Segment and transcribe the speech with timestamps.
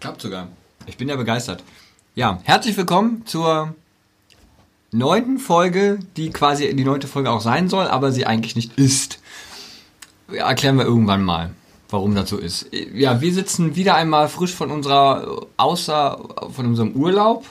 [0.00, 0.48] Klappt sogar.
[0.86, 1.62] Ich bin ja begeistert.
[2.14, 3.74] Ja, herzlich willkommen zur
[4.92, 9.18] neunten Folge, die quasi die neunte Folge auch sein soll, aber sie eigentlich nicht ist.
[10.32, 11.50] Ja, erklären wir irgendwann mal,
[11.90, 12.66] warum das so ist.
[12.94, 16.18] Ja, wir sitzen wieder einmal frisch von unserer, außer,
[16.52, 17.46] von unserem Urlaub.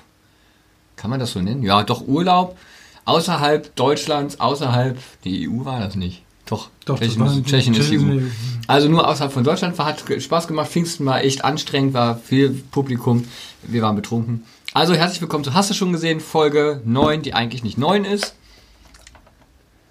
[0.96, 1.64] Kann man das so nennen?
[1.64, 2.58] Ja, doch Urlaub.
[3.06, 6.24] Außerhalb Deutschlands, außerhalb, die EU war das nicht.
[6.46, 8.28] Doch, Doch, das Tschechien, war- ist, Tschechien Tschechien ist EU.
[8.68, 10.70] Also nur außerhalb von Deutschland war, hat Spaß gemacht.
[10.70, 13.24] Pfingsten war echt anstrengend, war viel Publikum.
[13.64, 14.44] Wir waren betrunken.
[14.74, 16.20] Also herzlich willkommen zu Hast du schon gesehen?
[16.20, 18.36] Folge 9, die eigentlich nicht 9 ist.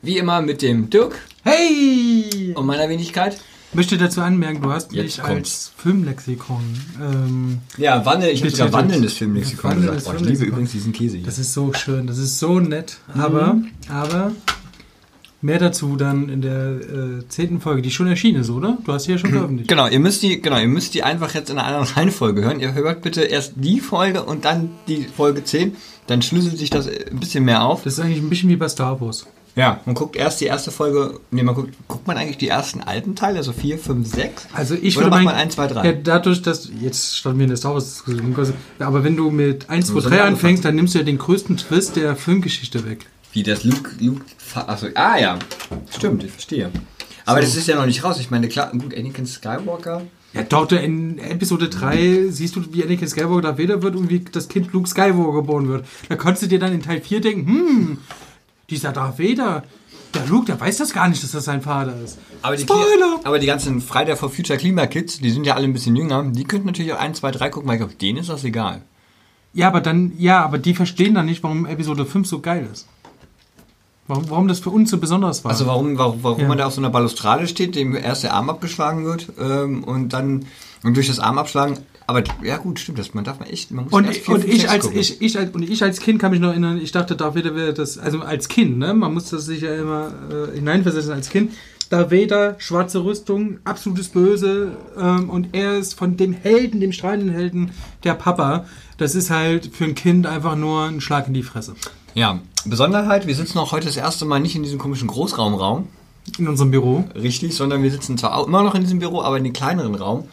[0.03, 2.53] Wie immer mit dem Dirk Hey!
[2.55, 3.39] und meiner Wenigkeit.
[3.71, 5.35] Ich möchte dazu anmerken, du hast Jetzt mich kommt's.
[5.37, 6.63] als Filmlexikon.
[7.03, 10.05] Ähm, Ja, Wandel, ich habe sogar wandelndes Filmlexikon gesagt.
[10.05, 11.27] Boah, ich liebe übrigens diesen Käse hier.
[11.27, 12.99] das ist so schön, das ist so nett.
[13.15, 14.33] Aber, aber
[15.43, 18.79] mehr dazu dann in der äh, zehnten Folge, die schon erschienen ist, oder?
[18.85, 19.69] Du hast sie ja schon veröffentlicht.
[19.69, 22.61] Genau, ihr müsst die, genau, ihr müsst die einfach jetzt in einer anderen Reihenfolge hören.
[22.61, 25.77] Ihr hört bitte erst die Folge und dann die Folge 10.
[26.07, 27.83] Dann schlüsselt sich das ein bisschen mehr auf.
[27.83, 29.27] Das ist eigentlich ein bisschen wie bei Star Wars.
[29.57, 32.83] Ja, man guckt erst die erste Folge, nee, man guckt, guckt man eigentlich die ersten
[32.83, 34.49] alten Teile, also 4, 5, 6?
[34.53, 35.87] Also ich Oder würde macht man 1, 2, 3?
[35.87, 38.37] Ja, dadurch, dass jetzt starten wir in der Star Wars Diskussion,
[38.79, 41.17] aber wenn du mit 1, 2, müssen 3 wir anfängst, dann nimmst du ja den
[41.17, 43.07] größten Twist der Filmgeschichte weg.
[43.37, 45.39] Wie das Luke, Luke, achso, ah ja,
[45.95, 46.71] stimmt, ich verstehe.
[47.27, 48.19] Aber das ist ja noch nicht raus.
[48.19, 50.07] Ich meine, klar, gut, Anakin Skywalker.
[50.33, 54.21] Ja, doch, in Episode 3 siehst du, wie Anakin Skywalker da Vader wird und wie
[54.21, 55.85] das Kind Luke Skywalker geboren wird.
[56.09, 57.99] Da konntest du dir dann in Teil 4 denken, hm,
[58.71, 59.65] dieser Darth Vader,
[60.15, 62.17] der Luke, der weiß das gar nicht, dass das sein Vater ist.
[62.41, 63.21] Aber die, Spoiler!
[63.23, 66.45] aber die ganzen Friday for Future Klimakids, die sind ja alle ein bisschen jünger, die
[66.45, 68.81] könnten natürlich auch 1, 2, 3 gucken, weil ich glaube, denen ist das egal.
[69.53, 72.87] Ja, aber dann, ja, aber die verstehen dann nicht, warum Episode 5 so geil ist.
[74.09, 75.51] Warum, warum das für uns so besonders war.
[75.51, 76.49] Also warum, warum, warum Ja.
[76.49, 80.11] man da auf so einer Balustrade steht, dem erst der Arm abgeschlagen wird ähm, und
[80.13, 80.47] dann
[80.85, 81.79] und durch das Arm abschlagen.
[82.07, 83.15] Aber ja gut, stimmt das.
[83.15, 85.01] Man darf man echt, man muss Und, erst und, ich als, gucken.
[85.01, 87.75] ich, ich, als, und ich als Kind kann mich noch erinnern, ich dachte, Vader wäre
[87.75, 88.95] das, also als Kind, ne?
[88.95, 91.53] Man muss das sich ja immer äh, hineinversetzen als Kind.
[91.91, 97.31] Darth Vader, schwarze Rüstung, absolutes Böse ähm, und er ist von dem Helden, dem strahlenden
[97.31, 97.71] Helden,
[98.05, 98.67] der Papa.
[98.99, 101.75] Das ist halt für ein Kind einfach nur ein Schlag in die Fresse.
[102.17, 105.87] Ja, Besonderheit, wir sitzen auch heute das erste Mal nicht in diesem komischen Großraumraum,
[106.39, 107.05] In unserem Büro.
[107.15, 109.95] richtig, sondern wir sitzen zwar auch immer noch in diesem Büro, aber in den kleineren
[109.95, 110.27] Raum.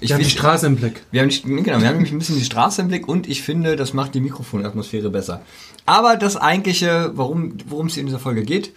[0.00, 1.04] Ich Wir haben die Straße im Blick.
[1.12, 3.76] Wir haben, genau, wir haben nämlich ein bisschen die Straße im Blick und ich finde,
[3.76, 5.40] das macht die Mikrofonatmosphäre besser.
[5.86, 8.72] Aber das eigentliche, worum worum es hier in dieser Folge geht,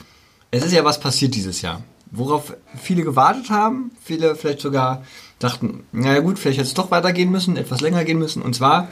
[0.51, 1.81] es ist ja was passiert dieses Jahr.
[2.11, 5.03] Worauf viele gewartet haben, viele vielleicht sogar
[5.39, 8.43] dachten, naja gut, vielleicht hätte es doch weitergehen müssen, etwas länger gehen müssen.
[8.43, 8.89] Und zwar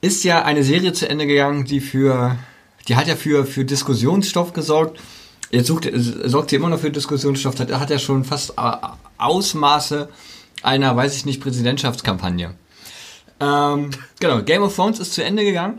[0.00, 2.36] ist ja eine Serie zu Ende gegangen, die für,
[2.88, 4.98] die hat ja für, für Diskussionsstoff gesorgt.
[5.50, 8.72] Jetzt sucht, sorgt sie immer noch für Diskussionsstoff, hat, hat ja schon fast äh,
[9.18, 10.08] Ausmaße
[10.62, 12.54] einer, weiß ich nicht, Präsidentschaftskampagne.
[13.40, 13.90] Ähm,
[14.20, 15.78] genau, Game of Thrones ist zu Ende gegangen.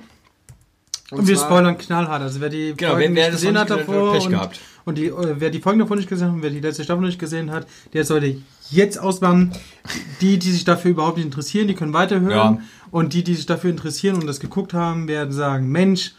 [1.12, 2.22] Und, wir zwar- spoilern knallhart.
[2.22, 4.60] Also wer die Genau, Folge wer- wer gesehen hat davor Pech und, gehabt.
[4.86, 7.06] Und die, äh, wer die Folgen davon nicht gesehen hat und wer die letzte Staffel
[7.06, 8.38] nicht gesehen hat, der sollte
[8.69, 9.52] jetzt ausmachen.
[10.22, 12.56] Die, die sich dafür überhaupt nicht interessieren, die können weiterhören.
[12.56, 12.62] Ja.
[12.92, 16.14] Und die, die sich dafür interessieren und das geguckt haben, werden sagen, Mensch,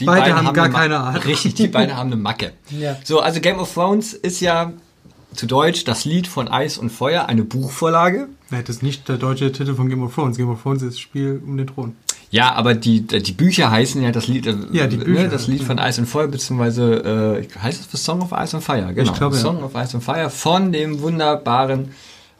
[0.00, 1.22] Die Beide beiden haben gar keine Ahnung.
[1.22, 2.52] Richtig, die beiden haben eine Macke.
[2.70, 2.96] Ja.
[3.04, 4.72] So, also Game of Thrones ist ja
[5.34, 8.28] zu Deutsch das Lied von Eis und Feuer, eine Buchvorlage.
[8.50, 10.36] hätte es nicht der deutsche Titel von Game of Thrones?
[10.36, 11.96] Game of Thrones ist das Spiel um den Thron.
[12.34, 15.46] Ja, aber die, die Bücher heißen ja das Lied, äh, Ja, die Bücher, ne, das
[15.46, 18.92] Lied von Ice and Fire, beziehungsweise äh, heißt es The Song of Ice and Fire,
[18.92, 19.12] genau.
[19.12, 19.52] Ich glaube, The ja.
[19.52, 21.92] Song of Ice and Fire von dem wunderbaren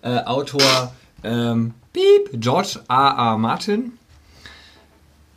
[0.02, 3.14] äh, Autor ähm, Piep, George R.
[3.16, 3.38] R.
[3.38, 3.92] Martin.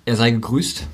[0.06, 0.88] Er sei gegrüßt.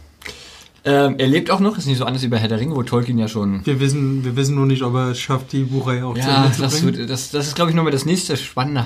[0.84, 2.84] Ähm, er lebt auch noch, ist nicht so anders wie bei Herr der Ringe, wo
[2.84, 6.06] Tolkien ja schon Wir wissen, wir wissen nur nicht, ob er es schafft, die Buchreihe
[6.06, 6.98] auch zu Ja, Ende zu das, bringen.
[6.98, 8.86] wird, das, das ist, glaube ich, nochmal das nächste spannende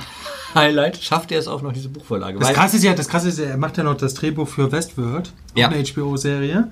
[0.57, 0.97] Highlight.
[1.03, 2.39] Schafft er es auch noch, diese Buchvorlage?
[2.39, 5.31] Das krasse ist ja, das krasse ist er macht ja noch das Drehbuch für Westworld,
[5.55, 5.69] Ja.
[5.69, 6.71] eine HBO-Serie.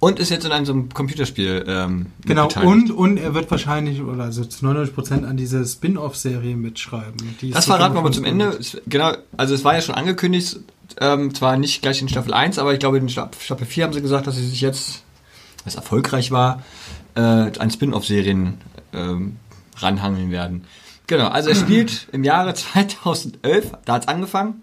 [0.00, 4.02] und ist jetzt in einem so einem Computerspiel ähm, Genau, und, und er wird wahrscheinlich,
[4.02, 7.14] oder also zu 99% an diese Spin-off-Serie mitschreiben.
[7.52, 8.58] Das verraten wir aber zum Ende.
[8.86, 10.58] Genau, also es war ja schon angekündigt,
[11.00, 13.92] ähm, zwar nicht gleich in Staffel 1, aber ich glaube in Sta- Staffel 4 haben
[13.94, 15.02] sie gesagt, dass sie sich jetzt,
[15.64, 16.62] was erfolgreich war,
[17.14, 18.58] äh, an Spin-off-Serien
[18.92, 19.36] ähm,
[19.78, 20.64] ranhangeln werden.
[21.06, 24.62] Genau, also er spielt im Jahre 2011, da hat's angefangen.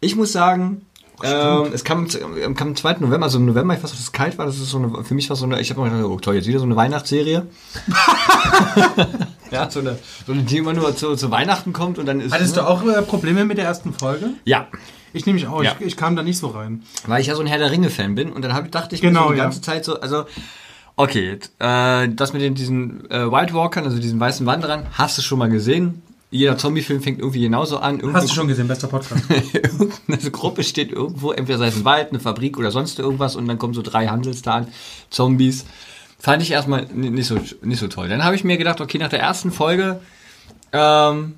[0.00, 0.86] Ich muss sagen,
[1.22, 2.08] ähm, es kam,
[2.42, 2.94] ähm, kam am 2.
[3.00, 5.14] November, also im November, ich weiß, dass es kalt war, das ist so eine, für
[5.14, 7.46] mich war so eine, ich habe mir gedacht, oh toll, jetzt wieder so eine Weihnachtsserie.
[9.50, 12.32] ja, so eine, so eine, die immer nur zu, zu Weihnachten kommt und dann ist
[12.32, 14.30] Hattest du auch äh, Probleme mit der ersten Folge?
[14.44, 14.68] Ja,
[15.12, 15.74] Ich nehme mich auch, Ja.
[15.78, 16.84] ich, ich kam da nicht so rein.
[17.06, 19.22] weil ich ja so ein Herr der Ringe-Fan bin und dann hab, dachte ich Genau,
[19.22, 19.44] mir so die ja.
[19.44, 20.24] ganze Zeit so, also,
[21.02, 25.22] okay, äh, das mit den, diesen äh, White Walkern, also diesen weißen Wanderern, hast du
[25.22, 26.02] schon mal gesehen.
[26.30, 27.94] jeder Zombie-Film fängt irgendwie genauso an.
[27.94, 29.24] Hast Irgendeine du schon gesehen, bester Podcast.
[29.52, 33.48] irgendeine Gruppe steht irgendwo, entweder sei es ein Wald, eine Fabrik oder sonst irgendwas und
[33.48, 34.68] dann kommen so drei Handelstan,
[35.08, 35.64] Zombies.
[36.18, 38.08] Fand ich erstmal nicht so, nicht so toll.
[38.10, 40.00] Dann habe ich mir gedacht, okay, nach der ersten Folge
[40.72, 41.36] ähm,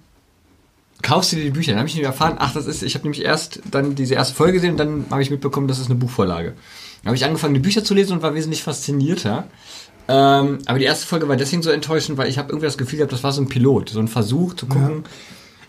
[1.03, 1.73] kaufst du dir die Bücher.
[1.73, 4.35] Dann habe ich nicht erfahren, ach, das ist, ich habe nämlich erst dann diese erste
[4.35, 6.55] Folge gesehen und dann habe ich mitbekommen, das ist eine Buchvorlage.
[7.03, 9.45] Dann habe ich angefangen, die Bücher zu lesen und war wesentlich faszinierter.
[10.09, 12.99] Ähm, aber die erste Folge war deswegen so enttäuschend, weil ich habe irgendwie das Gefühl
[12.99, 15.05] gehabt, das war so ein Pilot, so ein Versuch zu gucken,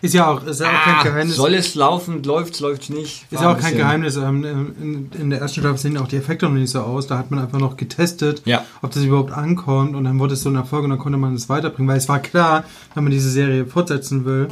[0.02, 1.36] Ist ja auch, ist ja auch kein ah, Geheimnis.
[1.36, 3.24] soll es laufen, läuft's, läuft's nicht.
[3.30, 4.16] Ist War ja auch ein kein Geheimnis.
[4.16, 7.06] ähm, In, in der ersten Staffel sehen auch die Effekte noch nicht so aus.
[7.06, 8.64] Da hat man einfach noch getestet, Ja.
[8.82, 9.96] ob das überhaupt ankommt.
[9.96, 11.88] Und dann wurde es so ein Erfolg und dann konnte man es weiterbringen.
[11.88, 12.64] Weil es war klar,
[12.94, 14.48] wenn man diese Serie fortsetzen will,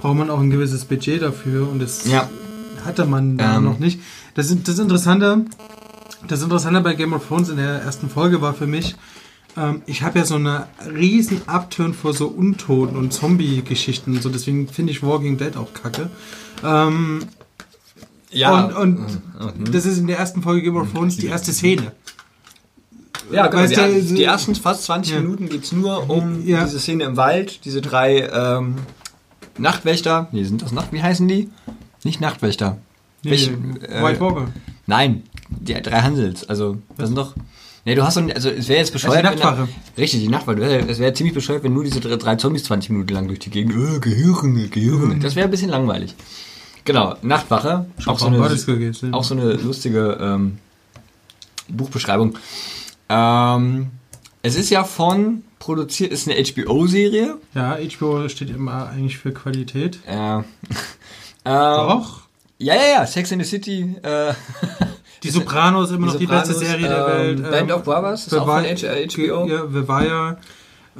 [0.00, 1.68] braucht man auch ein gewisses Budget dafür.
[1.70, 2.28] Und das Ja.
[2.84, 3.64] hatte man da Ähm.
[3.64, 4.00] noch nicht.
[4.34, 5.44] Das, das Interessante,
[6.28, 8.96] das Interessante bei Game of Thrones in der ersten Folge war für mich,
[9.56, 14.28] ähm, ich habe ja so eine riesen Abturn vor so Untoten und Zombie-Geschichten und so.
[14.28, 16.10] Deswegen finde ich Walking Dead auch kacke.
[16.64, 17.20] Ähm,
[18.30, 21.92] Ja, und, und das ist in der ersten Folge Game of Thrones die erste Szene.
[23.30, 25.20] ja genau, weißt die, die ersten fast 20 Ja.
[25.20, 26.64] Minuten geht's nur um Ja.
[26.64, 28.74] diese Szene im Wald, diese drei ähm,
[29.58, 30.28] Nachtwächter.
[30.32, 30.92] Nee, sind das Nacht?
[30.92, 31.48] Wie heißen die?
[32.04, 32.76] Nicht Nachtwächter.
[33.22, 33.52] Nee, Welche,
[34.02, 34.48] White Walker.
[34.86, 36.48] Nein, die drei Hansels.
[36.48, 37.34] Also, das sind doch.
[37.84, 39.24] Nee, du hast doch, also es wäre jetzt bescheuert.
[39.24, 39.68] Also die wenn Nachtwache.
[39.96, 40.88] richtig, die Nachtwache.
[40.88, 43.50] Es wäre ziemlich bescheuert, wenn nur diese drei, drei Zombies 20 Minuten lang durch die
[43.50, 43.74] Gegend.
[43.74, 45.20] Äh, Gehirne, Gehirne.
[45.20, 46.14] Das wäre ein bisschen langweilig.
[46.84, 47.86] Genau, Nachtwache.
[48.06, 49.14] Auch so, eine, gewesen?
[49.14, 50.58] auch so eine lustige ähm,
[51.68, 52.38] Buchbeschreibung.
[53.08, 53.90] Ähm,
[54.42, 57.38] es ist ja von produziert, ist eine HBO-Serie.
[57.54, 59.98] Ja, HBO steht immer eigentlich für Qualität.
[60.06, 60.44] Äh, ähm,
[61.44, 62.25] Doch.
[62.58, 63.96] Ja, ja, ja, Sex in the City.
[64.02, 64.32] Äh,
[65.22, 67.50] Die Sopranos immer Die noch die beste Sopranos, Serie der ähm, Welt.
[67.50, 69.46] Band of Brothers ist auch von äh, HBO.
[69.46, 70.36] Ja, Vivaya.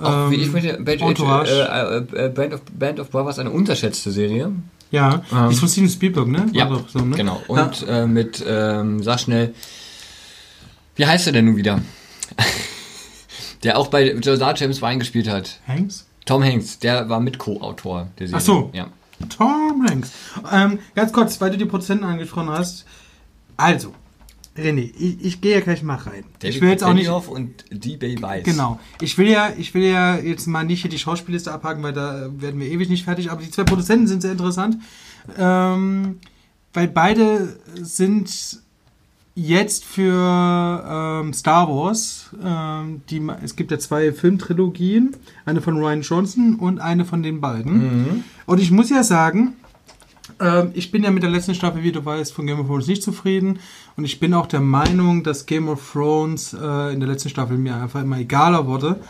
[0.01, 1.53] Auch wie ähm, ich finde, Band, Entourage.
[2.15, 4.53] äh, äh, Band, of, Band of Brothers eine unterschätzte Serie.
[4.91, 6.39] Ja, Ähm, die ist von Steven Spielberg, ne?
[6.47, 7.17] War Ja, doch so, ne?
[7.17, 7.43] genau.
[7.49, 9.55] Und äh, mit, ähm, sag schnell,
[10.97, 11.81] wie heißt er denn nun wieder?
[13.63, 15.61] der auch bei Josar James Wine gespielt hat.
[15.67, 15.75] ja.
[15.75, 16.07] Hanks?
[16.25, 18.41] Tom Hanks, der war mit Co-Autor der Serie.
[18.41, 18.71] Ach so.
[18.73, 18.89] Ja.
[19.29, 20.13] Tom Hanks.
[20.53, 22.85] Ähm, ganz kurz, weil du die Prozenten angesprochen hast.
[23.57, 23.95] Also,
[24.57, 26.25] René, ich, ich gehe ja gleich mal rein.
[26.39, 27.05] David ich will jetzt auch nicht.
[27.05, 28.45] Benioff und D-Bay Weiss.
[28.45, 28.81] Genau.
[29.01, 32.31] Ich will ja, ich will ja jetzt mal nicht hier die Schauspielliste abhaken, weil da
[32.41, 33.31] werden wir ewig nicht fertig.
[33.31, 34.79] Aber die zwei Produzenten sind sehr interessant,
[35.37, 36.21] ähm,
[36.73, 38.61] weil beide sind
[39.37, 40.83] jetzt für
[41.23, 42.31] ähm, Star Wars.
[42.43, 47.41] Ähm, die, es gibt ja zwei Filmtrilogien, eine von Ryan Johnson und eine von den
[47.41, 48.25] beiden.
[48.47, 49.53] Und ich muss ja sagen,
[50.41, 52.87] ähm, ich bin ja mit der letzten Staffel, wie du weißt, von Game of Thrones
[52.89, 53.59] nicht zufrieden.
[53.97, 57.59] Und ich bin auch der Meinung, dass Game of Thrones äh, in der letzten Staffel
[57.59, 59.01] mir einfach immer egaler wurde.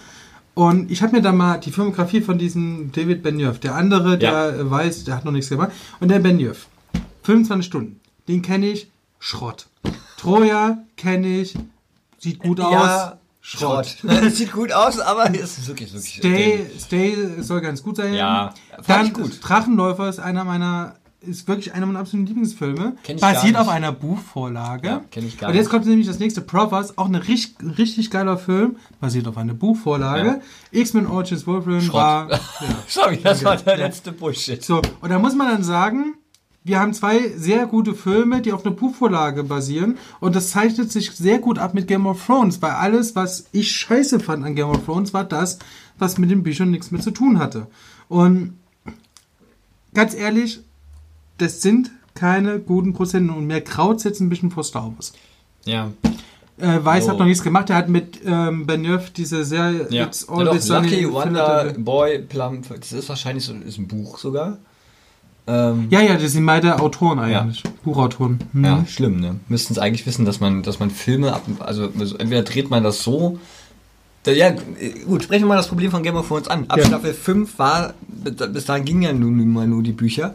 [0.54, 4.30] Und ich habe mir da mal die Filmografie von diesem David Benioff, der andere, der
[4.32, 4.48] Ja.
[4.50, 5.70] äh, weiß, der hat noch nichts gemacht.
[6.00, 6.66] Und der Benioff,
[7.24, 9.66] 25 Stunden, den kenne ich, Schrott.
[10.26, 11.54] Troja kenne ich,
[12.18, 12.72] sieht gut aus.
[12.72, 13.96] Ja, Schrott.
[14.30, 16.16] Sieht gut aus, aber es ist wirklich, wirklich.
[16.16, 18.12] Stay, Stay soll ganz gut sein.
[18.14, 18.52] Ja,
[18.88, 19.38] Dann gut.
[19.40, 22.96] Drachenläufer ist einer meiner, ist wirklich einer meiner absoluten Lieblingsfilme.
[23.04, 23.60] Kenn ich gar Basiert nicht.
[23.62, 24.88] auf einer Buchvorlage.
[24.88, 28.10] Ja, kenn ich gar Und jetzt kommt nämlich das nächste, Prophets, auch ein richtig, richtig
[28.10, 30.40] geiler Film, basiert auf einer Buchvorlage.
[30.72, 31.94] X-Men Origins Wolverine Schrott.
[31.94, 32.38] war, ja.
[32.88, 33.86] Sorry, das war der Ja.
[33.86, 34.64] letzte Bullshit.
[34.64, 36.14] So, und da muss man dann sagen,
[36.66, 39.98] wir haben zwei sehr gute Filme, die auf einer Buchvorlage basieren.
[40.18, 43.70] Und das zeichnet sich sehr gut ab mit Game of Thrones, weil alles, was ich
[43.70, 45.60] scheiße fand an Game of Thrones, war das,
[45.98, 47.68] was mit den Büchern nichts mehr zu tun hatte.
[48.08, 48.54] Und
[49.94, 50.60] ganz ehrlich,
[51.38, 53.32] das sind keine guten Prozente.
[53.32, 55.12] Und mir kraut jetzt ein bisschen vor Star Wars.
[55.64, 55.92] Ja.
[56.58, 57.10] Äh, Weiß Oh.
[57.10, 57.70] hat noch nichts gemacht.
[57.70, 60.06] Er hat mit ähm, Benioff diese Serie Ja.
[60.06, 62.62] It's ja doch, Lucky Wonder Boy Plum.
[62.68, 64.58] Das ist wahrscheinlich so ist ein Buch sogar.
[65.48, 67.62] Ähm, Ja, ja, das sind beide Autoren eigentlich.
[67.84, 68.38] Buchautoren.
[68.52, 68.64] Mhm.
[68.64, 69.36] Ja, schlimm, ne?
[69.48, 72.82] Müssten es eigentlich wissen, dass man, dass man Filme ab, also, also entweder dreht man
[72.82, 73.38] das so.
[74.26, 74.50] Ja,
[75.06, 76.64] gut, sprechen wir mal das Problem von Game of Thrones an.
[76.66, 76.86] Ab Ja.
[76.86, 80.34] Staffel 5 war, bis dahin gingen ja nun mal nur die Bücher,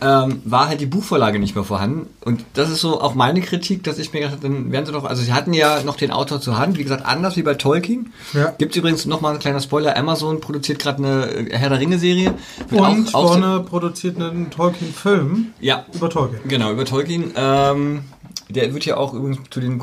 [0.00, 2.06] ähm, war halt die Buchvorlage nicht mehr vorhanden.
[2.24, 4.92] Und das ist so auch meine Kritik, dass ich mir gedacht habe, dann werden sie
[4.92, 7.54] doch, also sie hatten ja noch den Autor zur Hand, wie gesagt, anders wie bei
[7.54, 8.12] Tolkien.
[8.32, 8.50] Ja.
[8.58, 12.34] Gibt übrigens nochmal ein kleiner Spoiler, Amazon produziert gerade eine äh, Herr der Ringe-Serie.
[12.70, 16.40] Und auch- Warner produziert einen Tolkien-Film Ja, über Tolkien.
[16.48, 17.32] Genau, über Tolkien.
[17.36, 18.02] Ähm,
[18.50, 19.78] der wird ja auch übrigens zu den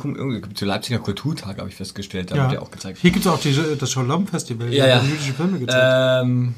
[0.55, 2.97] zu Leipziger Kulturtag, habe ich festgestellt, da wird ja auch gezeigt.
[3.01, 5.01] Hier gibt es auch die, das Shalom-Festival, Ja, ja.
[5.03, 6.23] jüdische Filme gezeigt.
[6.25, 6.55] Ähm,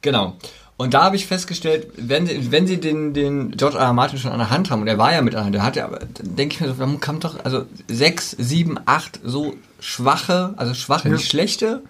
[0.00, 0.36] genau.
[0.78, 3.84] Und da habe ich festgestellt, wenn sie, wenn sie den, den George R.
[3.84, 3.92] R.
[3.94, 5.62] Martin schon an der Hand haben, und er war ja mit an der Hand, der
[5.62, 9.20] hat ja, aber dann denke ich mir so, warum kam doch, also sechs, sieben, acht
[9.24, 11.14] so schwache, also schwache, Ja.
[11.14, 11.82] nicht schlechte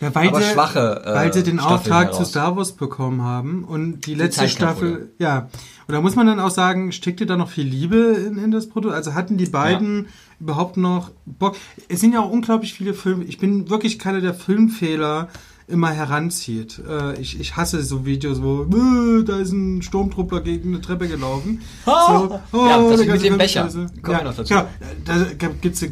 [0.00, 2.30] Ja, weil aber sie, schwache äh, weil sie den Staffeln Auftrag zu heraus.
[2.30, 5.48] Star Wars bekommen haben und die letzte Zeitkampf, Staffel, ja.
[5.86, 8.68] Und da muss man dann auch sagen, steckte da noch viel Liebe in, in das
[8.68, 8.94] Produkt?
[8.94, 10.08] Also hatten die beiden
[10.40, 11.56] überhaupt noch Bock?
[11.88, 13.24] Es sind ja auch unglaublich viele Filme.
[13.24, 15.28] Ich bin wirklich keiner, der Filmfehler
[15.68, 16.80] immer heranzieht.
[16.88, 21.08] Äh, ich, ich hasse so Videos, wo äh, da ist ein Sturmtruppler gegen eine Treppe
[21.08, 21.60] gelaufen.
[21.86, 22.40] Ah!
[22.52, 23.64] So, Ja, das mit dem Becher.
[23.64, 23.86] scheiße.
[24.02, 24.54] Kommen Ja, noch dazu.
[24.54, 24.66] Genau,
[25.04, 25.26] da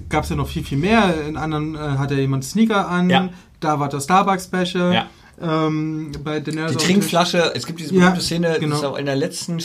[0.09, 1.27] gab es ja noch viel, viel mehr.
[1.27, 3.11] In anderen äh, hat ja jemand Sneaker an.
[3.11, 3.29] Ja.
[3.61, 4.93] Da war der Starbucks-Becher.
[4.93, 5.07] Ja.
[5.41, 8.71] Ähm, Die Trinkflasche, es gibt diese Ja, berühmte Szene, genau.
[8.71, 9.59] das ist auch in der letzten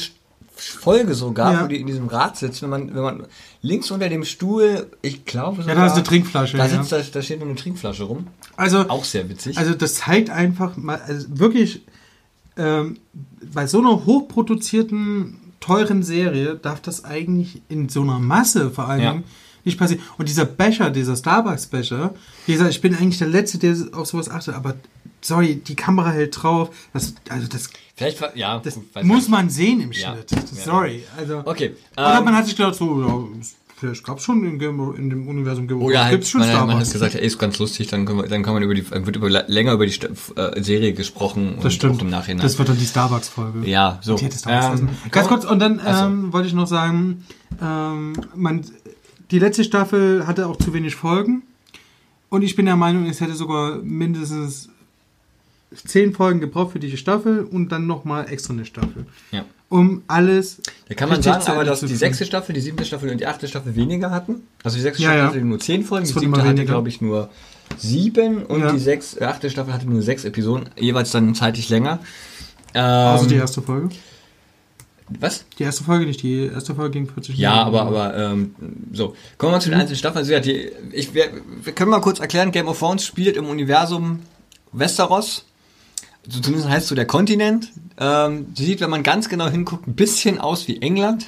[0.70, 1.64] Folge sogar, Ja.
[1.64, 3.24] wo die in diesem Rad sitzt, wenn man, wenn man
[3.62, 6.58] links unter dem Stuhl, ich glaube Ja, da ist eine Trinkflasche.
[6.58, 6.70] da, ja.
[6.84, 8.28] sitzt, da, da steht nur eine Trinkflasche rum.
[8.58, 9.58] Also, Auch sehr witzig.
[9.58, 11.82] also das zeigt einfach mal, also wirklich,
[12.58, 12.98] ähm,
[13.54, 19.02] bei so einer hochproduzierten, teuren Serie darf das eigentlich in so einer Masse vor allem
[19.04, 19.24] Ja.
[19.64, 20.02] nicht passieren.
[20.18, 22.14] Und dieser Becher, dieser Starbucks-Becher,
[22.48, 24.76] wie gesagt, ich bin eigentlich der Letzte, der auf sowas achtet, aber
[25.22, 26.70] sorry, die Kamera hält drauf.
[26.94, 29.94] Das, also das, Vielleicht, ja, das gut, muss man sehen im.
[29.94, 30.32] Schnitt.
[30.32, 30.38] Ja.
[30.64, 31.04] Sorry.
[31.18, 33.24] Also, Okay, Oder ähm, man hat sich gedacht, so, ja,
[33.78, 36.50] vielleicht gab es schon in, in dem Universum Game Oder Thrones, halt, gibt's schon man,
[36.50, 36.86] man Starbucks.
[36.88, 39.16] hat gesagt, ey, ist ganz lustig, dann, können wir, dann kann man über die, wird
[39.16, 39.94] über, länger über die
[40.36, 42.02] äh, Serie gesprochen Das stimmt.
[42.02, 42.42] im Nachhinein.
[42.42, 43.68] Das wird dann die Starbucks-Folge.
[43.70, 44.16] ja, so.
[44.16, 44.90] Die hätte Starbucks Ähm.
[45.12, 47.26] Ganz kurz, und dann ähm, wollte ich noch sagen,
[47.62, 48.66] ähm, man,
[49.30, 51.44] die letzte Staffel hatte auch zu wenig Folgen.
[52.30, 54.70] Und ich bin der Meinung, es hätte sogar mindestens
[55.74, 59.06] zehn Folgen gebraucht für die Staffel und dann nochmal extra eine Staffel.
[59.32, 59.46] Ja.
[59.70, 60.62] Um alles.
[60.90, 63.48] Da kann man sagen, aber dass die sechste Staffel, die siebte Staffel und die achte
[63.48, 64.42] Staffel weniger hatten.
[64.64, 65.28] Also die sechste Ja, Staffel ja.
[65.30, 67.30] hatte nur zehn Folgen, Es die siebte hatte, glaube ich, nur
[67.78, 68.72] sieben und Ja.
[68.74, 72.00] die sechs, äh, achte Staffel hatte nur sechs Episoden, jeweils dann zeitlich länger.
[72.74, 73.90] Ähm, Also die erste Folge.
[75.20, 75.46] was?
[75.58, 77.78] Die erste Folge nicht, die erste Folge ging 40 Ja, Minuten.
[77.78, 78.56] aber, aber ähm,
[78.92, 79.16] so.
[79.38, 80.20] Kommen wir zu den einzelnen Staffeln.
[80.20, 81.30] Also, ja, die, ich, wir,
[81.64, 84.20] wir können mal kurz erklären, Game of Thrones spielt im Universum
[84.74, 85.46] Westeros.
[86.30, 87.72] Zumindest heißt so der Kontinent.
[88.00, 91.26] Ähm, sieht, wenn man ganz genau hinguckt, ein bisschen aus wie England.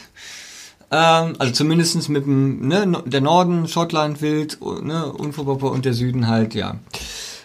[0.92, 6.28] Ähm, also zumindestens mit dem, ne, der Norden, Schottland, Wild, ne, Unvorpopper und der Süden
[6.28, 6.76] halt, ja.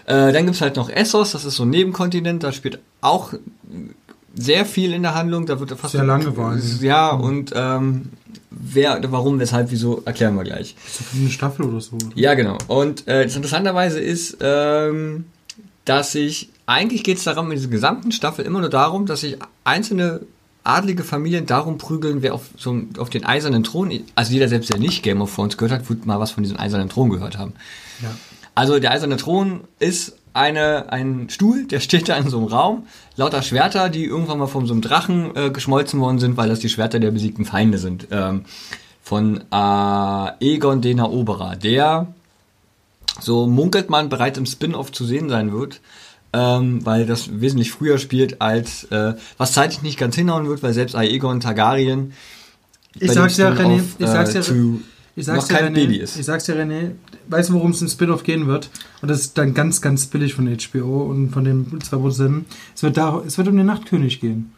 [0.04, 3.32] Äh, dann gibt's halt noch Essos, das ist so ein Nebenkontinent, da spielt auch
[4.34, 6.62] sehr viel in der Handlung, da wird fast Sehr lange vor allem.
[6.80, 8.10] Ja, und ähm,
[8.50, 10.76] wer, warum, weshalb, wieso, erklären wir gleich.
[10.86, 11.96] So für eine Staffel oder so.
[12.14, 12.58] Ja, genau.
[12.68, 15.24] Und äh, das Interessanterweise ist, ähm,
[15.88, 19.38] dass sich, eigentlich geht es darum, in dieser gesamten Staffel immer nur darum, dass sich
[19.64, 20.20] einzelne
[20.64, 24.78] adlige Familien darum prügeln, wer auf, so, auf den eisernen Thron, also jeder selbst, der
[24.78, 27.54] nicht Game of Thrones gehört hat, wird mal was von diesem eisernen Thron gehört haben.
[28.02, 28.10] Ja.
[28.54, 32.86] Also der eiserne Thron ist eine, ein Stuhl, der steht da in so einem Raum.
[33.16, 36.58] Lauter Schwerter, die irgendwann mal von so einem Drachen äh, geschmolzen worden sind, weil das
[36.58, 38.08] die Schwerter der besiegten Feinde sind.
[38.10, 38.44] Ähm,
[39.02, 42.08] von äh, Egon den Eroberer, der,
[43.20, 45.80] so munkelt man, bereits im Spin-off zu sehen sein wird.
[46.34, 50.74] Ähm, weil das wesentlich früher spielt als, äh, was zeitlich nicht ganz hinhauen wird, weil
[50.74, 52.12] selbst Aegon Targaryen
[52.98, 54.82] Ich sag's ja, René, ich sag's äh, ja, zu
[55.16, 56.18] ich sag's noch dir, kein René, Baby ist.
[56.18, 56.90] Ich sag's dir, René,
[57.28, 58.68] weißt du, worum es im Spin-off gehen wird?
[59.00, 62.44] Und das ist dann ganz, ganz billig von HBO und von den zwei Produzenten.
[62.76, 64.52] Es wird, da, es wird um den Nachtkönig gehen.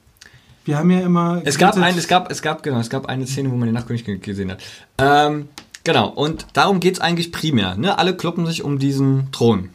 [0.64, 1.40] Wir haben ja immer.
[1.44, 3.74] Es gab ein, es gab, es gab, genau, es gab eine Szene, wo man den
[3.74, 4.58] Nachtkönig ge- gesehen hat.
[4.98, 5.48] Ähm,
[5.84, 7.76] genau, und darum geht's eigentlich primär.
[7.76, 7.98] Ne?
[7.98, 9.70] Alle kloppen sich um diesen Thron.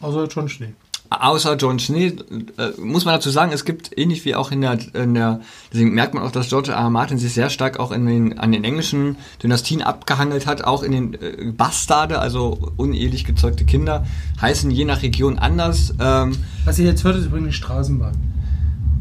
[0.00, 0.74] Außer John Schnee.
[1.10, 2.14] Außer John Schnee,
[2.56, 5.40] äh, muss man dazu sagen, es gibt ähnlich wie auch in der, in der,
[5.72, 6.78] deswegen merkt man auch, dass George R.
[6.78, 6.88] R.
[6.88, 10.92] Martin sich sehr stark auch in den, an den englischen Dynastien abgehangelt hat, auch in
[10.92, 14.06] den äh, Bastarde, also unehelich gezeugte Kinder,
[14.40, 15.94] heißen je nach Region anders.
[15.98, 18.16] Ähm, Was ihr jetzt hört, ist übrigens die Straßenbahn.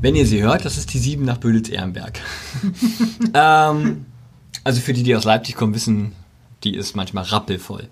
[0.01, 2.19] Wenn ihr sie hört, das ist die 7 nach Böditz-Ehrenberg.
[3.35, 4.05] ähm,
[4.63, 6.13] also für die, die aus Leipzig kommen, wissen,
[6.63, 7.87] die ist manchmal rappelvoll.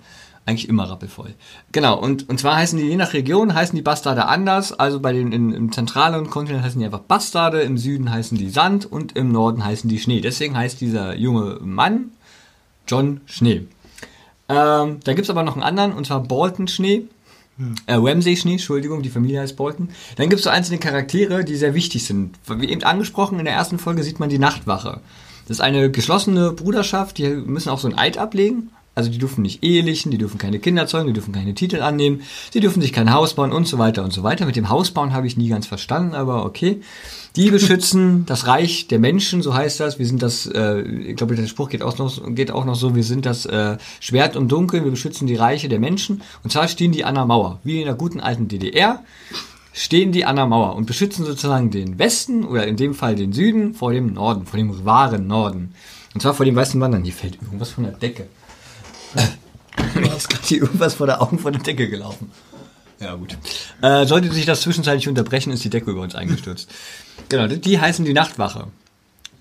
[0.45, 1.33] Eigentlich immer rappelvoll.
[1.73, 4.71] Genau, und, und zwar heißen die, je nach Region, heißen die Bastarde anders.
[4.71, 8.49] Also bei den in, im zentralen Kontinent heißen die einfach Bastarde, im Süden heißen die
[8.49, 10.21] Sand und im Norden heißen die Schnee.
[10.21, 12.11] Deswegen heißt dieser junge Mann
[12.87, 13.67] John Schnee.
[14.47, 17.03] Ähm, da gibt's aber noch einen anderen, und zwar Bolton Schnee.
[17.87, 19.89] Äh, Ramsey Schnee, Entschuldigung, die Familie heißt Bolton.
[20.15, 22.35] Dann gibt es so einzelne Charaktere, die sehr wichtig sind.
[22.47, 25.01] Wie eben angesprochen, in der ersten Folge sieht man die Nachtwache.
[25.47, 28.69] Das ist eine geschlossene Bruderschaft, die müssen auch so ein Eid ablegen.
[28.95, 32.23] Also die dürfen nicht ehelichen, die dürfen keine Kinder zeugen, die dürfen keine Titel annehmen,
[32.51, 34.47] sie dürfen sich kein Haus bauen und so weiter und so weiter.
[34.47, 36.81] Mit dem Hausbauen habe ich nie ganz verstanden, aber okay.
[37.35, 39.99] Die beschützen das Reich der Menschen, so heißt das.
[39.99, 42.95] Wir sind das, äh, ich glaube, der Spruch geht auch, noch, geht auch noch so,
[42.95, 46.23] wir sind das äh, Schwert im Dunkeln, wir beschützen die Reiche der Menschen.
[46.43, 49.03] Und zwar stehen die an der Mauer, wie in der guten alten DDR
[49.77, 53.31] stehen die an der Mauer und beschützen sozusagen den Westen oder in dem Fall den
[53.31, 55.75] Süden vor dem Norden, vor dem wahren Norden.
[56.13, 57.03] Und zwar vor dem weißen Wandern.
[57.03, 58.27] Hier fällt irgendwas von der Decke.
[59.95, 62.31] Mir ist gerade hier irgendwas vor der Augen von der Decke gelaufen.
[62.99, 63.37] Ja, gut.
[63.81, 66.69] Äh, sollte sich das zwischenzeitlich unterbrechen, ist die Decke über uns eingestürzt.
[67.29, 68.67] genau, die, die heißen die Nachtwache.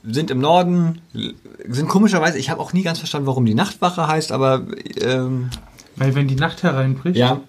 [0.04, 1.00] Sind im Norden,
[1.66, 4.66] sind komischerweise, ich habe auch nie ganz verstanden, warum die Nachtwache heißt, aber
[5.00, 5.48] ähm,
[5.96, 7.40] Weil wenn die Nacht hereinbricht, ja,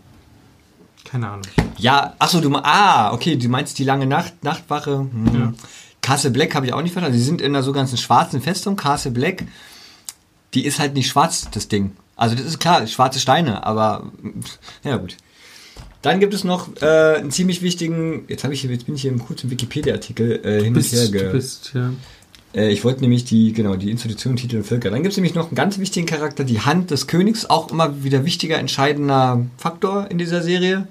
[1.03, 1.44] keine Ahnung.
[1.77, 5.00] Ja, achso, du, ah, okay, du meinst die lange Nacht, Nachtwache.
[5.00, 5.25] Hm.
[5.34, 5.53] Ja.
[6.01, 7.17] Castle Black habe ich auch nicht verstanden.
[7.17, 9.46] Sie sind in einer sogenannten schwarzen Festung, Castle Black.
[10.53, 11.91] Die ist halt nicht schwarz, das Ding.
[12.15, 14.12] Also das ist klar, schwarze Steine, aber
[14.84, 15.17] ja gut.
[16.01, 19.12] Dann gibt es noch äh, einen ziemlich wichtigen, jetzt habe ich jetzt bin ich hier
[19.12, 21.91] im kurzen Wikipedia-Artikel äh, hin und her du ge bist, ja.
[22.53, 24.89] äh, Ich wollte nämlich die, genau, die Institution, Titel und Völker.
[24.89, 28.03] Dann gibt es nämlich noch einen ganz wichtigen Charakter, die Hand des Königs, auch immer
[28.03, 30.88] wieder wichtiger, entscheidender Faktor in dieser Serie.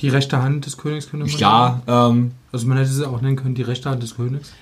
[0.00, 1.82] Die rechte Hand des Königs könnte man sagen.
[1.86, 4.52] Ja, ähm, Also man hätte sie auch nennen können, die rechte Hand des Königs.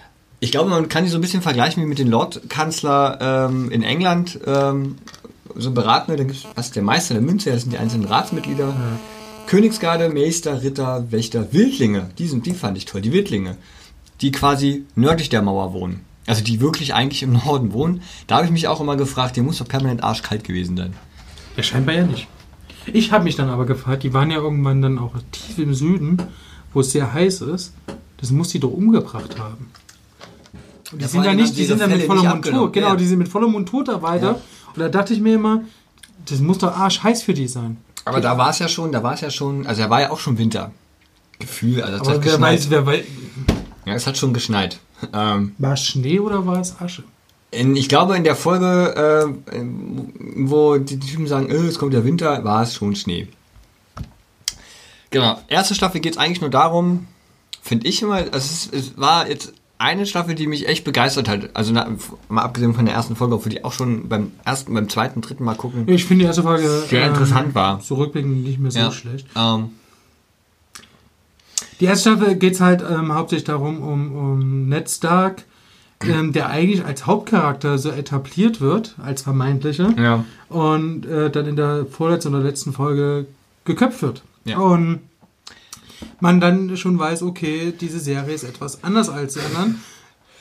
[0.40, 3.82] Ich glaube, man kann die so ein bisschen vergleichen wie mit dem Lordkanzler ähm, in
[3.82, 4.38] England.
[4.46, 4.96] Ähm,
[5.54, 8.74] so Beratende, da gibt es was der Meister der Münze, das sind die einzelnen Ratsmitglieder.
[9.46, 12.10] Königsgarde, Meister, Ritter, Wächter, Wildlinge.
[12.18, 13.56] Die sind, die fand ich toll, die Wildlinge.
[14.20, 16.04] Die quasi nördlich der Mauer wohnen.
[16.26, 18.02] Also die wirklich eigentlich im Norden wohnen.
[18.26, 20.94] Da habe ich mich auch immer gefragt, die muss doch permanent arschkalt gewesen sein.
[21.56, 22.26] Ja, scheinbar ja nicht.
[22.92, 26.18] Ich habe mich dann aber gefragt, die waren ja irgendwann dann auch tief im Süden,
[26.72, 27.72] wo es sehr heiß ist.
[28.18, 29.70] Das muss die doch umgebracht haben.
[30.92, 32.70] Und die Ja, sind allem nicht, die sind dann mit voller Montur.
[32.72, 32.96] Genau, Ja.
[32.96, 34.26] die sind mit voller Montur da weiter.
[34.32, 34.40] Ja.
[34.74, 35.62] Und da dachte ich mir immer,
[36.28, 37.78] das muss doch arschheiß für die sein.
[38.04, 40.10] Aber da war es ja schon, da war es ja schon, also da war ja
[40.10, 40.70] auch schon Winter.
[41.38, 42.52] Gefühl, also es Aber hat wer geschneit.
[42.58, 43.04] weiß, wer weiß,
[43.84, 44.78] Ja, es hat schon geschneit.
[45.12, 47.02] Ähm, war es Schnee oder war es Asche?
[47.56, 49.62] In, ich glaube, in der Folge, äh,
[50.36, 53.28] wo die Typen sagen, äh, es kommt der Winter, war es schon Schnee.
[55.10, 55.40] Genau.
[55.48, 57.06] Erste Staffel geht es eigentlich nur darum,
[57.62, 61.50] finde ich immer, also es, es war jetzt eine Staffel, die mich echt begeistert hat.
[61.54, 61.86] Also na,
[62.28, 65.44] mal abgesehen von der ersten Folge, obwohl die auch schon beim ersten, beim zweiten, dritten
[65.44, 65.88] Mal gucken.
[65.88, 67.80] Ich finde die erste Folge Sehr ähm, interessant war.
[67.80, 68.90] So rückblickend nicht mehr so Ja.
[68.92, 69.26] schlecht.
[69.36, 69.70] Ähm,
[71.80, 75.44] Die erste Staffel geht es halt ähm, hauptsächlich darum, um, um Ned Stark,
[76.02, 80.24] ähm, der eigentlich als Hauptcharakter so etabliert wird, als vermeintlicher, ja.
[80.48, 83.26] und äh, dann in der vorletzten oder letzten Folge
[83.64, 84.22] geköpft wird.
[84.44, 84.58] Ja.
[84.58, 85.00] Und
[86.20, 89.80] man dann schon weiß, okay, diese Serie ist etwas anders als die anderen.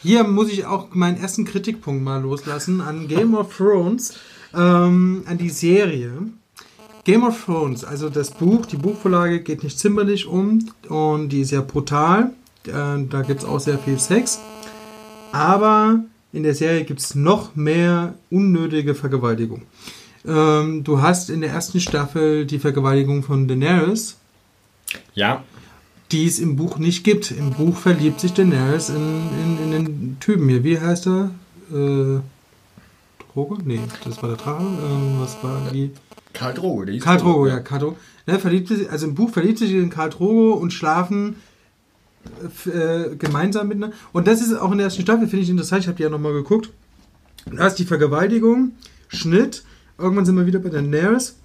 [0.02, 4.14] Hier muss ich auch meinen ersten Kritikpunkt mal loslassen an Game of Thrones,
[4.54, 6.12] ähm, an die Serie.
[7.06, 11.52] Game of Thrones, also das Buch, die Buchvorlage geht nicht zimperlich um und die ist
[11.52, 12.34] ja brutal.
[12.68, 14.40] Äh, da gibt es auch sehr viel Sex.
[15.36, 16.00] Aber
[16.32, 19.64] in der Serie gibt es noch mehr unnötige Vergewaltigung.
[20.26, 24.16] Ähm, du hast in der ersten Staffel die Vergewaltigung von Daenerys,
[25.14, 25.44] Ja.
[26.14, 27.32] die es im Buch nicht gibt.
[27.32, 30.64] Im Buch verliebt sich Daenerys in, in, in den Typen hier.
[30.64, 31.32] Wie heißt er?
[31.70, 32.22] Äh,
[33.34, 33.58] Drogo?
[33.66, 34.64] Nee, das war der Drache.
[34.64, 35.92] Ähm, was war die?
[36.32, 37.98] Karl Drogo, Karl Drogo, ja, Karl Drogo.
[38.26, 41.36] Ne, verliebt sich, also im Buch verliebt sich in Karl Drogo und schlafen
[42.66, 43.96] äh, gemeinsam miteinander.
[44.14, 45.84] Und das ist auch in der ersten Staffel, finde ich interessant.
[45.84, 46.70] Ich habe die ja nochmal geguckt.
[47.46, 48.72] Da ist die Vergewaltigung,
[49.08, 49.64] Schnitt.
[49.98, 51.38] Irgendwann sind wir wieder bei Daenerys.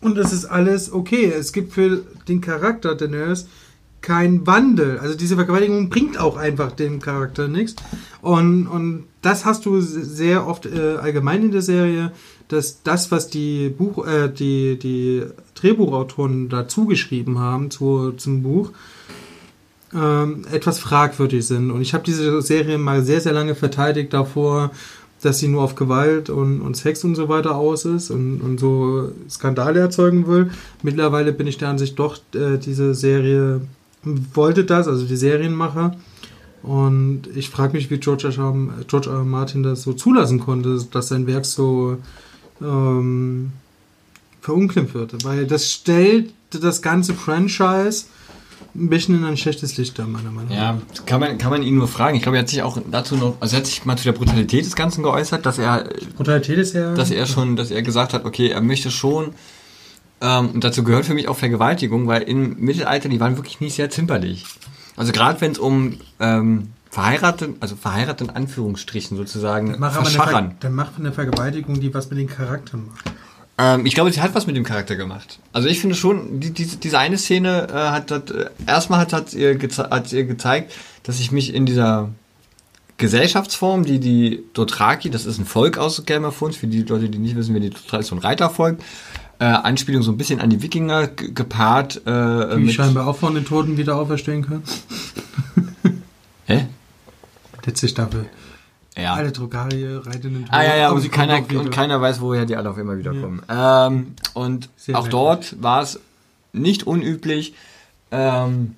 [0.00, 1.32] Und das ist alles okay.
[1.32, 3.46] Es gibt für den Charakter Daenerys
[4.04, 4.98] keinen Wandel.
[4.98, 7.74] Also diese Vergewaltigung bringt auch einfach dem Charakter nichts.
[8.20, 12.12] Und, und das hast du sehr oft äh, allgemein in der Serie,
[12.48, 15.22] dass das, was die Buch, äh, die, die
[15.54, 18.72] Drehbuchautoren dazu geschrieben haben zu, zum Buch,
[19.94, 21.70] ähm, etwas fragwürdig sind.
[21.70, 24.70] Und ich habe diese Serie mal sehr, sehr lange verteidigt davor,
[25.22, 28.60] dass sie nur auf Gewalt und, und Sex und so weiter aus ist und, und
[28.60, 30.50] so Skandale erzeugen will.
[30.82, 33.62] Mittlerweile bin ich der Ansicht, doch, äh, diese Serie
[34.02, 35.96] wollte das, also die Serienmacher.
[36.62, 38.54] Und ich frage mich, wie George R.
[38.86, 39.10] George.
[39.10, 39.24] R.
[39.24, 41.98] Martin das so zulassen konnte, dass sein Werk so
[42.62, 43.52] ähm,
[44.40, 45.24] verunglimpft wird.
[45.24, 48.06] Weil das stellt das ganze Franchise
[48.74, 50.56] ein bisschen in ein schlechtes Licht da, meiner Meinung nach.
[50.56, 52.16] Ja, kann man, kann man ihn nur fragen.
[52.16, 54.12] Ich glaube, er hat sich auch dazu noch, also er hat sich mal zu der
[54.12, 56.94] Brutalität des Ganzen geäußert, dass er, Brutalität ist ja.
[56.94, 59.34] dass er schon, dass er gesagt hat, okay, er möchte schon,
[60.20, 63.74] ähm, und dazu gehört für mich auch Vergewaltigung, weil im Mittelalter, die waren wirklich nicht
[63.74, 64.44] sehr zimperlich.
[64.96, 70.16] Also gerade wenn es um ähm, verheiratet, also verheiratet in Anführungsstrichen sozusagen, Mach aber eine.
[70.16, 73.04] Ver dann macht eine Vergewaltigung, die was mit den Charakteren macht.
[73.56, 75.38] Ähm, ich glaube, sie hat was mit dem Charakter gemacht.
[75.52, 79.12] Also ich finde schon, die, diese, diese eine Szene äh, hat, hat äh, erstmal hat,
[79.12, 80.72] hat, ihr hat ihr gezeigt,
[81.04, 82.10] dass ich mich in dieser
[82.96, 87.08] Gesellschaftsform, die die Dothraki, das ist ein Volk aus Game of Thrones, für die Leute,
[87.08, 88.78] die nicht wissen, wer die Dothraki ist, so ein Reitervolk,
[89.40, 92.02] äh, Anspielung so ein bisschen an die Wikinger ge- gepaart.
[92.06, 94.62] Äh, Die mit, scheinbar auch von den Toten wieder auferstehen können.
[96.46, 96.66] Hä?
[97.66, 98.26] Letzte Staffel.
[98.96, 99.14] Ja.
[99.14, 100.46] Alle Drogari reiten in.
[100.50, 103.42] Ah ja, ja, und keiner, und keiner weiß, woher die alle auf immer wieder kommen.
[103.48, 105.98] Ähm, und Sehr auch dort war es
[106.52, 107.54] nicht unüblich,
[108.12, 108.76] ähm,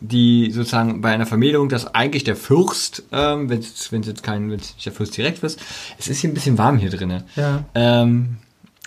[0.00, 4.56] die sozusagen bei einer Vermählung, dass eigentlich der Fürst, ähm, wenn es jetzt kein, wenn
[4.56, 5.60] nicht der Fürst direkt ist,
[5.98, 7.24] es ist hier ein bisschen warm hier drinnen.
[7.36, 7.64] Ja.
[7.74, 8.38] Ähm,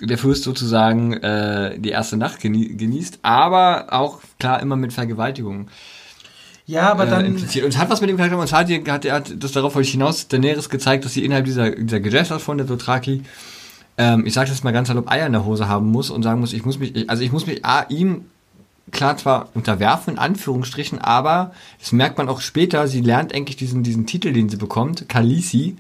[0.02, 5.70] der Fürst sozusagen äh, die erste Nacht genie genießt, aber auch klar immer mit Vergewaltigung
[6.68, 7.26] Ja, aber äh, dann.
[7.26, 7.64] impliziert.
[7.64, 9.76] Und es hat was mit dem Charakter, und es hat, hat, er hat das darauf
[9.78, 13.24] ich hinaus, Daenerys gezeigt, dass sie innerhalb dieser, dieser Gesellschaft von der Dothraki,
[13.98, 16.42] ähm, ich sage das mal ganz salopp, Eier in der Hose haben muss und sagen
[16.42, 18.26] muss, ich muss mich, ich, also ich muss mich A, ihm
[18.92, 23.84] klar zwar unterwerfen, in Anführungsstrichen, aber das merkt man auch später, sie lernt eigentlich diesen,
[23.84, 25.78] diesen Titel, den sie bekommt, Khaleesi,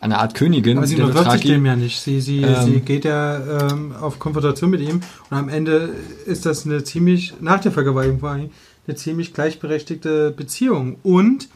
[0.00, 2.00] eine Art Königin Aber sie unterwirft sich dem ja nicht.
[2.00, 2.64] Sie, sie, Ähm.
[2.64, 5.90] sie geht ja ähm, auf Konfrontation mit ihm und am Ende
[6.26, 8.50] ist das eine ziemlich, nach der Vergewaltigung vor allem,
[8.88, 10.96] eine ziemlich gleichberechtigte Beziehung.
[11.02, 11.48] Und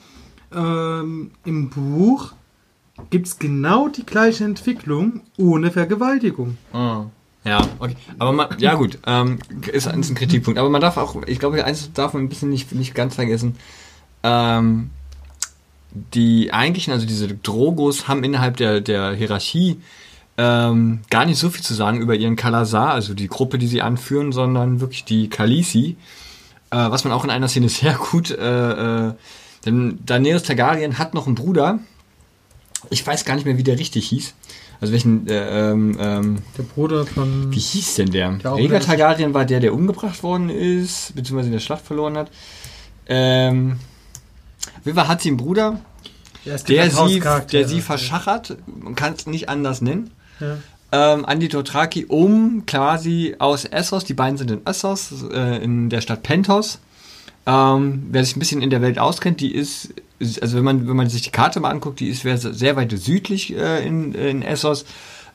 [0.54, 2.32] ähm, im Buch
[3.10, 6.58] gibt es genau die gleiche Entwicklung ohne Vergewaltigung.
[6.72, 7.06] Ah.
[7.44, 7.96] Ja, okay.
[8.18, 9.40] Aber man, ja gut, ähm,
[9.72, 10.60] ist, ist ein Kritikpunkt.
[10.60, 13.56] Aber man darf auch, ich glaube, eins darf man ein bisschen nicht, nicht ganz vergessen.
[14.22, 14.90] Ähm,
[15.90, 19.80] die eigentlichen, also diese Drogos haben innerhalb der, der Hierarchie
[20.38, 23.82] ähm, gar nicht so viel zu sagen über ihren Kalasar, also die Gruppe, die sie
[23.82, 25.96] anführen, sondern wirklich die Kalisi.
[26.72, 29.14] Äh, was man auch in einer Szene sehr gut, äh, äh,
[29.66, 31.78] denn Daenerys Targaryen hat noch einen Bruder.
[32.90, 34.34] Ich weiß gar nicht mehr, wie der richtig hieß.
[34.80, 37.52] Also welchen, äh, ähm, ähm, Der Bruder von.
[37.52, 38.32] wie hieß denn der?
[38.32, 42.30] Der Rhaegar Targaryen war der, der umgebracht worden ist, beziehungsweise in der Schlacht verloren hat.
[43.06, 43.78] Ähm,
[44.84, 45.80] Fall hat sie einen Bruder,
[46.44, 47.20] der halt sie,
[47.52, 50.58] der sie verschachert, man kann es nicht anders nennen, Ja.
[50.92, 55.88] Ähm, an die Dothraki, um quasi aus Essos, die beiden sind in Essos, äh, in
[55.88, 56.78] der Stadt Pentos.
[57.46, 59.94] Ähm, wer sich ein bisschen in der Welt auskennt, die ist,
[60.40, 62.92] also wenn man, wenn man sich die Karte mal anguckt, die ist sehr, sehr weit
[62.92, 64.84] südlich äh, in, in Essos.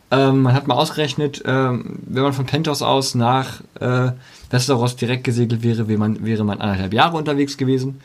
[0.09, 4.11] Ähm, man hat mal ausgerechnet, ähm, wenn man von Pentos aus nach äh,
[4.49, 7.99] Westeros direkt gesegelt wäre, wäre man, wäre man anderthalb Jahre unterwegs gewesen.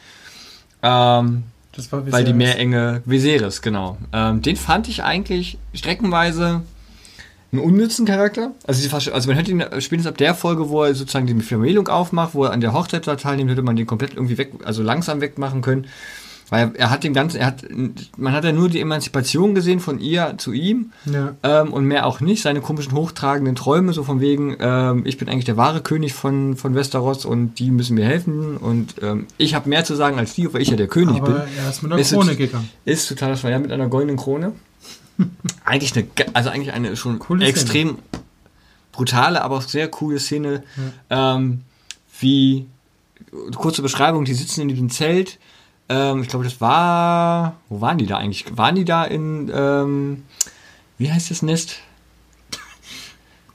[0.82, 3.98] Ähm, Das war weil die Meerenge Viserys, genau.
[4.12, 6.62] Ähm, den fand ich eigentlich streckenweise
[7.52, 8.52] einen unnützen Charakter.
[8.66, 11.88] Also, die, also man hätte ihn spätestens ab der Folge, wo er sozusagen die Vermählung
[11.88, 14.82] aufmacht, wo er an der Hochzeit da teilnimmt, hätte man den komplett irgendwie weg, also
[14.82, 15.86] langsam wegmachen können.
[16.48, 17.64] Weil er hat dem Ganzen, er hat,
[18.18, 21.34] man hat ja nur die Emanzipation gesehen von ihr zu ihm Ja.
[21.42, 22.42] ähm, und mehr auch nicht.
[22.42, 26.56] Seine komischen hochtragenden Träume, so von wegen, ähm, ich bin eigentlich der wahre König von,
[26.56, 30.34] von Westeros und die müssen mir helfen und ähm, ich habe mehr zu sagen als
[30.34, 31.34] die, weil ich ja der König bin.
[31.34, 32.68] Aber er ist mit einer Ist Krone gegangen.
[32.84, 34.52] Ist total das war ja mit einer goldenen Krone.
[35.64, 37.98] Eigentlich eine, also eigentlich eine schon Coole extrem
[38.92, 40.62] brutale, aber auch sehr coole Szene.
[41.10, 41.62] Ähm,
[42.20, 42.66] wie,
[43.56, 45.38] kurze Beschreibung, die sitzen in diesem Zelt.
[45.88, 48.56] Ähm, ich glaube, das war, wo waren die da eigentlich?
[48.56, 50.24] Waren die da in, ähm,
[50.98, 51.78] wie heißt das Nest?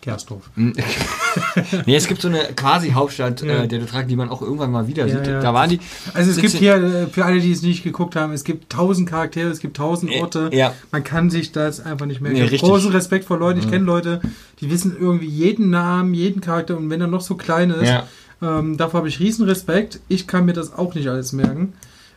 [0.01, 0.49] Gersdorf.
[0.55, 3.63] nee, es gibt so eine quasi Hauptstadt Ja.
[3.63, 5.27] äh, der Dothraki, die man auch irgendwann mal wieder Ja, sieht.
[5.27, 5.41] ja.
[5.41, 5.79] Da waren die.
[6.13, 9.09] Also es gibt hier, äh, für alle, die es nicht geguckt haben, es gibt tausend
[9.09, 10.49] Charaktere, es gibt tausend Äh, Orte.
[10.53, 10.73] ja.
[10.91, 12.37] Man kann sich das einfach nicht merken.
[12.37, 13.59] Nee, ich habe großen Respekt vor Leuten.
[13.59, 14.21] Ich kenne Leute,
[14.61, 18.07] die wissen irgendwie jeden Namen, jeden Charakter und wenn er noch so klein ist, Ja.
[18.41, 19.99] ähm, davor habe ich riesen Respekt.
[20.07, 21.73] Ich kann mir das auch nicht alles merken.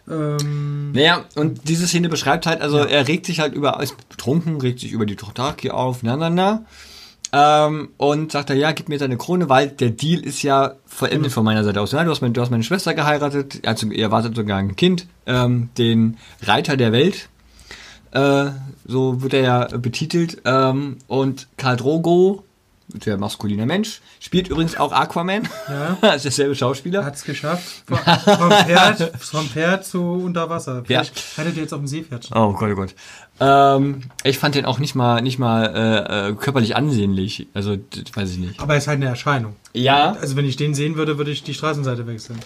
[0.08, 4.60] Ähm, Naja, und diese Szene beschreibt halt, also er regt sich halt über, ist betrunken,
[4.60, 6.64] regt sich über die Dothraki auf, na, na, na.
[7.32, 11.32] Ähm, und sagt er, ja, gib mir deine Krone, weil der Deal ist ja vollendet
[11.32, 11.92] von meiner Seite aus.
[11.92, 14.74] Ja, du, hast meine, du hast meine Schwester geheiratet, er, hat, er erwartet sogar ein
[14.74, 17.28] Kind, ähm, den Reiter der Welt.
[18.12, 18.46] Äh,
[18.84, 20.42] so wird er ja betitelt.
[20.44, 22.44] Ähm, und Karl Drogo,
[22.94, 25.48] der maskuline Mensch, spielt übrigens auch Aquaman.
[25.68, 26.14] Ja.
[26.14, 27.04] ist derselbe Schauspieler.
[27.04, 27.84] hat es geschafft.
[27.86, 27.98] Vom,
[28.38, 30.82] vom, Pferd, vom Pferd zu unter Wasser.
[30.88, 31.02] Ja.
[31.36, 32.30] Hattet ihr jetzt auf dem Seepferd.
[32.34, 32.94] Oh Gott, oh Gott.
[33.40, 37.48] Ähm, ich fand den auch nicht mal, nicht mal äh, äh, körperlich ansehnlich.
[37.54, 37.76] Also,
[38.14, 38.60] weiß ich nicht.
[38.60, 39.56] Aber er ist halt eine Erscheinung.
[39.72, 40.12] Ja.
[40.20, 42.38] Also wenn ich den sehen würde, würde ich die Straßenseite wechseln.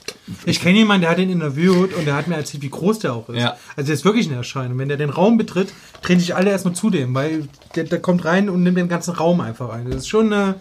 [0.45, 3.15] Ich kenne jemanden, der hat ihn interviewt und der hat mir erzählt, wie groß der
[3.15, 3.41] auch ist.
[3.41, 3.57] Ja.
[3.77, 4.79] Also der ist wirklich eine Erscheinung.
[4.79, 8.25] Wenn der den Raum betritt, drehen sich alle erstmal zu dem, weil der, der kommt
[8.27, 9.87] rein und nimmt den ganzen Raum einfach ein.
[9.87, 10.57] Das ist schon eine,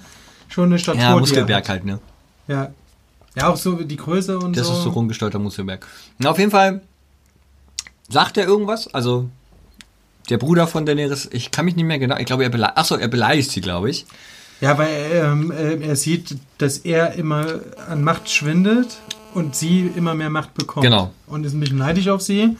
[0.47, 1.01] schon eine Statur.
[1.01, 1.99] Ja, er Muskelberg halt, ne?
[2.47, 2.71] Ja.
[3.35, 4.73] Ja, auch so die Größe und Das so.
[4.73, 5.85] ist so rumgesteuerter Muskelberg.
[6.19, 6.81] Na, auf jeden Fall
[8.07, 8.93] sagt er irgendwas.
[8.93, 9.27] Also,
[10.29, 12.95] der Bruder von Daenerys, ich kann mich nicht mehr genau, ich glaube, er beleidigt, achso,
[12.95, 14.05] er beleidigt sie, glaube ich.
[14.63, 17.45] Ja, weil ähm, äh, er sieht, dass er immer
[17.89, 18.97] an Macht schwindet
[19.33, 20.85] und sie immer mehr Macht bekommt.
[20.85, 21.11] Genau.
[21.27, 22.55] Und ist ein bisschen neidisch auf sie.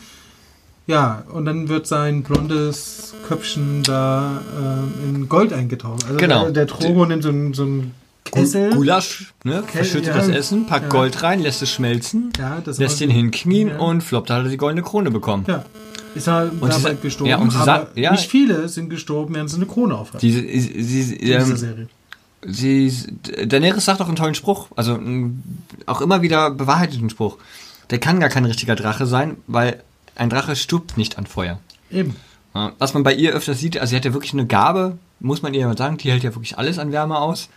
[0.86, 6.04] Ja, und dann wird sein blondes Köpfchen da ähm, in Gold eingetaucht.
[6.04, 6.44] Also Genau.
[6.44, 7.94] der, der Drogo nimmt so einen so einen
[8.26, 8.72] Kessel.
[8.74, 9.63] Gulasch, ne?
[9.66, 10.16] Verschüttet ja.
[10.18, 10.89] das Essen, packt Ja.
[10.89, 14.50] Gold rein, lässt es schmelzen, Ja, das lässt ihn hinknien und floppt, da hat er
[14.50, 15.46] die goldene Krone bekommen.
[15.48, 15.63] Ja.
[16.15, 18.12] Ist er sie dabei sa- gestorben, ja, und sie aber sa- ja.
[18.12, 20.19] nicht viele sind gestorben, während sie eine Krone aufhaben.
[20.19, 20.60] Diese, sie,
[21.04, 21.88] sie, in dieser ähm, Serie.
[22.45, 22.93] sie,
[23.45, 24.99] Daenerys sagt auch einen tollen Spruch, also
[25.86, 27.38] auch immer wieder bewahrheiteten Spruch.
[27.89, 29.82] Der kann gar kein richtiger Drache sein, weil
[30.15, 31.60] ein Drache stirbt nicht an Feuer.
[31.91, 32.15] Eben.
[32.54, 35.54] Was man bei ihr öfters sieht, also sie hat ja wirklich eine Gabe, muss man
[35.56, 37.49] ihr mal sagen, die hält ja wirklich alles an Wärme aus.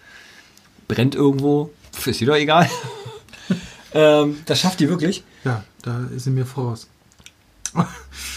[0.88, 1.70] Brennt irgendwo,
[2.04, 2.68] ist ihr doch egal.
[3.92, 5.22] ähm, das schafft die wirklich.
[5.44, 6.88] Ja, da ist sie mir voraus.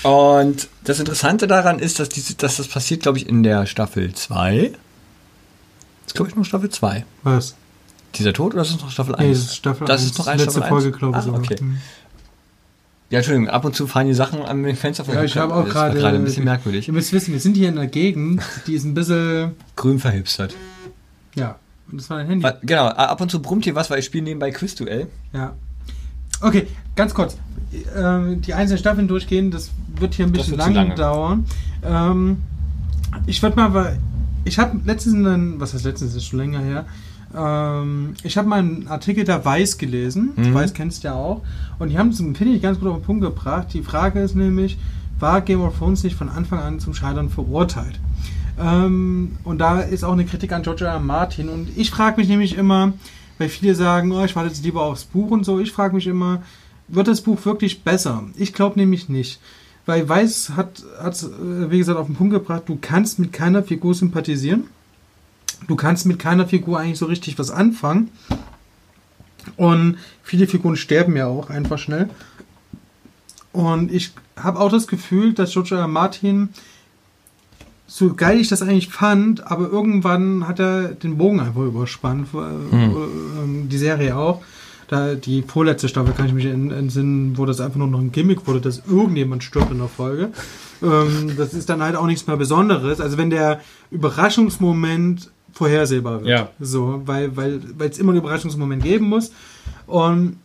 [0.04, 4.13] Und das Interessante daran ist, dass, diese, dass das passiert, glaube ich, in der Staffel
[4.13, 4.71] 2.
[4.71, 7.06] Das ist, glaube ich, noch Staffel 2.
[7.23, 7.56] Was?
[8.15, 9.23] Dieser Tod oder ist es noch Staffel 1?
[9.28, 10.12] Nee, das ist Staffel Das 1.
[10.12, 10.97] ist noch eine Letzte Staffel Folge, 1?
[10.97, 11.25] glaube ich.
[11.25, 11.58] Ah, okay.
[11.60, 11.78] Hm.
[13.12, 15.63] Ja, Entschuldigung, ab und zu fallen die Sachen an den Fenster Ja, ich habe auch
[15.65, 15.97] Das gerade.
[15.99, 16.88] gerade ein bisschen merkwürdig.
[16.88, 19.56] Ihr müsst wissen, wir sind hier in einer Gegend, die ist ein bisschen.
[19.75, 20.56] Grün verhipstert.
[21.36, 21.56] Ja.
[21.91, 22.47] Und das war ein Handy.
[22.62, 25.08] Genau, ab und zu brummt hier was, weil ich spiele nebenbei Quizduell.
[25.34, 25.56] Ja.
[26.41, 27.36] Okay, ganz kurz.
[27.95, 30.95] Ähm, die einzelnen Staffeln durchgehen, das wird hier ein bisschen lang lange.
[30.95, 31.45] dauern.
[31.84, 32.38] Ähm,
[33.27, 33.99] ich würde mal, weil
[34.43, 36.86] ich habe letztens einen, was heißt letztens, ist schon länger her.
[37.36, 40.32] Ähm, ich habe mal einen Artikel der Weiß gelesen.
[40.36, 40.53] Mhm.
[40.53, 41.43] Weiß kennst du ja auch.
[41.77, 43.67] Und die haben es, finde ich, ganz gut auf den Punkt gebracht.
[43.73, 44.77] Die Frage ist nämlich,
[45.19, 47.99] war Game of Thrones nicht von Anfang an zum Scheitern verurteilt?
[48.60, 50.93] Ähm, und da ist auch eine Kritik an George R.
[50.93, 50.99] R.
[50.99, 51.49] Martin.
[51.49, 52.93] Und ich frage mich nämlich immer,
[53.38, 55.60] weil viele sagen, oh, ich warte jetzt lieber aufs Buch und so.
[55.60, 56.41] Ich frage mich immer,
[56.89, 58.23] wird das Buch wirklich besser?
[58.36, 59.39] Ich glaube nämlich nicht.
[59.86, 63.63] Weil Weiß hat, hat äh, wie gesagt, auf den Punkt gebracht, du kannst mit keiner
[63.63, 64.65] Figur sympathisieren.
[65.67, 68.10] Du kannst mit keiner Figur eigentlich so richtig was anfangen.
[69.58, 72.10] Und viele Figuren sterben ja auch einfach schnell.
[73.52, 75.88] Und ich habe auch das Gefühl, dass George R.
[75.88, 76.49] Martin,
[77.88, 82.28] so geil ich das eigentlich fand, aber irgendwann hat er den Bogen einfach überspannt.
[82.34, 84.41] ähm, Die Serie auch.
[84.89, 88.12] Da, die vorletzte Staffel kann ich mich en- entsinnen, wo das einfach nur noch ein
[88.12, 90.30] Gimmick wurde, dass irgendjemand stirbt in der Folge.
[90.82, 92.99] Ähm, das ist dann halt auch nichts mehr Besonderes.
[92.99, 96.30] Also wenn der Überraschungsmoment vorhersehbar wird.
[96.30, 96.49] Ja.
[96.60, 99.32] So, weil weil weil es immer einen Überraschungsmoment geben muss.
[99.86, 100.38] Und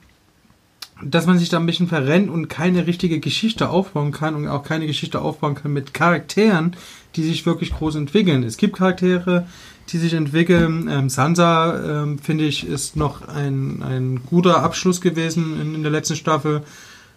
[1.02, 4.62] dass man sich da ein bisschen verrennt und keine richtige Geschichte aufbauen kann und auch
[4.62, 6.76] keine Geschichte aufbauen kann mit Charakteren,
[7.16, 8.42] die sich wirklich groß entwickeln.
[8.42, 9.46] Es gibt Charaktere,
[9.90, 10.88] die sich entwickeln.
[10.90, 15.92] Ähm, Sansa, ähm, finde ich, ist noch ein, ein guter Abschluss gewesen in, in der
[15.92, 16.62] letzten Staffel.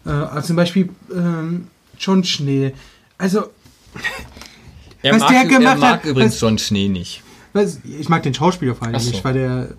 [0.05, 2.73] Äh, also zum Beispiel ähm, John Schnee.
[3.17, 3.45] Also,
[5.03, 7.21] Er Was mag, der er gemacht mag hat, übrigens was- John Schnee nicht.
[7.53, 9.11] weiß- ich mag den Schauspieler vor allem so.
[9.11, 9.69] nicht, weil der,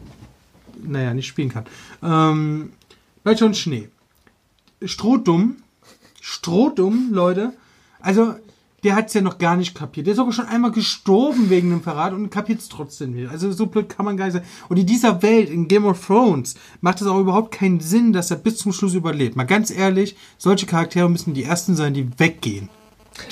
[0.83, 1.67] naja, nicht spielen kann.
[2.03, 2.73] Ähm,
[3.25, 3.89] bei John Schnee.
[4.85, 5.57] Strohdumm.
[6.21, 7.53] Strohdumm, Leute.
[8.01, 8.37] Also,
[8.85, 10.07] der hat es ja noch gar nicht kapiert.
[10.07, 13.31] Der ist sogar schon einmal gestorben wegen einem Verrat und kapiert es trotzdem nicht.
[13.31, 14.45] Also, so blöd kann man gar nicht sein.
[14.69, 18.31] Und in dieser Welt, in Game of Thrones, macht es auch überhaupt keinen Sinn, dass
[18.31, 19.37] er bis zum Schluss überlebt.
[19.37, 22.69] Mal ganz ehrlich, solche Charaktere müssen die ersten sein, die weggehen.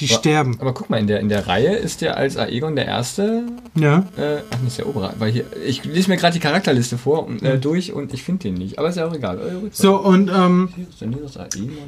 [0.00, 0.56] Die sterben.
[0.60, 3.44] Aber guck mal, in der, in der Reihe ist der als Aegon der Erste.
[3.74, 3.98] Ja.
[4.16, 5.12] Äh, ach, nicht der Obere.
[5.18, 8.44] Weil hier, ich lese mir gerade die Charakterliste vor und, äh, durch und ich finde
[8.44, 8.78] den nicht.
[8.78, 9.38] Aber ist ja auch egal.
[9.38, 9.68] Äh.
[9.72, 10.70] So, und, ähm,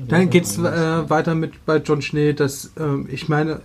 [0.08, 3.60] Dann geht's äh, weiter mit bei John Schnee, dass ähm, ich meine,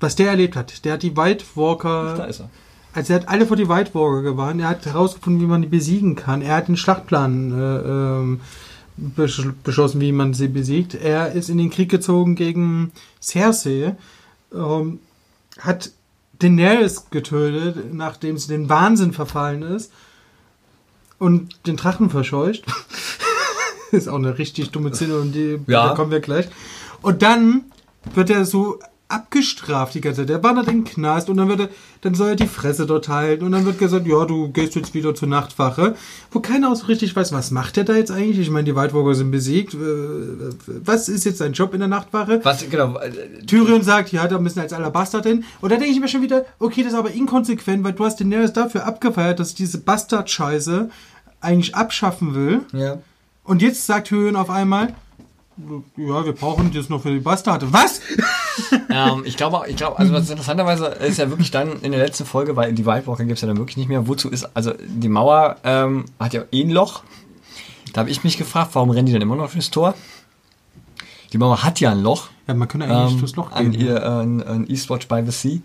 [0.00, 0.84] was der erlebt hat.
[0.84, 2.50] Der hat die White Da Walker, ist er.
[2.94, 4.60] also er hat alle vor die White Walker gewarnt.
[4.60, 6.42] Er hat herausgefunden, wie man die besiegen kann.
[6.42, 8.40] Er hat den Schlachtplan äh, ähm,
[9.00, 10.94] besch beschlossen, wie man sie besiegt.
[10.94, 13.96] Er ist in den Krieg gezogen gegen Cersei,
[14.54, 15.00] ähm,
[15.58, 15.90] hat
[16.38, 19.92] Daenerys getötet, nachdem sie den Wahnsinn verfallen ist
[21.18, 22.64] und den Drachen verscheucht.
[23.90, 25.88] ist auch eine richtig dumme Szene und die Ja.
[25.88, 26.48] da kommen wir gleich.
[27.02, 27.64] Und dann
[28.14, 28.78] wird er so
[29.10, 30.28] abgestraft die ganze Zeit.
[30.28, 31.68] Der wandert in den Knast und dann wird er,
[32.00, 34.94] dann soll er die Fresse dort halten und dann wird gesagt, ja, du gehst jetzt
[34.94, 35.96] wieder zur Nachtwache,
[36.30, 38.38] wo keiner auch so richtig weiß, was macht er da jetzt eigentlich?
[38.38, 39.74] Ich meine, die Waldwalker sind besiegt.
[39.74, 39.78] Äh,
[40.84, 42.40] Was ist jetzt sein Job in der Nachtwache?
[42.42, 42.98] Was, genau.
[42.98, 45.44] äh, Tyrion sagt, ja, da müssen als Alabastard hin.
[45.60, 48.20] Und da denke ich mir schon wieder, okay, das ist aber inkonsequent, weil du hast
[48.20, 50.90] Daenerys dafür abgefeiert, dass diese Bastard-Scheiße
[51.40, 52.60] eigentlich abschaffen will.
[52.72, 52.98] Ja.
[53.44, 54.94] Und jetzt sagt Tyrion auf einmal,
[55.96, 57.72] ja, wir brauchen das noch für die Bastarde.
[57.72, 58.00] Was?
[58.90, 62.24] ähm, ich glaube, ich glaube, also was interessanterweise ist ja wirklich dann in der letzten
[62.24, 64.06] Folge, weil die White Walker gibt es ja dann wirklich nicht mehr.
[64.08, 67.02] Wozu ist, also die Mauer ähm, hat ja eh ein Loch.
[67.92, 69.94] Da habe ich mich gefragt, warum rennen die dann immer noch durchs Tor?
[71.32, 72.28] Die Mauer hat ja ein Loch.
[72.46, 73.80] Ja, man könnte eigentlich Ähm, durchs Loch an gehen.
[73.80, 75.58] ihr äh, an, an Eastwatch by the Sea.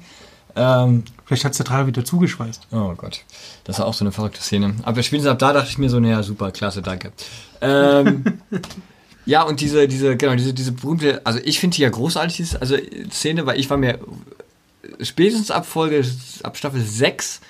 [0.58, 2.68] Ähm, Vielleicht hat es der Drache wieder zugeschweißt.
[2.72, 3.26] oh Gott,
[3.66, 4.76] das war auch so eine verrückte Szene.
[4.84, 7.12] Aber spätestens ab da dachte ich mir so, naja, super, klasse, danke.
[7.62, 8.24] Ähm,
[9.26, 12.62] ja, und diese, diese, genau, diese, diese berühmte, also ich finde die ja großartig, diese
[12.62, 12.78] also
[13.12, 14.00] Szene, weil ich war mir
[15.02, 16.06] spätestens ab Folge,
[16.44, 17.42] ab Staffel 6,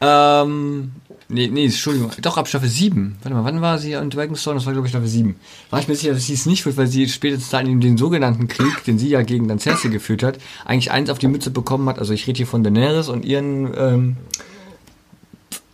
[0.00, 0.92] ähm,
[1.28, 3.16] nee, nee, Entschuldigung, doch ab Staffel 7.
[3.22, 4.56] Warte mal, wann war sie in Dragonstone?
[4.56, 5.36] Das war, glaube ich, Staffel 7.
[5.70, 7.96] War ich mir sicher, dass sie es nicht wird, weil sie spätestens dann in den
[7.96, 11.88] sogenannten Krieg, den sie ja gegen dann geführt hat, eigentlich eins auf die Mütze bekommen
[11.88, 11.98] hat.
[11.98, 14.16] Also ich rede hier von Daenerys und ihren, ähm,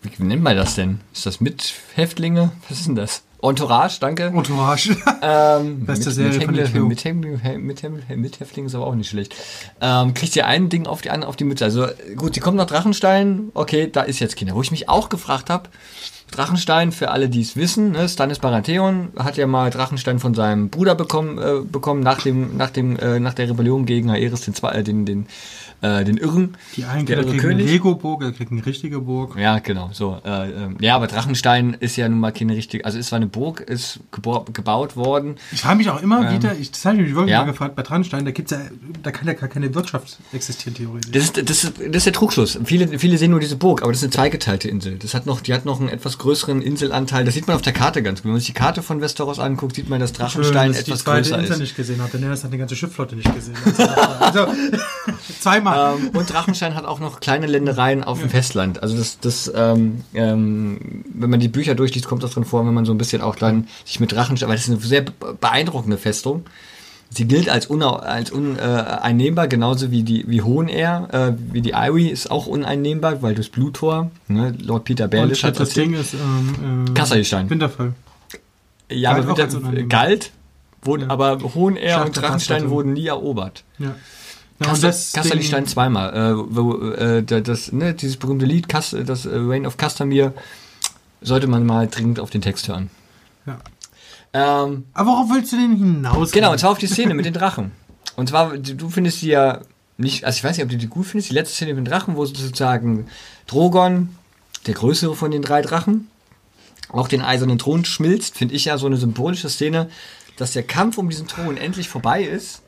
[0.03, 1.01] wie nennt man das denn?
[1.13, 2.53] Ist das Mithäftlinge?
[2.69, 3.23] Was ist denn das?
[3.49, 4.25] Entourage, danke.
[4.25, 4.97] Entourage.
[5.27, 6.89] Ähm, Beste mit, Serie von Mithäftlinge, HBO.
[6.89, 9.35] Mithäftlinge, Mithäftlinge, Mithäftlinge ist aber auch nicht schlecht.
[9.81, 11.65] Ähm, kriegt ihr ein Ding auf die, auf die Mütze.
[11.65, 13.51] Also gut, sie kommt nach Drachenstein.
[13.55, 14.55] Okay, da ist jetzt Kinder.
[14.55, 15.71] Wo ich mich auch gefragt habe,
[16.31, 20.69] Drachenstein, für alle, die es wissen, ne, Stannis Baratheon hat ja mal Drachenstein von seinem
[20.69, 24.55] Bruder bekommen, äh, bekommen nach dem, nach dem, äh, nach der Rebellion gegen Aerys den,
[24.63, 25.27] äh, den, den,
[25.81, 26.57] äh, den Irren.
[26.77, 27.67] Die einen Der kriegen irre eine König.
[27.67, 29.37] Lego-Burg, er kriegt eine richtige Burg.
[29.39, 30.19] Ja, genau, so.
[30.25, 33.27] Äh, ähm, ja, aber Drachenstein ist ja nun mal keine richtige, also ist zwar eine
[33.29, 35.37] Burg, ist gebaut worden.
[35.53, 37.41] Ich frage mich auch immer wieder, ich, das habe ich mich wirklich Ähm, ja.
[37.45, 38.59] mal gefragt, bei Transtein, da gibt's ja,
[39.03, 41.13] da kann ja gar keine Wirtschaft existieren, theoretisch.
[41.13, 42.59] Das ist, das ist, das ist der Trugschluss.
[42.65, 44.97] Viele, viele sehen nur diese Burg, aber das ist eine zweigeteilte Insel.
[44.99, 47.25] Das hat noch, die hat noch einen etwas größeren Inselanteil.
[47.25, 48.25] Das sieht man auf der Karte ganz gut.
[48.25, 50.85] Wenn man sich die Karte von Westeros anguckt, sieht man, dass Schön, Drachenstein dass ich
[50.85, 51.59] die etwas zweite größer Insel ist.
[51.61, 53.55] nicht gesehen habe, denn er hat die ganze Schiffflotte nicht gesehen.
[54.21, 54.47] Also,
[55.41, 55.97] zweimal.
[55.99, 58.83] Ähm, und Drachenstein hat auch noch kleine Ländereien auf dem Festland.
[58.83, 62.75] Also das, das ähm, ähm, wenn man die Bücher durchliest, kommt das drin vor, wenn
[62.75, 65.13] man so ein bisschen auch dann sich mit Drachenstein, weil das ist eine sehr be-
[65.41, 66.45] beeindruckende Festung.
[67.15, 72.09] Sie gilt als, unau- als uneinnehmbar, genauso wie die wie Hohenair, äh, wie die Irie
[72.11, 75.87] ist auch uneinnehmbar, weil das Bluttor, ne, Lord Peter Baelish hat das erzählt.
[75.89, 76.95] Ding ist ähm, äh.
[77.51, 77.93] Winterfell.
[78.91, 79.89] Ja, Galt aber uneinnehmbar.
[80.01, 80.33] galt,
[80.83, 81.11] wurden, Ja.
[81.11, 83.65] aber Hohenair und Drachenstein wurden nie erobert.
[83.79, 83.95] Ja.
[84.61, 84.91] ja Kassel,
[85.67, 86.13] zweimal.
[86.15, 90.33] Äh, wo, äh, da- das, ne, dieses berühmte Lied, Kas, das äh, Reign of Castamere,
[91.23, 92.91] sollte man mal dringend auf den Text hören.
[93.47, 93.59] Ja.
[94.35, 96.33] Ähm, Aber worauf willst du denn hinaus?
[96.33, 97.71] genau, und zwar auf die Szene mit den Drachen.
[98.17, 99.61] Und zwar, du findest die ja
[99.97, 101.91] nicht, also ich weiß nicht, ob du die gut findest, die letzte Szene mit den
[101.93, 103.07] Drachen, wo sozusagen
[103.47, 104.09] Drogon,
[104.67, 106.09] der größere von den drei Drachen,
[106.89, 109.89] auch den eisernen Thron schmilzt, finde ich ja so eine symbolische Szene,
[110.37, 112.63] dass der Kampf um diesen Thron endlich vorbei ist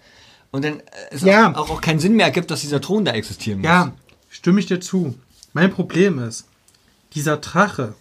[0.53, 1.53] und dann äh, es Ja.
[1.57, 3.67] auch, auch keinen Sinn mehr ergibt, dass dieser Thron da existieren muss.
[3.69, 3.93] Ja,
[4.31, 5.17] stimme ich dir zu.
[5.53, 6.47] Mein Problem ist,
[7.15, 7.95] dieser Drache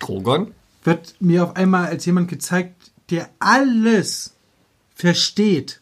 [0.00, 0.52] Drogon?
[0.84, 2.74] wird mir auf einmal als jemand gezeigt,
[3.10, 4.34] der alles
[4.94, 5.80] versteht.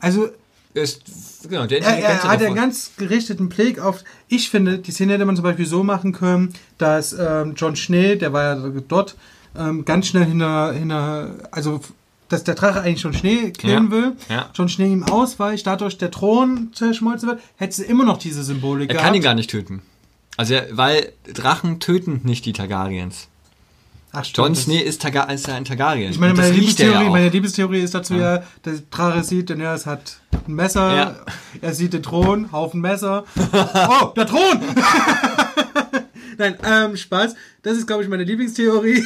[0.00, 0.28] Also
[0.74, 1.02] Ist,
[1.48, 2.54] genau, der er, er hat einen davon.
[2.56, 4.04] ganz gerichteten Blick auf.
[4.28, 8.16] Ich finde, die Szene hätte man zum Beispiel so machen können, dass ähm, John Schnee,
[8.16, 9.16] der war ja dort,
[9.56, 11.80] ähm, ganz schnell hinter, hinter, also
[12.28, 14.50] dass der Drache eigentlich schon Schnee killen Ja, will, ja.
[14.54, 18.90] John Schnee ihm ausweicht, dadurch der Thron zerschmolzen wird, hätte sie immer noch diese Symbolik
[18.90, 19.82] Er kann ihn gar nicht töten.
[20.36, 23.28] Also, weil Drachen töten nicht die Targaryens.
[24.16, 26.10] Ach, stimmt, Jon Snow ist, Targa ist ein Targaryen.
[26.12, 29.74] Ich meine, meine Liebestheorie, ja meine Liebestheorie ist dazu ja, der Drache sieht, denn er
[29.74, 31.16] es hat ein Messer, Ja.
[31.60, 33.24] er sieht den Thron, Haufen Messer.
[33.52, 34.60] oh, der Thron!
[36.38, 37.34] Nein, ähm, Spaß.
[37.62, 39.04] Das ist, glaube ich, meine Lieblingstheorie.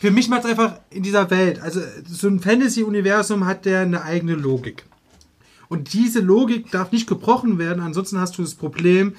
[0.00, 4.02] Für mich macht es einfach in dieser Welt, also so ein Fantasy-Universum hat der eine
[4.02, 4.84] eigene Logik.
[5.68, 9.14] Und diese Logik darf nicht gebrochen werden, ansonsten hast du das Problem,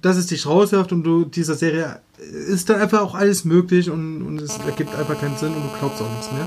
[0.00, 4.22] dass es dich rauswirft und du dieser Serie ist dann einfach auch alles möglich und,
[4.22, 6.46] und es ergibt einfach keinen Sinn und du glaubst auch nichts mehr.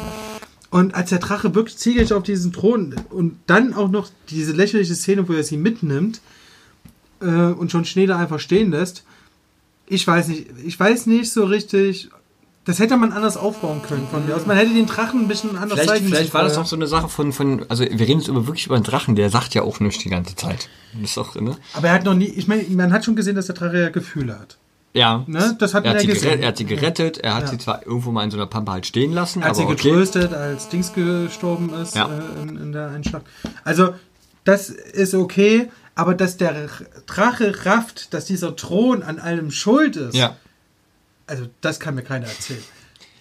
[0.72, 4.96] Und als der Drache wirklich zielgerichtet auf diesen Thron und dann auch noch diese lächerliche
[4.96, 6.22] Szene, wo er sie mitnimmt
[7.22, 9.04] äh, und schon Schnee da einfach stehen lässt,
[9.88, 12.10] ich weiß nicht, ich weiß nicht so richtig,
[12.66, 14.46] das hätte man anders aufbauen können von mir aus.
[14.46, 16.88] Man hätte den Drachen ein bisschen anders Vielleicht, zeigen vielleicht war das auch so eine
[16.88, 19.62] Sache von, von, also wir reden jetzt über, wirklich über einen Drachen, der sagt ja
[19.62, 20.68] auch nichts die ganze Zeit.
[21.00, 21.56] Das ist auch, ne?
[21.74, 23.90] Aber er hat noch nie, ich meine, man hat schon gesehen, dass der Drache ja
[23.90, 24.58] Gefühle hat.
[24.94, 25.24] Ja.
[25.28, 25.56] Ne?
[25.60, 26.24] Das hat Er hat, ja gesehen.
[26.24, 27.48] gerettet, er hat sie gerettet, er hat Ja.
[27.50, 29.90] sie zwar irgendwo mal in so einer Pampe halt stehen lassen, als sie aber okay.
[29.90, 32.08] getröstet, als Dings gestorben ist Ja.
[32.08, 33.22] äh, in, in der Einschlag.
[33.66, 33.94] Also,
[34.46, 36.70] das ist okay, aber dass der
[37.08, 40.38] Drache rafft, dass dieser Thron an allem schuld ist, Ja.
[41.28, 42.64] Also das kann mir keiner erzählen.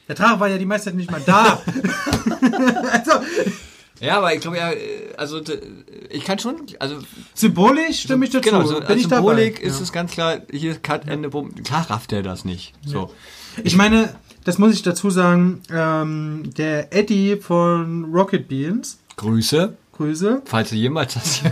[0.08, 1.62] Der Drache war ja die meiste Zeit nicht mal da.
[2.92, 3.12] also,
[4.00, 4.72] Ja, aber ich glaube ja,
[5.16, 5.40] also
[6.10, 6.98] ich kann schon, also
[7.32, 8.50] symbolisch stimme ich dazu.
[8.50, 9.66] genau, so Bin als Symbolik dabei.
[9.66, 9.82] ist ja.
[9.82, 11.54] es ganz klar, hier Cut, Ende, Bumm.
[11.62, 12.74] Klar rafft er das nicht.
[12.84, 13.10] So.
[13.62, 14.14] Ich meine,
[14.44, 20.76] das muss ich dazu sagen, ähm, der Eddie von Rocket Beans, Grüße, Grüße, falls du
[20.76, 21.42] jemals das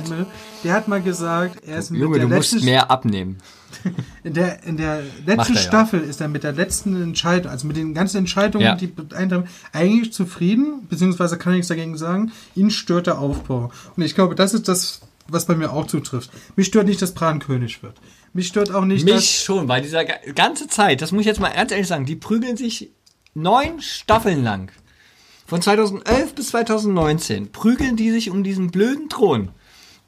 [0.64, 3.38] der hat mal gesagt, er ist mit Junge, der du musst mehr abnehmen.
[4.22, 5.66] In der, in der letzten er ja.
[5.66, 8.76] Staffel ist er mit der letzten Entscheidung, also mit den ganzen Entscheidungen, Ja.
[8.76, 12.30] die eintreffen, eigentlich zufrieden, beziehungsweise kann ich nichts dagegen sagen.
[12.54, 13.72] Ihn stört der Aufbau.
[13.96, 16.30] Und ich glaube, das ist das, was bei mir auch zutrifft.
[16.54, 17.94] Mich stört nicht, dass Bran König wird.
[18.34, 21.40] Mich stört auch nicht, Mich schon, weil dieser ga- ganze Zeit, das muss ich jetzt
[21.40, 22.90] mal ganz ehrlich sagen, die prügeln sich
[23.34, 24.70] neun Staffeln lang.
[25.52, 29.50] Von 2011 bis 2019 prügeln die sich um diesen blöden Thron.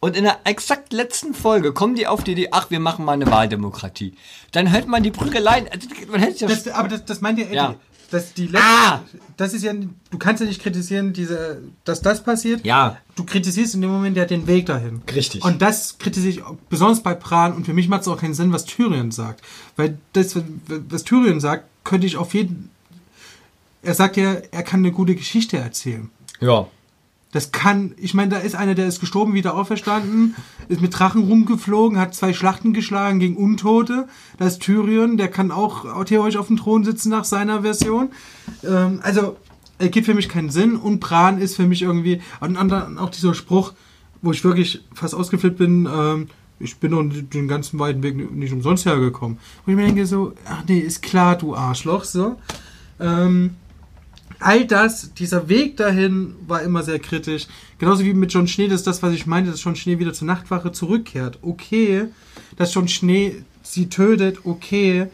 [0.01, 3.13] Und in der exakt letzten Folge kommen die auf die Idee, ach, wir machen mal
[3.13, 4.15] eine Wahldemokratie.
[4.53, 7.45] Dann hört man die Prügeleien, also man ja dass, das, aber das, das meint ja
[7.45, 7.57] Eddie.
[7.57, 7.75] Ja.
[8.11, 9.03] dass die letzte, Ah!
[9.37, 12.65] das ist ja, du kannst ja nicht kritisieren, diese, dass das passiert.
[12.65, 12.97] Ja.
[13.15, 15.03] Du kritisierst in dem Moment ja den Weg dahin.
[15.15, 15.45] Richtig.
[15.45, 18.51] Und das kritisiere ich besonders bei Pran und für mich macht es auch keinen Sinn,
[18.51, 19.43] was Tyrion sagt.
[19.77, 20.35] Weil das,
[20.89, 22.71] was Tyrion sagt, könnte ich auf jeden.
[23.85, 26.11] Er sagt ja, er kann eine gute Geschichte erzählen.
[26.41, 26.67] Ja.
[27.33, 30.37] Das kann, ich meine, da ist einer, der ist gestorben, wieder auferstanden,
[30.69, 34.07] ist mit Drachen rumgeflogen, hat zwei Schlachten geschlagen gegen Untote.
[34.39, 38.11] Da ist Tyrion, der kann auch theoretisch auf dem Thron sitzen nach seiner Version.
[38.63, 39.37] Ähm, also,
[39.79, 43.11] er gibt für mich keinen Sinn und Bran ist für mich irgendwie, und dann auch
[43.11, 43.73] dieser Spruch,
[44.23, 46.29] wo ich wirklich fast ausgeflippt bin, ähm,
[46.61, 49.39] ich bin doch den ganzen weiten Weg nicht umsonst hergekommen.
[49.65, 52.37] Wo ich mir denke so, ach nee, ist klar, du Arschloch, so.
[53.01, 53.57] Ähm,
[54.41, 57.47] all das, dieser Weg dahin war immer sehr kritisch.
[57.79, 60.13] Genauso wie mit John Schnee, das ist das, was ich meinte, dass John Schnee wieder
[60.13, 61.39] zur Nachtwache zurückkehrt.
[61.43, 62.07] Okay.
[62.57, 65.09] Dass John Schnee sie tötet, okay.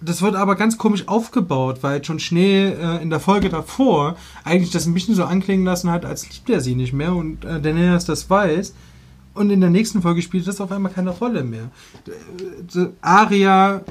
[0.00, 4.70] Das wird aber ganz komisch aufgebaut, weil John Schnee äh, in der Folge davor eigentlich
[4.70, 7.60] das ein bisschen so anklingen lassen hat, als liebt er sie nicht mehr und äh,
[7.60, 8.74] Daenerys das weiß.
[9.34, 11.70] Und in der nächsten Folge spielt das auf einmal keine Rolle mehr.
[12.06, 13.82] Äh, Aria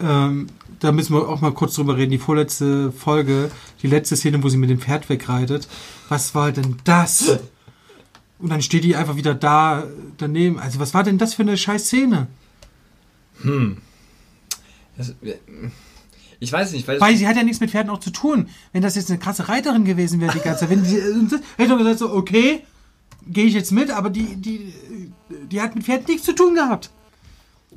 [0.00, 0.46] ähm,
[0.82, 2.10] da müssen wir auch mal kurz drüber reden.
[2.10, 3.50] Die vorletzte Folge,
[3.82, 5.68] die letzte Szene, wo sie mit dem Pferd wegreitet.
[6.08, 7.38] Was war denn das?
[8.40, 9.84] Und dann steht die einfach wieder da
[10.18, 10.58] daneben.
[10.58, 12.26] Also, was war denn das für eine scheiß Szene?
[14.96, 15.36] Das, äh,
[16.40, 18.48] ich weiß nicht, weil, Weil sie hat ja nichts mit Pferden auch zu tun.
[18.72, 21.68] Wenn das jetzt eine krasse Reiterin gewesen wäre, die ganze Zeit, wenn die, hätte ich
[21.68, 22.64] doch gesagt, so, okay,
[23.28, 24.74] gehe ich jetzt mit, aber die, die,
[25.50, 26.90] die hat mit Pferden nichts zu tun gehabt.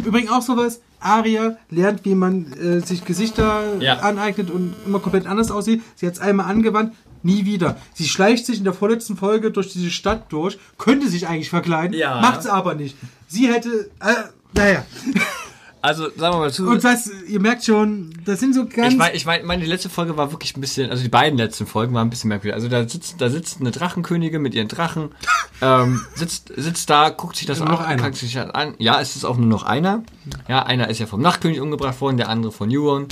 [0.03, 3.99] Übrigens auch sowas, Aria lernt, wie man äh, sich Gesichter Ja.
[3.99, 5.81] aneignet und immer komplett anders aussieht.
[5.95, 6.93] Sie hat es einmal angewandt,
[7.23, 7.77] nie wieder.
[7.93, 11.95] Sie schleicht sich in der vorletzten Folge durch diese Stadt durch, könnte sich eigentlich verkleiden,
[11.97, 12.19] Ja.
[12.21, 12.97] macht's aber nicht.
[13.27, 14.13] Sie hätte, äh,
[14.53, 14.85] naja.
[15.86, 16.67] Also sagen wir mal zu.
[16.67, 18.91] Und das, ihr merkt schon, das sind so ganz...
[18.93, 21.38] Ich meine, ich mein, meine die letzte Folge war wirklich ein bisschen, also die beiden
[21.38, 22.55] letzten Folgen waren ein bisschen merkwürdig.
[22.55, 25.09] Also da sitzt, da sitzt eine Drachenkönigin mit ihren Drachen,
[25.61, 28.01] ähm, sitzt, sitzt da, guckt sich das Nur noch einer.
[28.01, 28.73] guckt sich das an.
[28.79, 30.03] Ja, es ist auch nur noch einer.
[30.47, 33.07] Ja, einer ist ja vom Nachtkönig umgebracht worden, der andere von Euron,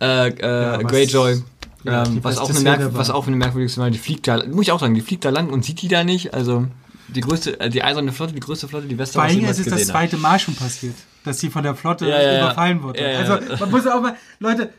[0.00, 1.42] äh, äh, was- Greyjoy.
[1.84, 2.94] ja, die ähm, was, beste auch Merk war.
[2.94, 5.24] was auch eine merkwürdige Szene war, die fliegt da, muss ich auch sagen, die fliegt
[5.24, 6.34] da lang und sieht die da nicht.
[6.34, 6.66] Also
[7.08, 9.66] die größte, äh, die eiserne Flotte, die größte Flotte, die Vor Westeros allem ist es
[9.66, 10.94] das zweite Mal schon passiert,
[11.26, 13.00] dass sie von der Flotte Ja, überfallen wurde.
[13.00, 13.18] Ja.
[13.18, 14.70] Also man muss auch mal, Leute,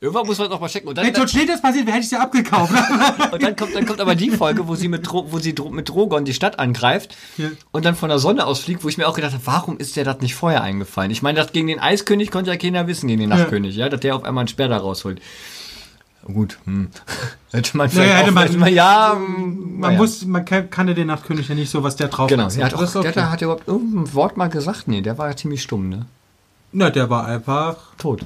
[0.00, 0.88] Irgendwann muss man auch mal checken.
[0.88, 2.72] Und dann, wenn Schnee das passiert, wäre hätte ich sie abgekauft.
[3.32, 5.70] Und dann kommt, dann kommt aber die Folge, wo sie mit, Dro wo sie Dro
[5.70, 7.16] mit Drogon die Stadt angreift
[7.72, 9.96] und dann von der Sonne aus fliegt, wo ich mir auch gedacht habe, warum ist
[9.96, 11.10] der das nicht vorher eingefallen?
[11.10, 14.00] Ich meine, das gegen den Eiskönig konnte ja keiner wissen, gegen den Nachtkönig, ja, dass
[14.00, 15.20] der auf einmal einen Speer da rausholt.
[16.32, 16.88] Gut, hm.
[17.52, 19.96] hätte man vielleicht Naja, hätte auch man- mal, ja, man naja.
[19.98, 22.56] muss, man kann, kannte den Nachtkönig ja nicht so, was der drauf Genau, hat.
[22.56, 23.20] der hat, Das auch, ist der, okay.
[23.22, 24.88] hat, er überhaupt irgendein Wort mal gesagt?
[24.88, 26.06] Nee, der war ja ziemlich stumm, ne?
[26.72, 27.76] Na, der war einfach.
[27.96, 28.22] Tot.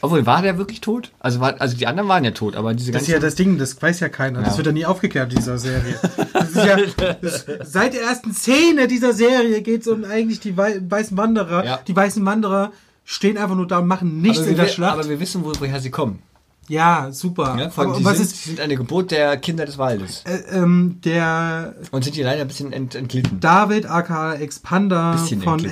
[0.00, 1.12] Obwohl, war der wirklich tot?
[1.18, 3.56] Also, war, also die anderen waren ja tot, aber diese Das ist ja das Ding,
[3.58, 4.40] das weiß ja keiner.
[4.42, 4.56] Das Ja.
[4.58, 5.98] wird ja nie aufgeklärt, in dieser Serie.
[6.32, 6.76] Das ist ja,
[7.22, 11.64] das, seit der ersten Szene dieser Serie geht es um eigentlich die wei weißen Wanderer.
[11.64, 11.80] Ja.
[11.86, 12.72] Die weißen Wanderer
[13.04, 14.98] stehen einfach nur da und machen nichts aber, in der wir, Schlacht.
[14.98, 16.20] aber wir wissen, wo, woher sie kommen.
[16.68, 17.56] Ja, super.
[17.58, 20.22] Ja, allem, die was sind, ist sind eine Geburt der Kinder des Waldes.
[20.24, 23.40] äh, ähm, der Und sind hier leider ein bisschen ent, entglitten.
[23.40, 25.70] David, aka Expander Bisschen von gut.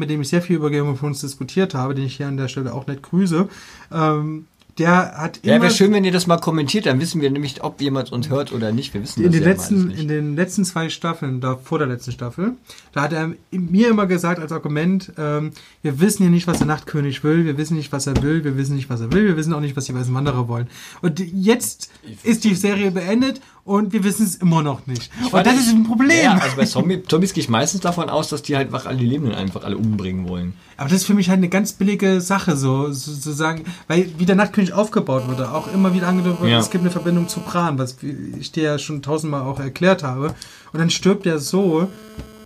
[0.00, 2.36] mit dem ich sehr viel über Game of Thrones diskutiert habe, den ich hier an
[2.36, 3.48] der Stelle auch nett grüße,
[3.92, 4.46] ähm,
[4.78, 7.62] der hat Ja, immer wäre schön, wenn ihr das mal kommentiert, dann wissen wir nämlich,
[7.62, 8.92] ob jemand uns hört oder nicht.
[8.92, 10.00] Wir wissen in das den, ja letzten, nicht.
[10.00, 12.52] in den letzten zwei Staffeln, da vor der letzten Staffel,
[12.92, 15.52] da hat er mir immer gesagt als Argument, ähm,
[15.82, 18.56] wir wissen ja nicht, was der Nachtkönig will, wir wissen nicht, was er will, wir
[18.56, 20.68] wissen nicht, was er will, wir wissen auch nicht, was die Weißen Wanderer wollen.
[21.02, 21.90] Und jetzt
[22.22, 25.10] ist die Serie beendet und wir wissen es immer noch nicht.
[25.32, 26.10] Und das ist ein Problem.
[26.22, 28.98] Ja, also bei Zombie, Zombies gehe ich meistens davon aus, dass die halt einfach alle
[28.98, 30.54] die Lebenden einfach alle umbringen wollen.
[30.76, 34.36] Aber das ist für mich halt eine ganz billige Sache, so sozusagen, weil wie der
[34.36, 36.58] Nachtkönig aufgebaut wurde, auch immer wieder angedeutet wird, Ja.
[36.58, 37.96] es gibt eine Verbindung zu Bran, was
[38.38, 40.34] ich dir ja schon tausendmal auch erklärt habe.
[40.72, 41.88] Und dann stirbt er so,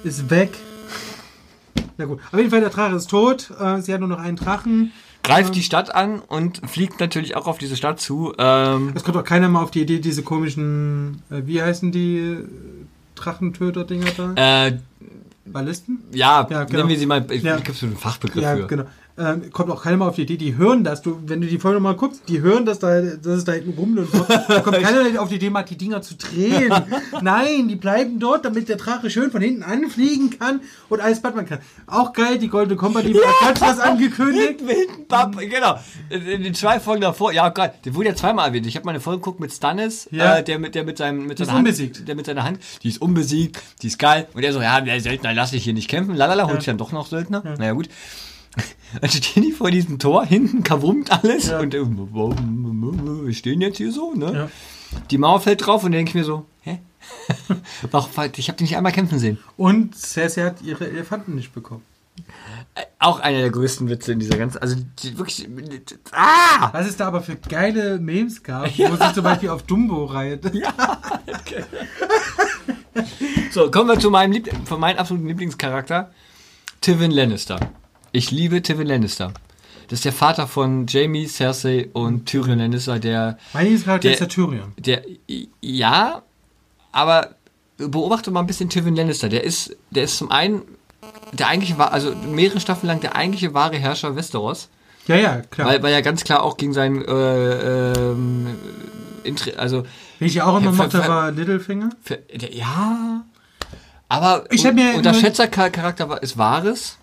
[0.05, 0.51] ist weg.
[1.97, 4.37] Na gut, auf jeden Fall der Drache ist tot, äh, sie hat nur noch einen
[4.37, 4.93] Drachen.
[5.29, 8.33] Greift die Stadt an und fliegt natürlich auch auf diese Stadt zu.
[8.39, 12.39] Ähm, Es kommt auch keiner mal auf die Idee, diese komischen, äh, wie heißen die
[13.14, 14.66] Drachentöter-Dinger da?
[14.66, 14.79] äh,
[15.45, 15.99] Ballisten?
[16.12, 16.79] ja, Ja, genau.
[16.79, 17.57] nennen wir sie mal, ich Ja.
[17.57, 18.66] gibt es einen Fachbegriff Ja, für.
[18.66, 18.85] genau.
[19.19, 21.03] Ähm, kommt auch keiner mal auf die Idee, die hören das.
[21.03, 23.75] Du, wenn du die Folge mal guckst, die hören, dass, da, dass es da hinten
[24.11, 24.27] so.
[24.49, 26.73] Da kommt keiner auf die Idee, mal die Dinger zu drehen.
[27.23, 31.47] Nein, die bleiben dort, damit der Drache schön von hinten anfliegen kann und alles Batman
[31.47, 31.59] kann.
[31.87, 33.21] Auch geil, die Goldene Company ja.
[33.49, 34.61] hat was angekündigt.
[34.61, 35.79] Hinten, hinten, bap, genau.
[36.11, 37.75] In den zwei Folgen davor, ja, geil.
[37.85, 38.66] Der wurde ja zweimal erwähnt.
[38.66, 40.37] Ich habe mal eine Folge geguckt mit Stannis, Ja.
[40.39, 42.89] äh, der mit der mit seinem mit Die seiner Hand, der mit seiner Hand, die
[42.89, 44.29] ist unbesiegt, die ist geil.
[44.35, 46.14] Und er so, ja, der Söldner lass ich hier nicht kämpfen.
[46.14, 46.61] Lalala, holt Ja.
[46.61, 47.43] sich dann doch noch Söldner.
[47.59, 47.89] Naja, gut.
[49.00, 51.61] Dann stehen die vor diesem Tor, hinten kavummt alles Ja.
[51.61, 54.32] und wir stehen jetzt hier so, ne?
[54.32, 54.50] Ja.
[55.11, 56.78] Die Mauer fällt drauf und dann denke ich mir so, hä?
[57.90, 59.38] Warum, ich habe die nicht einmal kämpfen sehen.
[59.59, 61.82] Und Cersei hat ihre Elefanten nicht bekommen.
[62.74, 65.46] Äh, Auch einer der größten Witze in dieser ganzen, also die, wirklich,
[66.12, 66.70] ah!
[66.72, 70.54] Was es da aber für geile Memes gab, wo sie zum Beispiel auf Dumbo reitet.
[73.52, 76.11] So, kommen wir zu meinem, Lieb von meinem absoluten Lieblingscharakter,
[76.80, 77.59] Tywin Lannister.
[78.19, 79.33] Ich liebe Tywin Lannister.
[79.87, 84.29] Das ist der Vater von Jamie, Cersei und Tyrion Lannister, der, Mein Lieblingscharakter ist der
[84.29, 84.73] Tyrion.
[84.77, 85.03] der,
[85.61, 86.23] ja,
[86.91, 87.37] aber
[87.77, 89.29] beobachte mal ein bisschen Tywin Lannister.
[89.29, 90.62] Der ist, der ist zum einen,
[91.33, 94.69] der eigentliche war, also mehrere Staffeln lang der eigentliche wahre Herrscher Westeros.
[95.07, 95.69] Ja, ja, klar.
[95.69, 98.49] Weil, weil er ganz klar auch gegen seinen, äh, ähm,
[99.57, 99.85] also,
[100.19, 101.91] Wen ich ja auch immer mochte, war Littlefinger.
[102.03, 103.25] für, der, ja,
[104.09, 106.99] aber Ich hab mir Unterschätzercharakter war, ist Wahres.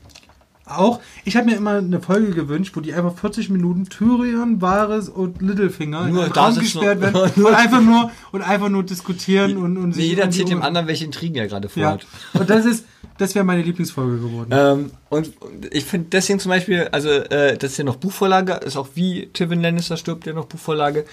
[0.67, 5.09] Auch, ich habe mir immer eine Folge gewünscht, wo die einfach 40 Minuten Tyrion, Varys
[5.09, 9.77] und Littlefinger Nur in da gesperrt werden und einfach nur, und einfach nur diskutieren und,
[9.77, 11.69] und sich Jeder erzählt dem anderen, welche Intrigen er gerade Ja.
[11.69, 12.07] vorhat.
[12.33, 12.85] Und das ist,
[13.19, 14.49] das wäre meine Lieblingsfolge geworden.
[14.51, 18.53] Ähm, und und ich finde deswegen zum Beispiel, also äh, das ist ja noch Buchvorlage,
[18.65, 21.05] ist auch wie Tywin Lannister stirbt, ja noch Buchvorlage.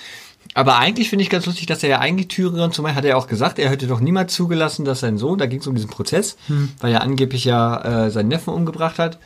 [0.54, 3.10] Aber eigentlich finde ich ganz lustig, dass er ja eigentlich Tyrion, zum Beispiel hat er
[3.10, 5.74] ja auch gesagt, er hätte doch niemals zugelassen, dass sein Sohn, da ging es um
[5.74, 6.36] diesen Prozess,
[6.80, 9.18] weil er angeblich ja äh, seinen Neffen umgebracht hat,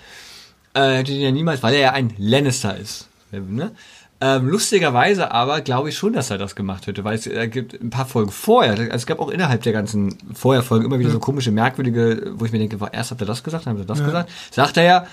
[0.75, 3.09] äh, hätte ihn ja niemals, weil er ja ein Lannister ist.
[3.33, 3.73] Ne?
[4.21, 7.75] Ähm, lustigerweise aber glaube ich schon, dass er das gemacht hätte, weil es äh, gibt
[7.75, 11.19] ein paar Folgen vorher, also es gab auch innerhalb der ganzen Vorherfolgen immer wieder so
[11.19, 14.03] komische, merkwürdige, wo ich mir denke, erst habt ihr das gesagt, dann habt ihr das
[14.03, 14.31] gesagt.
[14.51, 15.07] Sagt er ja,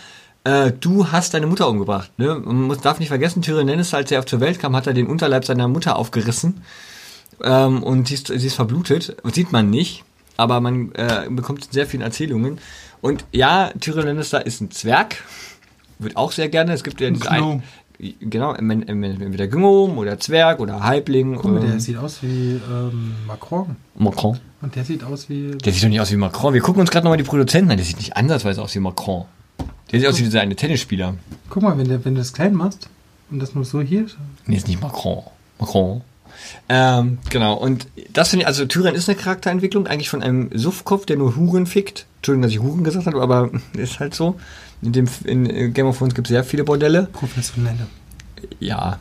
[0.44, 2.12] äh, du hast deine Mutter umgebracht.
[2.18, 2.36] Ne?
[2.44, 4.94] Man muss, darf nicht vergessen, Tyrion Lannister, als er auf zur Welt kam, hat er
[4.94, 6.62] den Unterleib seiner Mutter aufgerissen
[7.44, 9.16] ähm, und sie ist, sie ist verblutet.
[9.32, 10.04] Sieht man nicht,
[10.38, 12.60] aber man äh, bekommt sehr vielen Erzählungen.
[13.02, 15.24] Und ja, Tyrion Lannister ist ein Zwerg,
[16.00, 16.74] wird auch sehr gerne.
[16.74, 17.64] Es gibt ja diese Gnome.
[18.00, 21.36] ein, genau, entweder Gnome oder Zwerg oder Halbling.
[21.36, 23.76] Guck mal, der ähm, sieht aus wie ähm, Macron.
[23.96, 24.40] Macron.
[24.62, 25.52] Und der sieht aus wie.
[25.52, 26.54] Der sieht doch nicht aus wie Macron.
[26.54, 27.78] Wir gucken uns gerade nochmal die Produzenten an.
[27.78, 29.26] Der sieht nicht ansatzweise aus wie Macron.
[29.94, 31.16] Der sieht aus wie dieser eine Tennisspieler.
[31.50, 32.90] Guck mal, wenn, der, wenn du das klein machst
[33.30, 34.08] und das nur so hier.
[34.48, 35.24] Nee, ist nicht Macron.
[35.60, 36.02] Macron.
[36.68, 41.06] Ähm, genau, und das finde ich, also Tyrion ist eine Charakterentwicklung, eigentlich von einem Suffkopf,
[41.06, 42.08] der nur Huren fickt.
[42.18, 44.36] Entschuldigung, dass ich Huren gesagt habe, aber ist halt so.
[44.82, 47.04] In, dem, in Game of Thrones gibt es sehr viele Bordelle.
[47.14, 47.88] Professionelle.
[48.60, 48.98] Ja,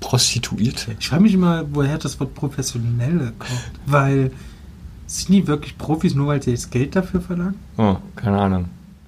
[0.00, 0.96] Prostituierte.
[0.98, 3.70] Ich frage mich immer, woher das Wort professionelle kommt.
[3.86, 4.32] Weil
[5.06, 7.56] sind die wirklich Profis, nur weil sie jetzt Geld dafür verlangen?
[7.76, 8.64] Oh, keine Ahnung.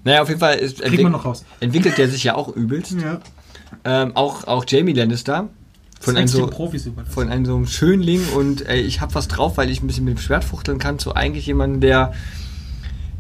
[0.07, 1.45] Naja, auf jeden Fall ist, raus.
[1.59, 2.93] entwickelt der sich ja auch übelst.
[2.93, 3.19] Ja.
[3.85, 5.49] Ähm, auch, auch Jamie Lannister.
[5.99, 6.49] Von einem, so,
[7.09, 10.05] von einem so einem Schönling und ey, ich hab was drauf, weil ich ein bisschen
[10.05, 12.13] mit dem Schwert fuchteln kann, zu eigentlich jemandem, der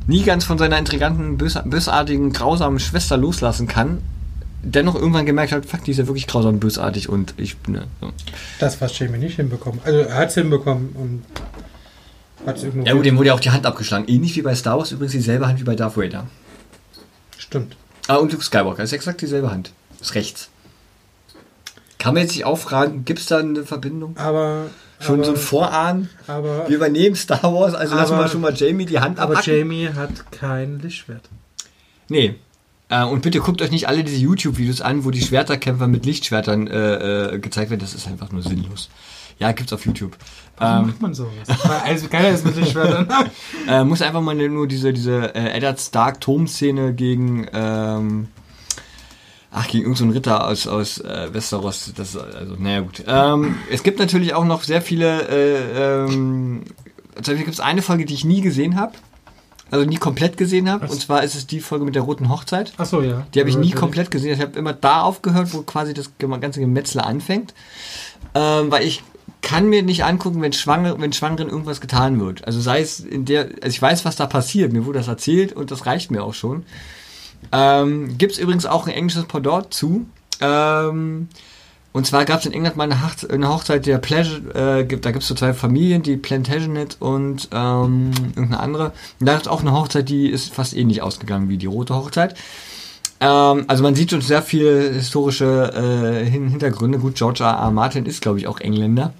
[0.06, 3.98] nie ganz von seiner intriganten, bös bösartigen, grausamen Schwester loslassen kann,
[4.62, 8.12] dennoch irgendwann gemerkt hat, fuck, die ist ja wirklich grausam bösartig und ich, ne, so.
[8.60, 9.80] Das, was Jamie nicht hinbekommen.
[9.84, 11.22] Also er hat es hinbekommen und
[12.46, 14.04] hat es Ja gut, dem wurde ja auch die Hand abgeschlagen.
[14.06, 16.26] Ähnlich wie bei Star Wars übrigens dieselbe Hand wie bei Darth Vader.
[17.38, 17.76] Stimmt.
[18.08, 19.72] Ah, und Luke Skywalker ist exakt dieselbe Hand.
[20.00, 20.48] Ist rechts.
[21.98, 24.16] Kann man jetzt sich auch fragen, gibt es da eine Verbindung?
[24.16, 24.66] Aber.
[24.98, 26.08] Schon aber, so ein Vorahn?
[26.26, 29.34] aber, Wir übernehmen Star Wars, also lassen Aber- wir schon mal Jamie die Hand aber
[29.34, 29.58] abhacken.
[29.58, 31.28] Jamie hat kein Lichtschwert.
[32.08, 32.36] Nee.
[32.88, 36.66] Äh, und bitte guckt euch nicht alle diese YouTube-Videos an, wo die Schwerterkämpfer mit Lichtschwertern
[36.68, 37.80] äh, äh, gezeigt werden.
[37.80, 38.88] Das ist einfach nur sinnlos.
[39.38, 40.16] Ja, gibt's auf YouTube.
[40.56, 41.48] Warum Ähm, macht man sowas?
[41.84, 43.08] Also keiner ist mit Lichtschwertern.
[43.68, 48.28] äh, muss einfach mal nur diese, diese äh, Eddard Stark-Turm-Szene gegen, ähm,
[49.50, 51.92] ach, gegen irgendeinen Ritter aus, aus äh, Westeros.
[51.94, 53.04] Das, also, naja, gut.
[53.06, 56.62] Ähm, es gibt natürlich auch noch sehr viele, äh, ähm,
[57.16, 58.92] zum Beispiel gibt es eine Folge, die ich nie gesehen habe.
[59.70, 60.86] Also nie komplett gesehen habe.
[60.86, 62.72] Und zwar ist es die Folge mit der roten Hochzeit.
[62.76, 63.26] Achso, ja.
[63.34, 64.32] Die habe ich nie komplett gesehen.
[64.34, 67.52] Ich habe immer da aufgehört, wo quasi das ganze Gemetzel anfängt.
[68.34, 69.02] Ähm, weil ich
[69.46, 72.44] kann mir nicht angucken, wenn, Schwanger, wenn Schwangeren irgendwas getan wird.
[72.44, 74.72] Also sei es in der, also ich weiß, was da passiert.
[74.72, 76.64] Mir wurde das erzählt und das reicht mir auch schon.
[77.52, 80.06] Ähm, Gibt es übrigens auch ein englisches Pendant zu.
[80.40, 81.28] Ähm,
[81.92, 85.10] und zwar gab es in England mal eine, Hochze- eine Hochzeit der Pleasure, äh, da
[85.12, 88.92] gibt es so zwei Familien, die Plantagenet und ähm, irgendeine andere.
[89.20, 92.34] Und da ist auch eine Hochzeit, die ist fast ähnlich ausgegangen wie die rote Hochzeit.
[93.20, 96.98] Ähm, also man sieht schon sehr viele historische äh, Hin Hintergründe.
[96.98, 97.52] Gut, George R.
[97.52, 97.70] R.
[97.70, 99.12] Martin ist, glaube ich, auch Engländer.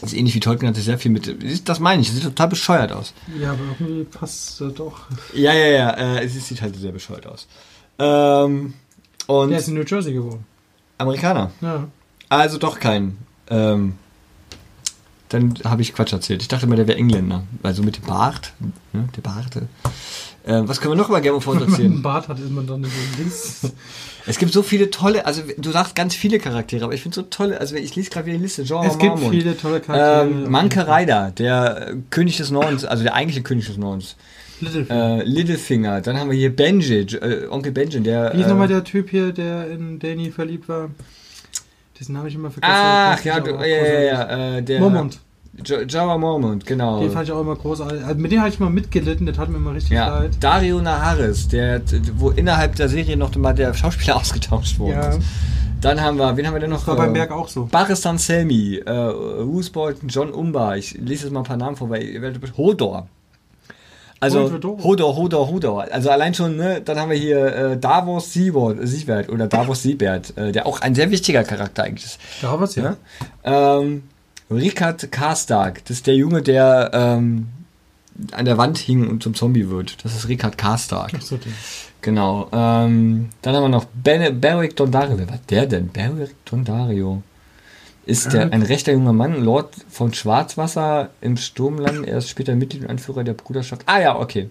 [0.00, 1.68] Ist ähnlich wie Tolkien, hat er sehr viel mit.
[1.68, 3.12] Das meine ich, das sieht total bescheuert aus.
[3.38, 5.02] Ja, aber irgendwie passt das doch.
[5.34, 7.46] Ja, ja, ja, äh, es sieht halt sehr bescheuert aus.
[7.98, 8.74] Ähm,
[9.26, 10.44] und Der ist in New Jersey geboren.
[10.98, 11.50] Amerikaner.
[11.60, 11.88] Ja.
[12.28, 13.18] Also doch kein.
[13.48, 13.94] Ähm,
[15.32, 16.42] dann habe ich Quatsch erzählt.
[16.42, 17.44] Ich dachte mal, der wäre Engländer.
[17.62, 18.52] Also mit dem Bart.
[18.92, 19.56] Ne, der Bart.
[20.44, 22.02] Äh, was können wir noch über Game of Thrones Wenn man einen erzählen?
[22.02, 22.92] Bart hat, ist man dann nicht
[23.32, 23.70] so.
[24.26, 27.22] Es gibt so viele tolle, also du sagst ganz viele Charaktere, aber ich finde so
[27.22, 28.62] tolle, also ich lese gerade wieder die Liste.
[28.62, 29.34] Jean Es gibt Marmont.
[29.34, 30.30] viele tolle Charaktere.
[30.44, 34.14] Ähm, Manke Ryder, der äh, König des Nordens, also der eigentliche König des Nordens.
[34.60, 35.18] Littlefinger.
[35.20, 38.32] Äh, Littlefinger, dann haben wir hier Benji, äh, Onkel Benji, der.
[38.34, 40.90] Wie ist äh, nochmal der Typ hier, der in Danny verliebt war?
[42.02, 42.74] Diesen habe ich immer vergessen.
[42.74, 44.80] Ach, ja, ja, ja, ja, äh, der.
[44.80, 45.20] Mormont.
[45.88, 46.98] Java Mormont, genau.
[47.00, 48.02] Den fand ich auch immer großartig.
[48.04, 50.32] Also mit dem habe ich mal mitgelitten, der tat mir immer richtig Ja, leid.
[50.40, 51.80] Dario Naharis, der,
[52.16, 54.94] wo innerhalb der Serie noch mal der Schauspieler ausgetauscht wurde.
[54.94, 55.10] Ja,
[55.80, 56.78] Dann haben wir, wen haben wir denn noch?
[56.78, 57.66] das war beim Äh, Berg auch so.
[57.66, 60.74] Baristan Selmi, äh, Roose Bolton, John Umba.
[60.74, 63.06] Ich lese jetzt mal ein paar Namen vor, weil ihr werdet Hodor.
[64.22, 65.16] Also Hodor.
[65.16, 65.86] Hodor, Hodor.
[65.90, 70.36] Also allein schon, ne, dann haben wir hier äh, Davos Siebert, Siebert oder Davos Siebert,
[70.36, 72.20] äh, der auch ein sehr wichtiger Charakter eigentlich ist.
[72.40, 72.96] Da was ja.
[73.44, 73.80] Ja?
[73.80, 74.04] Ähm,
[74.48, 77.48] Rikard Karstark, das ist der Junge, der ähm,
[78.30, 80.04] an der Wand hing und zum Zombie wird.
[80.04, 81.10] Das ist Rikard Karstark.
[81.16, 81.52] Ach so, den.
[82.00, 82.48] Genau.
[82.52, 85.18] Ähm, dann haben wir noch ben Beric Dondario.
[85.18, 85.88] Wer war der denn?
[85.88, 87.22] Beric Dondario.
[88.04, 92.06] Ist der ein rechter junger Mann, Lord von Schwarzwasser im Sturmland.
[92.06, 93.82] Er ist später Mitglied und Anführer der Bruderschaft.
[93.86, 94.50] Ah ja, okay.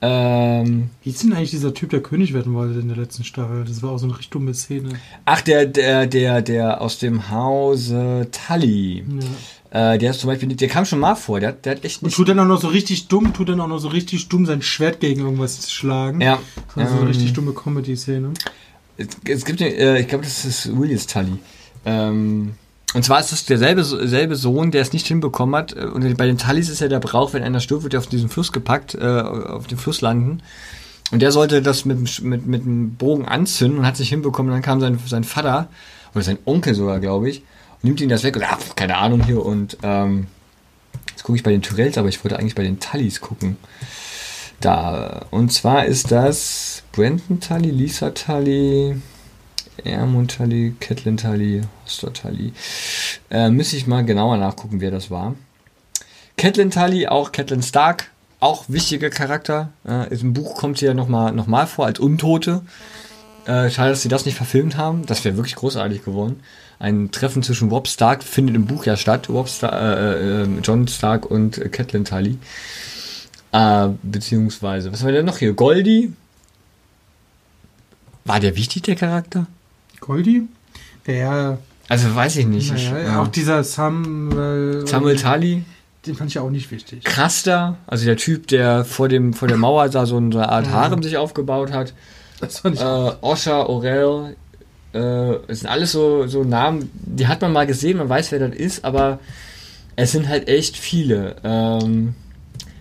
[0.00, 3.64] Ähm, Wie ist denn eigentlich dieser Typ, der König werden wollte in der letzten Staffel?
[3.64, 4.90] Das war auch so eine richtig dumme Szene.
[5.24, 9.04] ach, der, der, der, der aus dem Hause Tully.
[9.70, 9.94] Ja.
[9.94, 11.40] Äh, der ist zum Beispiel, der kam schon mal vor.
[11.40, 12.16] Der, hat- der hat echt Und nicht.
[12.16, 14.60] tut dann auch noch so richtig dumm, tut dann auch noch so richtig dumm sein
[14.62, 16.20] Schwert gegen irgendwas schlagen.
[16.20, 16.38] Ja.
[16.74, 18.32] Das ist so eine ähm, richtig dumme Comedy-Szene.
[18.98, 21.38] Es, es gibt, äh, ich glaube, das ist Willis Tully.
[21.86, 22.54] Ähm,
[22.94, 25.76] und zwar ist es derselbe selbe Sohn, der es nicht hinbekommen hat.
[25.76, 28.06] äh, Und bei den Tullys ist ja der Brauch, wenn einer stirbt, wird er auf
[28.06, 30.42] diesen Fluss gepackt, äh, auf den Fluss landen.
[31.10, 34.50] Und der sollte das mit, mit, mit dem Bogen anzünden und hat sich hinbekommen.
[34.50, 35.68] Und dann kam sein, sein Vater,
[36.14, 39.22] oder sein Onkel sogar, glaube ich, und nimmt ihm das weg und ah, keine Ahnung
[39.24, 39.44] hier.
[39.44, 40.28] Und ähm,
[41.10, 43.56] jetzt gucke ich bei den Tyrells, aber ich wollte eigentlich bei den Tullys gucken.
[44.60, 45.26] Da.
[45.30, 48.96] Und zwar ist das Brandon Tully, Lisa Tully,
[49.82, 52.52] Ermund Tully, Catelyn Tully, Hoster Tully.
[53.30, 55.34] Äh, müsste ich mal genauer nachgucken, wer das war.
[56.36, 58.10] Catelyn Tully, auch Catelyn Stark,
[58.40, 59.70] auch wichtiger Charakter.
[59.86, 62.62] Äh, Im Buch kommt sie ja nochmal noch mal vor als Untote.
[63.46, 65.04] Äh, schade, dass sie das nicht verfilmt haben.
[65.06, 66.40] Das wäre wirklich großartig geworden.
[66.78, 69.28] Ein Treffen zwischen Rob Stark findet im Buch ja statt.
[69.28, 72.38] Rob Star äh, äh, John Stark und Catelyn Tully.
[73.52, 75.52] Äh, beziehungsweise, was haben wir denn noch hier?
[75.52, 76.12] Goldie.
[78.24, 79.46] War der wichtig, der Charakter?
[80.04, 80.42] Goldie?
[81.06, 82.74] Der, Also weiß ich nicht.
[82.74, 83.22] ich, naja, ja.
[83.22, 85.64] auch dieser Samuel, Samuel Tully,
[86.06, 87.04] den fand ich auch nicht wichtig.
[87.04, 91.02] Kraster, also der Typ, der vor, dem, vor der Mauer da so eine Art Harem
[91.02, 91.94] sich aufgebaut hat.
[92.40, 94.36] Das fand ich Äh, Osha, Orel,
[94.92, 94.98] äh,
[95.48, 98.54] es sind alles so, so Namen, die hat man mal gesehen, man weiß, wer das
[98.54, 99.18] ist, aber
[99.96, 102.14] es sind halt echt viele ähm,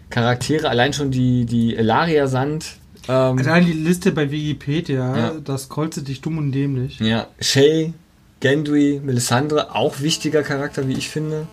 [0.09, 0.69] Charaktere.
[0.69, 2.77] Allein schon die, die Elaria Sand.
[3.07, 5.33] Ähm, Also die Liste bei Wikipedia, Ja.
[5.43, 6.99] das kolze dich dumm und dämlich.
[6.99, 7.93] Ja, Shay,
[8.39, 11.47] Gendry, Melisandre, auch wichtiger Charakter, wie ich finde.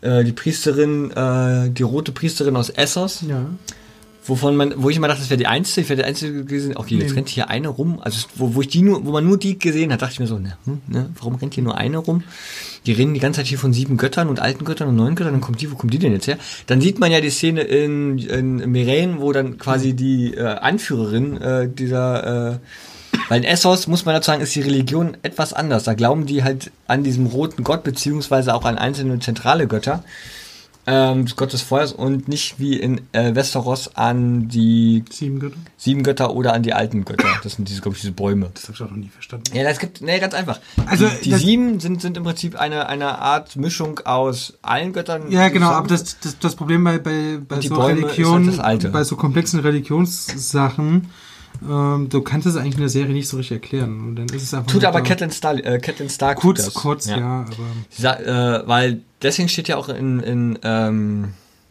[0.00, 3.46] Äh, die Priesterin, äh, die rote Priesterin aus Essos, Ja.
[4.26, 6.76] Wovon man, wo ich immer dachte, das wäre die einzige, ich wäre die einzige gesehen.
[6.76, 7.16] Okay, jetzt Nee.
[7.16, 8.00] rennt hier eine rum.
[8.00, 10.26] Also wo, wo ich die nur, wo man nur die gesehen hat, dachte ich mir
[10.26, 12.22] so, ne, hm, ne, warum rennt hier nur eine rum?
[12.86, 15.34] Die reden die ganze Zeit hier von sieben Göttern und alten Göttern und neuen Göttern,
[15.34, 16.38] dann kommt die, wo kommt die denn jetzt her?
[16.66, 21.36] Dann sieht man ja die Szene in, in Meren, wo dann quasi die äh, Anführerin
[21.40, 22.58] äh, dieser äh,
[23.28, 25.84] weil in Essos, muss man dazu sagen, ist die Religion etwas anders.
[25.84, 30.04] Da glauben die halt an diesem roten Gott, beziehungsweise auch an einzelne zentrale Götter.
[30.86, 35.56] Ähm, des Gott des Feuers und nicht wie in äh, Westeros an die Sieben Götter.
[35.78, 37.26] sieben Götter oder an die alten Götter.
[37.42, 38.50] Das sind diese, glaube ich, diese Bäume.
[38.52, 39.44] Das habe ich auch noch nie verstanden.
[39.54, 40.60] Ja, das gibt, nee, ganz einfach.
[40.86, 45.30] Also, die, die sieben sind, sind im Prinzip eine, eine Art Mischung aus allen Göttern.
[45.30, 48.02] Ja, genau, aber das, das, das Problem bei, bei, bei so halt
[48.46, 48.90] das Alte.
[48.90, 51.08] bei so komplexen Religionssachen,
[51.62, 54.00] ähm, du kannst es eigentlich in der Serie nicht so richtig erklären.
[54.08, 56.74] Und dann ist es einfach Tut aber Catelyn Stark, äh, Catelyn Stark kurz, das.
[56.74, 57.16] kurz, ja.
[57.16, 57.52] aber.
[57.90, 58.14] Sie sa-
[58.60, 61.28] Äh, weil deswegen steht ja auch in, in ähm,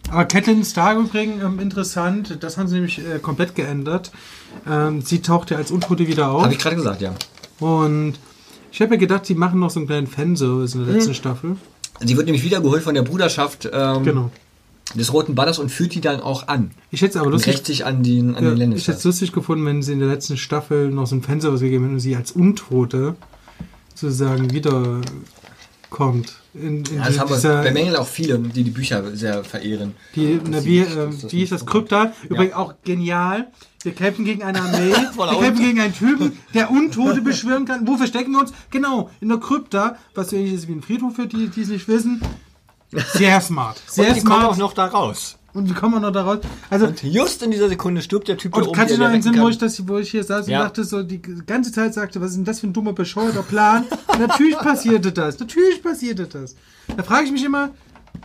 [0.10, 4.12] Aber Catelyn Stark übrigens ähm, interessant, das haben sie nämlich äh, komplett geändert.
[4.70, 6.44] Ähm, sie taucht ja als Untote wieder auf.
[6.44, 7.14] habe ich gerade gesagt, ja.
[7.60, 8.16] Und
[8.72, 11.58] ich habe mir gedacht, sie machen noch so einen kleinen Fanservice in der letzten Staffel.
[12.02, 14.32] Sie wird nämlich wiedergeholt von der Bruderschaft ähm, Genau.
[14.94, 16.72] Des Roten Banners und führt die dann auch an.
[16.92, 19.04] Ich hätte es aber Und lustig, sich an den, an ja, den ich hätte es
[19.04, 22.00] lustig gefunden, wenn sie in der letzten Staffel noch so einen Fanservice gegeben hätten und
[22.00, 23.16] sie als Untote
[23.96, 26.34] sozusagen wiederkommt.
[26.54, 29.96] In, in Ja, das haben wir bei Mengel auch viele, die die Bücher sehr verehren.
[30.16, 31.66] Die, na, wie, äh, wie hieß das?
[31.66, 32.14] Krypta.
[32.30, 32.58] Übrigens Ja.
[32.58, 33.48] auch genial.
[33.82, 34.94] Wir kämpfen gegen eine Armee.
[35.18, 37.86] Wir kämpfen gegen einen Typen, der Untote beschwören kann.
[37.86, 38.54] Wo verstecken wir uns?
[38.70, 41.68] Genau, in der Krypta, was so ähnlich ist wie ein Friedhof für die, die es
[41.70, 42.22] nicht wissen.
[43.14, 43.82] Sehr smart.
[43.88, 44.60] Sehr und die kommen auch smart.
[44.60, 45.38] noch da raus.
[45.54, 46.40] Und wie kommen wir noch da raus?
[46.72, 49.06] Also, Und just in dieser Sekunde stirbt der Typ, der und oben kannst du noch
[49.08, 50.60] einen Sinn, wo ich, das, wo ich hier saß Ja.
[50.62, 53.44] und dachte so, die ganze Zeit sagte, was ist denn das für ein dummer, bescheuerter
[53.44, 53.86] Plan?
[54.18, 55.40] Natürlich passierte das.
[55.40, 56.56] Natürlich passierte das.
[56.98, 57.70] Da frage ich mich immer,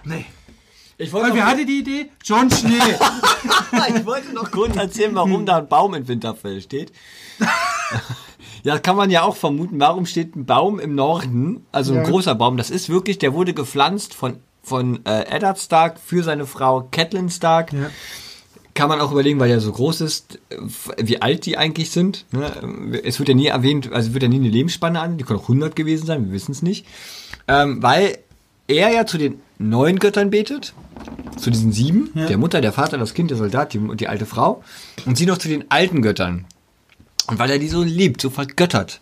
[0.04, 0.24] nee.
[0.96, 2.10] Ich Weil wollte, wer noch, hatte die Idee?
[2.24, 2.72] John Schnee.
[3.96, 6.92] ich wollte noch kurz erzählen, warum da ein Baum in Winterfell steht.
[8.64, 9.78] Ja, kann man ja auch vermuten.
[9.78, 12.10] Warum steht ein Baum im Norden, also ein Ja.
[12.10, 12.56] großer Baum?
[12.56, 17.30] Das ist wirklich, der wurde gepflanzt von, von äh, Eddard Stark für seine Frau Catelyn
[17.30, 17.72] Stark.
[17.72, 17.90] ja.
[18.74, 20.56] Kann man auch überlegen, weil er so groß ist, äh,
[21.02, 22.26] wie alt die eigentlich sind.
[22.30, 23.00] Ne?
[23.02, 25.18] Es wird ja nie erwähnt, also wird ja nie eine Lebensspanne an.
[25.18, 26.86] Die können auch 100 gewesen sein, wir wissen es nicht.
[27.48, 28.18] Ähm, weil
[28.68, 30.74] er ja zu den neuen Göttern betet,
[31.38, 32.26] zu diesen sieben, Ja.
[32.26, 34.62] der Mutter, der Vater, das Kind, der Soldat, die, die alte Frau.
[35.06, 36.44] Und sie noch zu den alten Göttern.
[37.26, 39.00] Und weil er die so liebt, so vergöttert,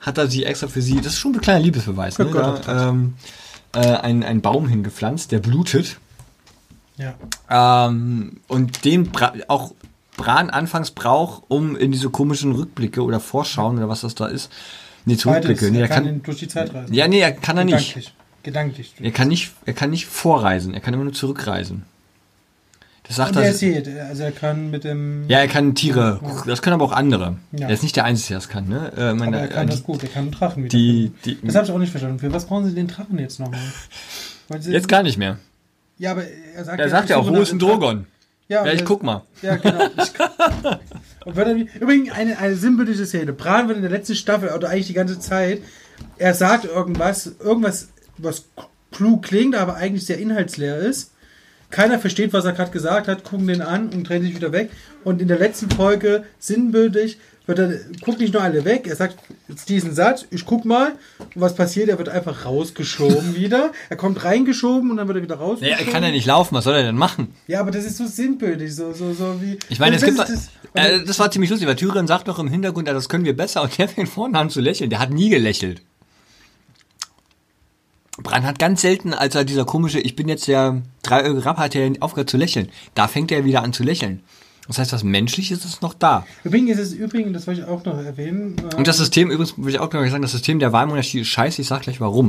[0.00, 2.30] hat er sie extra für sie, das ist schon ein kleiner Liebesbeweis, ne?
[2.32, 3.12] Da, ähm,
[3.74, 5.98] äh, einen, einen Baum hingepflanzt, der blutet.
[6.96, 7.14] ja.
[7.88, 9.72] Ähm, und den bra auch
[10.16, 14.52] Bran anfangs braucht, um in diese komischen Rückblicke oder Vorschauen oder was das da ist.
[15.04, 15.70] Nee, Zurückblicke.
[15.70, 16.94] Nee, er kann, kann, durch die Zeit reisen.
[16.94, 17.94] ja, nee, er kann er nicht.
[17.94, 18.14] Gedanklich.
[18.42, 18.94] Gedanklich.
[19.00, 21.84] Er kann nicht, er kann nicht vorreisen, er kann immer nur zurückreisen.
[23.04, 23.48] Das sagt er er.
[23.48, 25.28] erzählt, also er kann mit dem...
[25.28, 27.36] Ja, er kann Tiere, das können aber auch andere.
[27.50, 27.66] Ja.
[27.66, 28.92] Er ist nicht der Einzige, der das kann, ne?
[28.96, 30.76] Äh, meine, aber er kann äh, das gut, er kann einen Drachen wieder.
[30.76, 32.20] die, die, Das habe ich auch nicht verstanden.
[32.20, 33.60] Für was brauchen Sie den Drachen jetzt nochmal?
[34.60, 35.38] Jetzt gar nicht mehr.
[35.98, 37.58] Ja, aber er sagt Er sagt ja auch, wo ist ein.
[37.58, 38.06] Drogon?
[38.48, 39.22] Ja, Ja, ich und guck mal.
[39.40, 39.86] Ja, genau.
[41.24, 43.32] Und wird dann, übrigens eine, eine sinnbildliche Szene.
[43.32, 45.62] Bran wird in der letzten Staffel oder eigentlich die ganze Zeit,
[46.18, 47.88] er sagt irgendwas, irgendwas,
[48.18, 48.46] was
[48.90, 51.11] klug klingt, aber eigentlich sehr inhaltsleer ist.
[51.72, 54.70] Keiner versteht, was er gerade gesagt hat, gucken den an und drehen sich wieder weg.
[55.02, 59.16] Und in der letzten Folge, sinnbildlich, wird er, guckt nicht nur alle weg, er sagt
[59.48, 63.72] jetzt diesen Satz, ich guck mal, und was passiert, er wird einfach rausgeschoben wieder.
[63.88, 65.86] Er kommt reingeschoben und dann wird er wieder Ja, rausgeschoben.
[65.86, 67.34] er kann ja nicht laufen, was soll er denn machen?
[67.48, 69.58] Ja, aber das ist so sinnbildlich, so, so, so wie.
[69.70, 70.20] Ich meine, es Das gibt.
[70.20, 73.24] Das, äh, das war ziemlich lustig, weil Tyrion sagt noch im Hintergrund, ja, das können
[73.24, 74.90] wir besser und der fängt vorne an zu lächeln.
[74.90, 75.82] Der hat nie gelächelt.
[78.18, 81.74] Bran hat ganz selten, als er dieser komische, ich bin jetzt der Dreieugige Rapp, hat
[81.74, 82.68] er aufgehört zu lächeln.
[82.94, 84.22] Da fängt er wieder an zu lächeln.
[84.68, 86.24] Das heißt, was Menschliches ist noch da.
[86.44, 88.56] Übrigens ist es übrigens, das wollte ich auch noch erwähnen.
[88.70, 91.28] äh, Und das System, übrigens würde ich auch noch sagen, das System der Wahlmonarchie ist
[91.28, 91.62] scheiße.
[91.62, 92.28] Ich sag gleich warum.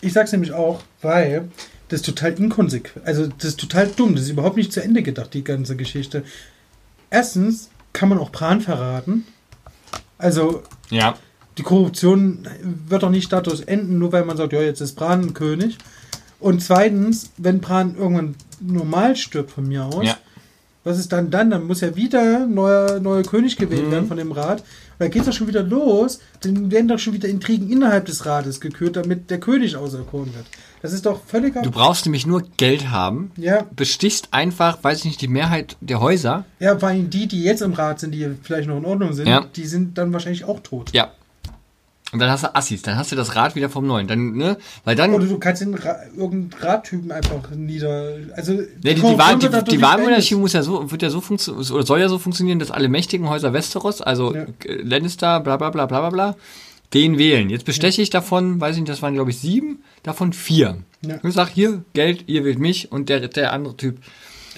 [0.00, 1.48] Ich sag's nämlich auch, weil
[1.88, 3.04] das ist total inkonsequent.
[3.06, 4.14] Also das ist total dumm.
[4.14, 6.22] Das ist überhaupt nicht zu Ende gedacht, die ganze Geschichte.
[7.10, 9.26] Erstens kann man auch Bran verraten.
[10.16, 11.16] Also Ja.
[11.58, 12.46] Die Korruption
[12.88, 15.76] wird doch nicht dadurch enden, nur weil man sagt, ja, jetzt ist Bran ein König.
[16.40, 20.16] Und zweitens, wenn Bran irgendwann normal stirbt von mir aus, Ja.
[20.84, 21.50] was ist dann dann?
[21.50, 23.90] Dann muss ja wieder neuer, neuer König gewählt Mhm.
[23.90, 24.60] werden von dem Rat.
[24.60, 24.66] Und
[25.00, 26.20] dann geht doch schon wieder los.
[26.40, 30.46] Dann werden doch schon wieder Intrigen innerhalb des Rates gekürt, damit der König auserkoren wird.
[30.80, 31.62] Das ist doch völliger.
[31.62, 33.32] Du brauchst nämlich nur Geld haben.
[33.36, 36.44] ja, Bestichst einfach, weiß ich nicht, die Mehrheit der Häuser.
[36.60, 39.26] ja, vor allem die, die jetzt im Rat sind, die vielleicht noch in Ordnung sind,
[39.26, 39.44] Ja.
[39.56, 40.92] die sind dann wahrscheinlich auch tot.
[40.92, 41.10] Ja.
[42.10, 44.08] Und dann hast du Assis, dann hast du das Rad wieder vom Neuen.
[44.08, 44.56] Dann, ne?
[44.84, 45.12] Weil dann.
[45.12, 48.16] Oder du kannst den Ra irgendeinen Rattypen einfach nieder.
[48.34, 51.70] Also Ja, die, die, Wahl, die, die Wahlmonarchie muss ja so, wird ja so funktionieren,
[51.70, 54.46] oder soll ja so funktionieren, dass alle mächtigen Häuser Westeros, also Ja.
[54.64, 56.36] Lannister, bla bla bla bla bla bla,
[56.94, 57.50] den wählen.
[57.50, 60.78] Jetzt besteche ich davon, weiß ich nicht, das waren glaube ich sieben, davon vier.
[61.02, 61.18] Ja.
[61.22, 63.98] Und sag hier, Geld, ihr wählt mich und der, der andere Typ,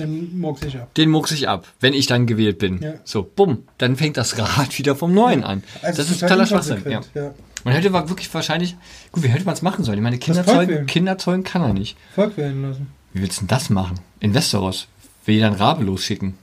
[0.00, 0.94] Dann murks ich ab.
[0.94, 2.80] den mucks ich ab, wenn ich dann gewählt bin.
[2.82, 2.94] Ja.
[3.04, 5.62] So, bumm, dann fängt das Rad wieder vom Neuen an.
[5.82, 6.90] Also das ist total totaler Schwachsinn.
[6.90, 7.00] Ja.
[7.14, 7.34] ja.
[7.64, 8.76] Man hätte wirklich wahrscheinlich,
[9.12, 9.98] gut, wie hätte man es machen sollen?
[9.98, 10.86] Ich meine, Kinder Volk zeugen, wählen.
[10.86, 11.96] Kinder zeugen kann er nicht.
[12.14, 12.86] Volk wählen lassen.
[13.12, 14.00] Wie willst du denn das machen?
[14.20, 14.88] In Westeros?
[15.26, 16.34] Will jeder einen Rabe losschicken?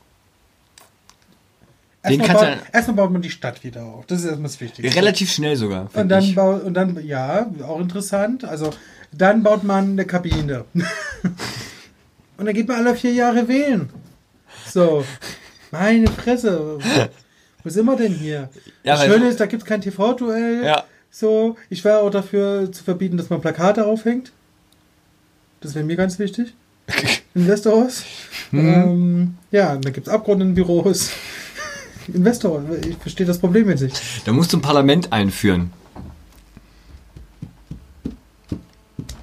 [2.08, 4.06] Den Erstmal baut, erstmal baut man die Stadt wieder auf.
[4.06, 4.96] Das ist erstmal das Wichtigste.
[4.96, 5.90] Relativ schnell sogar.
[5.94, 8.46] Und dann, baut, und dann, ja, auch interessant.
[8.46, 8.70] Also,
[9.12, 10.66] dann baut man eine Kabine.
[12.38, 13.90] und dann geht man alle vier Jahre wählen.
[14.72, 15.04] So.
[15.72, 16.78] Meine Fresse.
[17.64, 18.50] Wo sind wir denn hier?
[18.84, 20.64] Ja, das Schöne ist, da gibt es kein TV-Duell.
[20.64, 20.84] Ja.
[21.10, 24.32] So, ich wäre auch dafür zu verbieten, dass man Plakate aufhängt.
[25.62, 26.54] Das wäre mir ganz wichtig.
[27.34, 28.04] In Westeros.
[28.52, 28.68] Mhm.
[28.68, 31.12] Ähm, ja, da gibt es Abgeordnetenbüros.
[32.14, 32.64] In Westeros.
[32.88, 34.02] Ich verstehe das Problem jetzt nicht.
[34.26, 35.74] Da musst du ein Parlament einführen.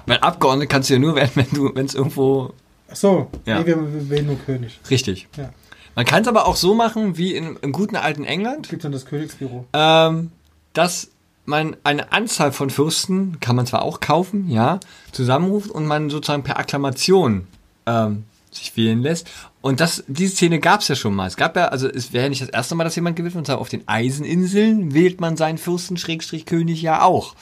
[0.05, 2.53] Weil Abgeordnete kannst du ja nur werden, wenn du, wenn es irgendwo
[2.95, 3.59] Ach so, Ja.
[3.59, 4.79] nee, wir, wählen nur König.
[4.89, 5.27] richtig.
[5.37, 5.49] Ja.
[5.95, 8.91] Man kann es aber auch so machen wie in, im guten alten England, Gibt dann
[8.93, 9.65] das Königsbüro.
[9.73, 10.31] ähm,
[10.73, 11.09] dass
[11.45, 14.79] man eine Anzahl von Fürsten, kann man zwar auch kaufen, ja,
[15.11, 17.47] zusammenruft und man sozusagen per Akklamation
[17.85, 19.27] ähm, sich wählen lässt.
[19.61, 21.27] Und das, diese Szene gab es ja schon mal.
[21.27, 23.41] Es gab ja, also es wäre ja nicht das erste Mal, dass jemand gewählt wird,
[23.41, 27.35] und zwar auf den Eiseninseln wählt man seinen Fürsten Schrägstrich König ja auch.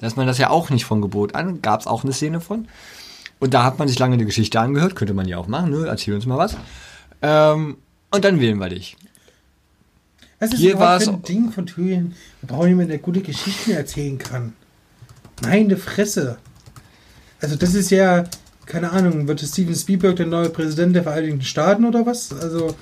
[0.00, 2.68] Dass man das ja auch nicht von Gebot an, gab es auch eine Szene von.
[3.40, 5.86] Und da hat man sich lange eine Geschichte angehört, könnte man ja auch machen, ne?
[5.86, 6.56] Erzähl uns mal was.
[7.22, 7.76] Ähm,
[8.10, 8.96] und dann wählen wir dich.
[10.40, 12.14] Was ist Hier überhaupt war's- für ein Ding von Thüringen?
[12.40, 14.52] Wir brauchen jemanden, der gute Geschichten erzählen kann.
[15.42, 16.38] Meine Fresse.
[17.40, 18.24] Also das ist ja,
[18.66, 22.32] keine Ahnung, wird Steven Spielberg der neue Präsident der Vereinigten Staaten oder was?
[22.32, 22.74] Also,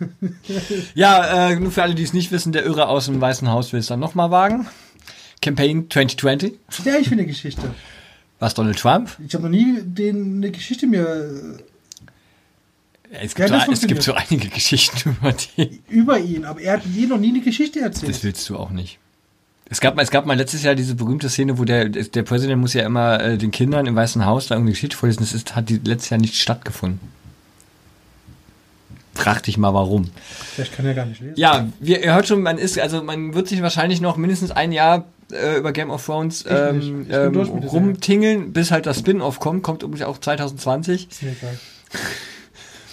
[0.94, 3.72] Ja, äh, nur für alle, die es nicht wissen, der Irre aus dem Weißen Haus
[3.72, 4.66] will es dann nochmal wagen.
[5.42, 6.54] Campaign 2020.
[6.84, 7.62] ja, ich finde Geschichte.
[8.40, 9.10] Was Donald Trump?
[9.26, 11.58] Ich habe noch nie den, eine Geschichte mir
[13.10, 15.62] Ja, Es Ja, gibt, das so, es gibt so einige Geschichten über die.
[15.62, 18.12] äh, über ihn, aber er hat mir noch nie eine Geschichte erzählt.
[18.14, 18.98] Das willst du auch nicht.
[19.70, 22.60] Es gab, mal- es gab mal letztes Jahr diese berühmte Szene, wo der, der Präsident
[22.60, 25.20] muss ja immer äh, den Kindern im Weißen Haus da irgendeine Geschichte vorlesen.
[25.20, 27.00] Das ist, hat die letztes Jahr nicht stattgefunden.
[29.14, 30.10] Frag dich mal warum.
[30.54, 31.34] Vielleicht kann er gar nicht lesen.
[31.36, 34.70] Ja, wir, ihr hört schon, man ist, also man wird sich wahrscheinlich noch mindestens ein
[34.70, 39.82] Jahr äh, über Game of Thrones ähm, ähm, rumtingeln, bis halt das Spin-off kommt, kommt
[39.82, 41.08] übrigens auch 2020.
[41.10, 41.58] Ist mir egal.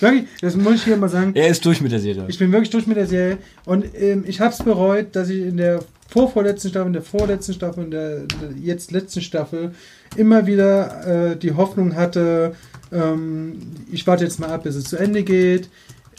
[0.02, 1.32] Wirklich, das muss ich hier mal sagen.
[1.36, 2.26] Er ist durch mit der Serie.
[2.28, 5.42] Ich bin wirklich durch mit der Serie und ähm, ich habe es bereut, dass ich
[5.42, 5.80] in der
[6.10, 9.72] vorvorletzten Staffel, in der vorletzten Staffel, in der, in der jetzt letzten Staffel
[10.16, 12.56] immer wieder äh, die Hoffnung hatte,
[12.92, 13.60] ähm,
[13.92, 15.70] ich warte jetzt mal ab, bis es zu Ende geht.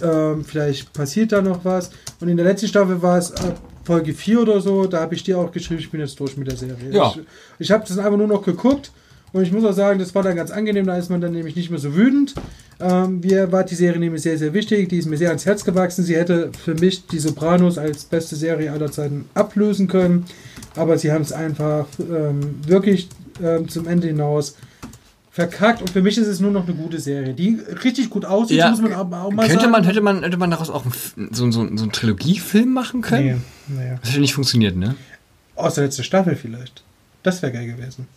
[0.02, 1.90] Ähm, vielleicht passiert da noch was.
[2.20, 5.22] Und in der letzten Staffel war es ab Folge 4 oder so, da habe ich
[5.22, 6.90] dir auch geschrieben, ich bin jetzt durch mit der Serie.
[6.90, 7.14] Ja.
[7.14, 7.22] Ich,
[7.60, 8.90] ich habe das einfach nur noch geguckt
[9.32, 11.54] und ich muss auch sagen, das war dann ganz angenehm, da ist man dann nämlich
[11.54, 12.34] nicht mehr so wütend.
[12.80, 15.64] Ähm, mir war die Serie nämlich sehr, sehr wichtig, die ist mir sehr ans Herz
[15.64, 16.04] gewachsen.
[16.04, 20.26] Sie hätte für mich die Sopranos als beste Serie aller Zeiten ablösen können,
[20.74, 23.08] aber sie haben es einfach ähm, wirklich
[23.40, 24.56] ähm, zum Ende hinaus
[25.36, 28.56] verkackt und für mich ist es nur noch eine gute Serie, die richtig gut aussieht,
[28.56, 28.70] Ja.
[28.70, 29.70] muss man aber auch mal Könnte sagen.
[29.72, 33.44] man, hätte man, hätte man daraus auch einen so, so, so einen Trilogiefilm machen können?
[33.68, 33.98] Nee, nee.
[34.00, 34.94] Das hätte nicht funktioniert, ne?
[35.54, 36.82] Aus der letzten Staffel vielleicht.
[37.22, 38.08] Das wäre geil gewesen.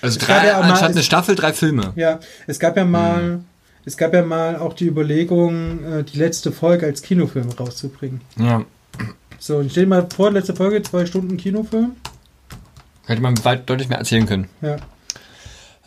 [0.00, 1.92] Also Es drei, ja mal- anstatt eine Staffel, drei Filme.
[1.96, 3.44] Ja, es gab ja mal, Hm.
[3.84, 8.20] es gab ja mal auch die Überlegung, äh, die letzte Folge als Kinofilm rauszubringen.
[8.38, 8.64] Ja.
[9.40, 11.96] So, und stell dir mal vor, letzte Folge, zwei Stunden Kinofilm.
[13.06, 14.46] Hätte man weit, deutlich mehr erzählen können.
[14.62, 14.76] Ja.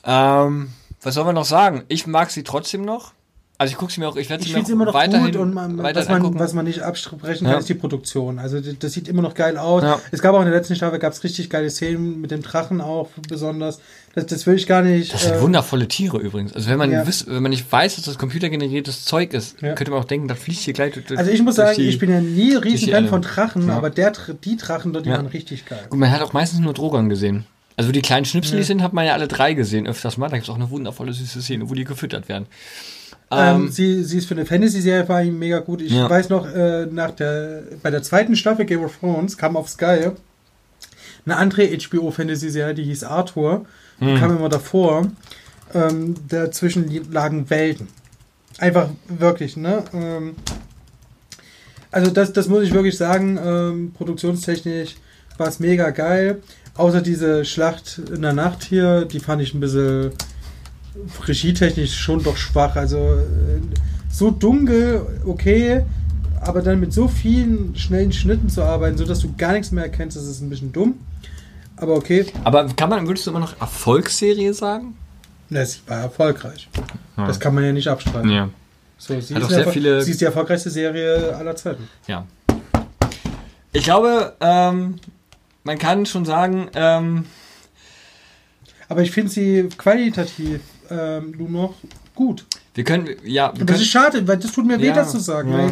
[0.05, 0.69] Ähm,
[1.01, 1.83] was soll man noch sagen?
[1.87, 3.13] Ich mag sie trotzdem noch.
[3.59, 4.85] Also ich gucke sie mir auch, ich werde Ich sie mir finde es auch immer
[4.85, 6.39] noch weiterhin, gut und man, weiterhin was, man, angucken.
[6.39, 7.51] was man nicht absprechen Ja.
[7.53, 8.39] kann, ist die Produktion.
[8.39, 9.83] Also das, sieht immer noch geil aus.
[9.83, 9.99] Ja.
[10.11, 12.81] Es gab auch in der letzten Staffel gab es richtig geile Szenen mit dem Drachen
[12.81, 13.79] auch besonders.
[14.15, 15.13] Das, das will ich gar nicht.
[15.13, 16.53] Das sind äh, wundervolle Tiere übrigens.
[16.53, 17.07] Also wenn man, Ja.
[17.07, 19.75] wiss, wenn man nicht weiß, dass das computergeneriertes Zeug ist, Ja.
[19.75, 21.99] könnte man auch denken, das fliegt hier gleich durch also ich muss sagen, die- ich
[21.99, 23.07] bin ja nie Riesenfan Erde.
[23.07, 23.77] von Drachen, Ja.
[23.77, 24.11] aber der,
[24.43, 25.17] die Drachen dort, die Ja.
[25.17, 25.85] waren richtig geil.
[25.89, 27.45] Gut, man hat auch meistens nur Drogon gesehen.
[27.75, 28.67] Also die kleinen Schnipsel, die Ja.
[28.67, 30.29] sind, hat man ja alle drei gesehen, öfters mal.
[30.29, 32.45] Da gibt es auch eine wundervolle süße Szene, wo die gefüttert werden.
[33.31, 35.81] Ähm, Ähm, sie, sie ist für eine Fantasy-Serie ihm mega gut.
[35.81, 36.09] Ich Ja.
[36.09, 40.11] weiß noch, äh, nach der, bei der zweiten Staffel Game of Thrones kam auf Sky
[41.25, 43.65] eine andere HBO-Fantasy-Serie, die hieß Arthur.
[43.99, 44.19] Die Hm.
[44.19, 45.07] kam immer davor.
[45.73, 47.87] Ähm, dazwischen lagen Welten.
[48.59, 49.83] Einfach wirklich, ne?
[49.93, 50.35] Ähm,
[51.89, 54.95] also das, das muss ich wirklich sagen, ähm, produktionstechnisch
[55.37, 56.43] war es mega geil.
[56.75, 60.11] Außer diese Schlacht in der Nacht hier, die fand ich ein bisschen
[61.27, 62.75] regietechnisch schon doch schwach.
[62.75, 63.59] Also äh,
[64.11, 65.83] so dunkel, okay,
[66.41, 70.17] aber dann mit so vielen schnellen Schnitten zu arbeiten, sodass du gar nichts mehr erkennst,
[70.17, 70.95] das ist ein bisschen dumm.
[71.77, 74.95] Aber okay, aber kann man, würdest du immer noch Erfolgsserie sagen?
[75.49, 76.67] das war erfolgreich.
[77.15, 77.27] Ja.
[77.27, 78.29] Das kann man ja nicht abstreiten.
[78.31, 78.49] Ja.
[78.97, 81.87] So, sie, ist sehr viele- sie ist die erfolgreichste Serie aller Zeiten.
[82.07, 82.25] Ja.
[83.71, 84.95] Ich glaube, ähm,
[85.63, 87.25] man kann schon sagen, ähm,
[88.89, 90.59] Aber ich finde sie qualitativ
[90.89, 91.73] ähm, nur noch
[92.15, 92.45] gut.
[92.75, 95.19] wir können, ja, wir das ist schade, weil das tut mir weh, Ja, das zu
[95.19, 95.51] sagen.
[95.51, 95.71] ja.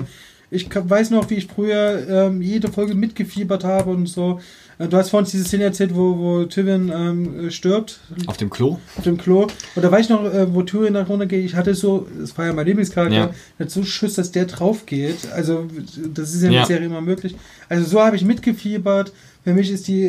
[0.54, 4.42] Ich weiß noch, wie ich früher ähm, jede Folge mitgefiebert habe und so.
[4.80, 8.50] Äh, Du hast vorhin diese Szene erzählt, wo, wo Tywin ähm, äh, stirbt auf dem
[8.50, 8.78] Klo.
[8.98, 9.48] auf dem Klo.
[9.76, 11.46] Und da weiß ich noch, äh, wo Tywin nach runtergeht.
[11.46, 13.30] Ich hatte so, das war ja mein Lieblingscharakter, Ja.
[13.30, 15.32] ich hatte so Schiss, dass der drauf geht.
[15.32, 15.68] Also,
[16.14, 16.60] das ist ja in Ja.
[16.62, 17.34] der Serie immer möglich.
[17.70, 19.14] Also, so habe ich mitgefiebert.
[19.44, 20.08] Für mich ist die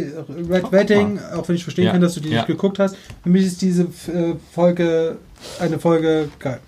[0.51, 1.93] Red guck Wedding, auch wenn ich verstehen Ja.
[1.93, 2.37] kann, dass du die Ja.
[2.39, 5.17] nicht geguckt hast, für mich ist diese äh, Folge,
[5.59, 6.61] eine Folge geil.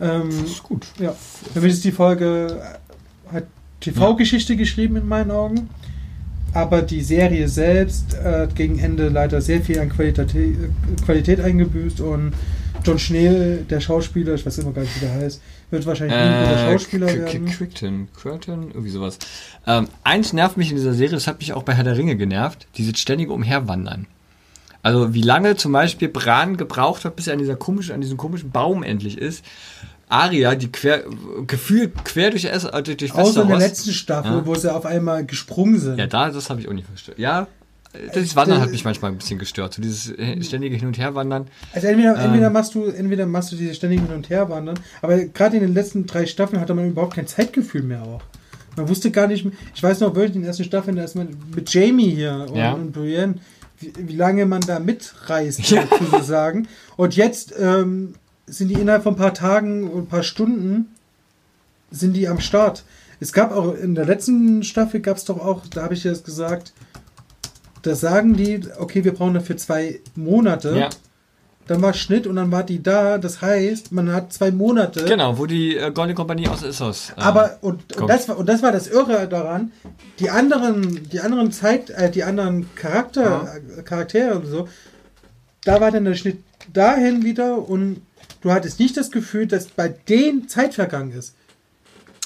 [0.00, 0.86] Ähm, ist gut.
[0.98, 1.14] ja,
[1.54, 2.60] für mich ist die Folge,
[3.30, 3.44] äh, hat
[3.80, 5.68] TV-Geschichte geschrieben in meinen Augen.
[6.54, 10.56] Aber die Serie selbst äh, hat gegen Ende leider sehr viel an Qualität, äh,
[11.04, 12.32] Qualität eingebüßt und
[12.84, 15.40] John Schnee, der Schauspieler, ich weiß immer gar nicht, wie der heißt,
[15.72, 17.46] wird wahrscheinlich ein guter Äh, Schauspieler werden.
[17.46, 19.18] Crichton, Curtin, irgendwie sowas.
[19.66, 22.16] Ähm, eins nervt mich in dieser Serie, das hat mich auch bei Herr der Ringe
[22.16, 24.06] genervt, dieses ständige Umherwandern.
[24.82, 28.16] Also wie lange zum Beispiel Bran gebraucht hat, bis er an dieser komischen, an diesem
[28.16, 29.44] komischen Baum endlich ist.
[30.08, 31.04] Aria, die quer,
[31.46, 32.50] gefühlt quer durch, äh,
[32.82, 33.58] durch Außer in der Westeros.
[33.60, 34.46] letzten Staffel, Ja.
[34.46, 35.98] wo sie auf einmal gesprungen sind.
[35.98, 37.20] Ja, da, das habe ich auch nicht verstanden.
[37.22, 37.46] Ja,
[38.14, 39.74] das Wandern hat mich manchmal ein bisschen gestört.
[39.74, 41.46] So dieses äh, ständige Hin- und Herwandern.
[41.74, 42.26] Also entweder, Ähm.
[42.26, 45.74] entweder machst du, entweder machst du diese ständigen Hin- und Herwandern, aber gerade in den
[45.74, 48.22] letzten drei Staffeln hatte man überhaupt kein Zeitgefühl mehr auch.
[48.76, 51.14] Man wusste gar nicht, mehr- ich weiß noch wirklich in den ersten Staffeln, da ist
[51.16, 52.72] man mit Jamie hier und, Ja.
[52.72, 53.34] und Brienne,
[53.80, 55.84] wie, wie lange man da mitreist, Ja.
[56.10, 56.68] sozusagen.
[56.96, 58.14] Und jetzt ähm,
[58.46, 60.86] sind die innerhalb von ein paar Tagen und ein paar Stunden
[61.90, 62.84] sind die am Start.
[63.20, 66.24] Es gab auch in der letzten Staffel gab es doch auch, da habe ich jetzt
[66.24, 66.72] gesagt,
[67.82, 70.76] da sagen die, okay, wir brauchen dafür zwei Monate.
[70.78, 70.90] Ja,
[71.66, 73.18] Dann war Schnitt und dann war die da.
[73.18, 75.04] Das heißt, man hat zwei Monate.
[75.04, 77.10] genau, wo die äh, Goldene Kompanie aus Issos.
[77.16, 79.72] Äh, Aber und, und, das war, und das war das Irre daran,
[80.18, 84.68] die anderen, die anderen Zeit, äh, die anderen Charakter, äh, Charaktere und so,
[85.64, 88.02] da war dann der Schnitt dahin wieder und
[88.40, 91.34] du hattest nicht das Gefühl, dass bei denen Zeit vergangen ist.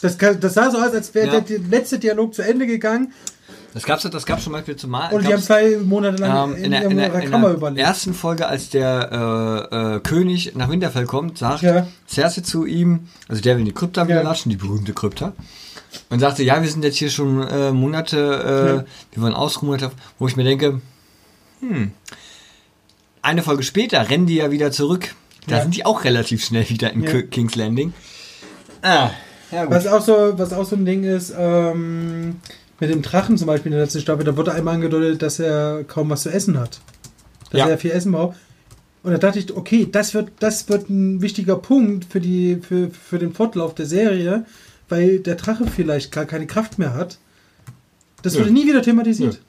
[0.03, 1.40] Das, das sah so aus, als wäre Ja.
[1.40, 3.12] der, letzte Dialog zu Ende gegangen
[3.72, 5.12] Das gab's das gab's schon mal zum Mal.
[5.12, 7.80] und die haben zwei Monate lang Ähm, in, der, in, der, in Kammer der überlebt.
[7.86, 11.86] ersten Folge, als der äh, äh, König nach Winterfell kommt, sagt Ja.
[12.09, 14.22] Cersei zu ihm, also der will in die Krypta wieder Ja.
[14.22, 15.32] latschen, die berühmte Krypta,
[16.11, 19.80] und sagte, ja, wir sind jetzt hier schon äh, Monate, äh, wir wollen ausruhen,
[20.18, 20.80] wo ich mir denke,
[21.61, 21.90] hm,
[23.22, 25.14] eine Folge später rennen die ja wieder zurück.
[25.49, 25.62] Da Ja.
[25.62, 27.92] sind die auch relativ schnell wieder in King's Landing.
[28.82, 29.11] Ah,
[29.51, 29.68] ja.
[29.70, 32.36] Was auch so, was auch so ein Ding ist, ähm,
[32.80, 35.84] mit dem Drachen zum Beispiel in der letzten Staffel, da wurde einmal angedeutet, dass er
[35.84, 36.80] kaum was zu essen hat.
[37.51, 37.68] Dass Ja.
[37.68, 38.36] er viel Essen braucht.
[39.03, 42.90] Und da dachte ich, okay, das wird, das wird ein wichtiger Punkt für, die, für,
[42.90, 44.44] für den Fortlauf der Serie,
[44.88, 47.18] weil der Drache vielleicht gar keine Kraft mehr hat.
[48.22, 48.40] Das Nö.
[48.40, 49.40] wurde nie wieder thematisiert.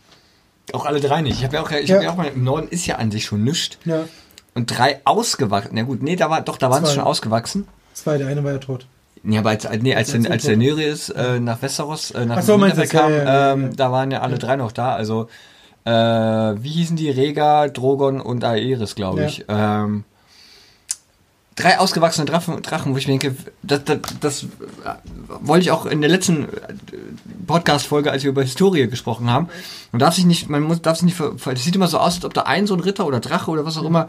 [0.74, 1.38] Auch alle drei nicht.
[1.40, 1.96] Ich habe ja auch, ich Ja.
[1.96, 3.78] hab ja auch mal, im Norden ist ja an sich schon nichts.
[3.86, 4.06] Ja,
[4.54, 5.72] Und drei ausgewachsen.
[5.74, 7.68] Na gut, nee, da war, doch, da waren sie schon ausgewachsen.
[7.94, 8.86] zwei, der eine war ja tot.
[9.30, 12.44] Nee, aber als, nee, als, der, als der Nereus äh, nach Westeros, äh, nach Ach
[12.44, 13.70] so, meinst kam, Ja, ja, ja, ähm, ja.
[13.76, 14.96] da waren ja alle drei noch da.
[14.96, 15.28] Also,
[15.84, 17.10] äh, wie hießen die?
[17.10, 19.28] Rega, Drogon und Aerys, glaube Ja.
[19.28, 19.44] ich.
[19.50, 20.06] Ähm,
[21.58, 24.48] drei ausgewachsene Drachen, Drachen, wo ich mir denke, das, das, das äh,
[25.42, 26.48] wollte ich auch in der letzten äh,
[27.48, 29.50] Podcast-Folge, als wir über Historie gesprochen haben.
[29.92, 32.24] Man darf sich nicht, man muss, darf sich nicht, das sieht immer so aus, als
[32.24, 34.08] ob da ein so ein Ritter oder Drache oder was auch immer,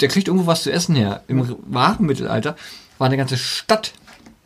[0.00, 1.22] der kriegt irgendwo was zu essen her.
[1.28, 2.56] Im wahren Mittelalter
[2.96, 3.92] war eine ganze Stadt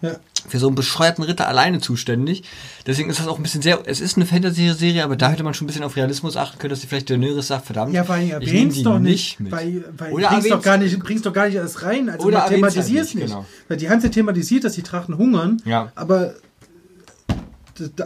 [0.03, 0.17] Ja.
[0.49, 2.43] für so einen bescheuerten Ritter alleine zuständig.
[2.87, 5.53] Deswegen ist das auch ein bisschen sehr, es ist eine Fantasy-Serie, aber da hätte man
[5.53, 8.31] schon ein bisschen auf Realismus achten können, dass die vielleicht Daenerys sagt, verdammt, Ja, weil
[8.31, 11.83] erwähnst doch nicht, weil, weil Oder bringst doch gar nicht, bringst doch gar nicht erst
[11.83, 13.47] rein, also Oder erwähnst halt thematisierst nicht, nicht, genau.
[13.69, 15.93] weil die haben ja thematisiert, dass die Drachen hungern, Ja.
[15.95, 16.35] aber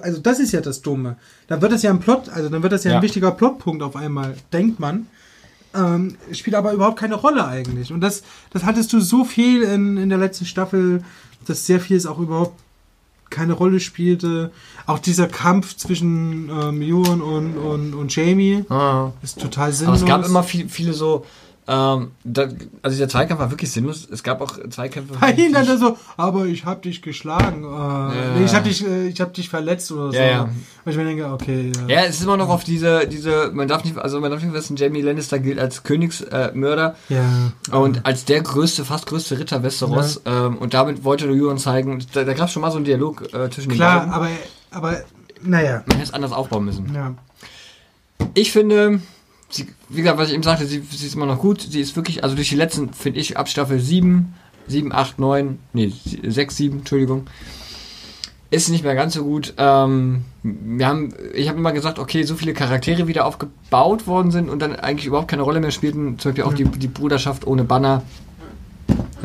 [0.03, 1.17] also das ist ja das Dumme.
[1.49, 2.97] Dann wird das ja ein Plot, also dann wird das ja, Ja.
[2.99, 5.07] ein wichtiger Plotpunkt auf einmal, denkt man.
[5.75, 7.93] Ähm, spielt aber überhaupt keine Rolle eigentlich.
[7.93, 11.03] Und das, das hattest du so viel in, in der letzten Staffel,
[11.47, 12.61] dass sehr vieles auch überhaupt
[13.31, 14.53] keine Rolle spielte.
[14.87, 19.11] Auch dieser Kampf zwischen ähm, Euron und, und, und Jamie Ah.
[19.23, 20.01] ist total Aber sinnlos.
[20.01, 21.27] es gab immer viel, viele so,
[21.67, 22.49] ähm, da,
[22.83, 24.07] also der Zweikampf war wirklich sinnlos.
[24.11, 25.15] Es gab auch Zweikämpfe.
[25.19, 27.65] Bei ihm dann so, aber ich hab dich geschlagen.
[27.65, 30.19] Äh, nee, ich hab dich, äh, ich hab dich verletzt oder so.
[30.19, 30.43] Ja, ja.
[30.43, 31.73] Und ich mir denke, okay.
[31.89, 34.51] Ja, es ist immer noch auf diese, diese, man darf nicht, also man darf nicht
[34.51, 37.79] vergessen, Jamie Lannister gilt als Königsmörder äh, ja.
[37.79, 40.21] und als der größte, fast größte Ritter Westeros.
[40.27, 43.23] Ähm, und damit wollte Euron zeigen, da, da gab es schon mal so einen Dialog
[43.33, 44.13] äh, zwischen den Klar, beiden.
[44.13, 44.29] aber,
[44.71, 45.01] aber,
[45.41, 45.83] naja.
[45.87, 46.95] Man hätte es anders aufbauen müssen.
[46.95, 47.15] Ja.
[48.35, 49.01] Ich finde,
[49.55, 51.61] sie, wie gesagt, was ich eben sagte, sie, sie ist immer noch gut.
[51.63, 54.35] Sie ist wirklich, also durch die letzten, finde ich, ab Staffel 7,
[54.67, 55.93] 7, 8, 9, nee,
[56.23, 57.27] 6, 7, Entschuldigung,
[58.51, 59.55] ist nicht mehr ganz so gut.
[59.57, 64.49] Ähm, wir haben, ich habe immer gesagt, okay, so viele Charaktere wieder aufgebaut worden sind
[64.49, 66.19] und dann eigentlich überhaupt keine Rolle mehr spielten.
[66.19, 68.03] Zum Beispiel auch die, die Bruderschaft ohne Banner.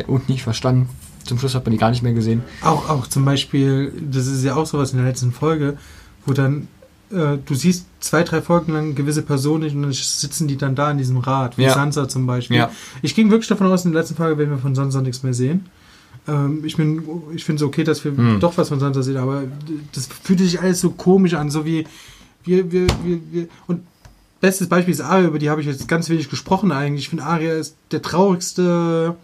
[0.07, 0.89] Und nicht verstanden.
[1.25, 2.41] Zum Schluss hat man die gar nicht mehr gesehen.
[2.63, 5.77] Auch, auch zum Beispiel, das ist ja auch sowas in der letzten Folge,
[6.25, 6.67] wo dann
[7.11, 10.91] äh, du siehst zwei, drei Folgen lang gewisse Personen und dann sitzen die dann da
[10.91, 11.73] in diesem Rad, wie Ja.
[11.73, 12.57] Sansa zum Beispiel.
[12.57, 12.71] Ja.
[13.01, 15.33] Ich ging wirklich davon aus, in der letzten Folge werden wir von Sansa nichts mehr
[15.33, 15.65] sehen.
[16.27, 17.01] Ähm, ich bin,
[17.35, 18.39] ich finde es okay, dass wir Hm.
[18.39, 19.43] doch was von Sansa sehen, aber
[19.93, 21.85] das fühlte sich alles so komisch an, so wie
[22.43, 23.81] wir, wir, wir, wir und
[24.41, 27.01] bestes Beispiel ist Aria, über die habe ich jetzt ganz wenig gesprochen eigentlich.
[27.05, 29.15] Ich finde Aria ist der traurigste,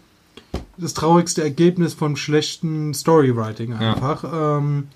[0.76, 3.94] das traurigste Ergebnis von schlechten Storywriting Ja.
[3.94, 4.24] einfach.
[4.58, 4.88] Ähm,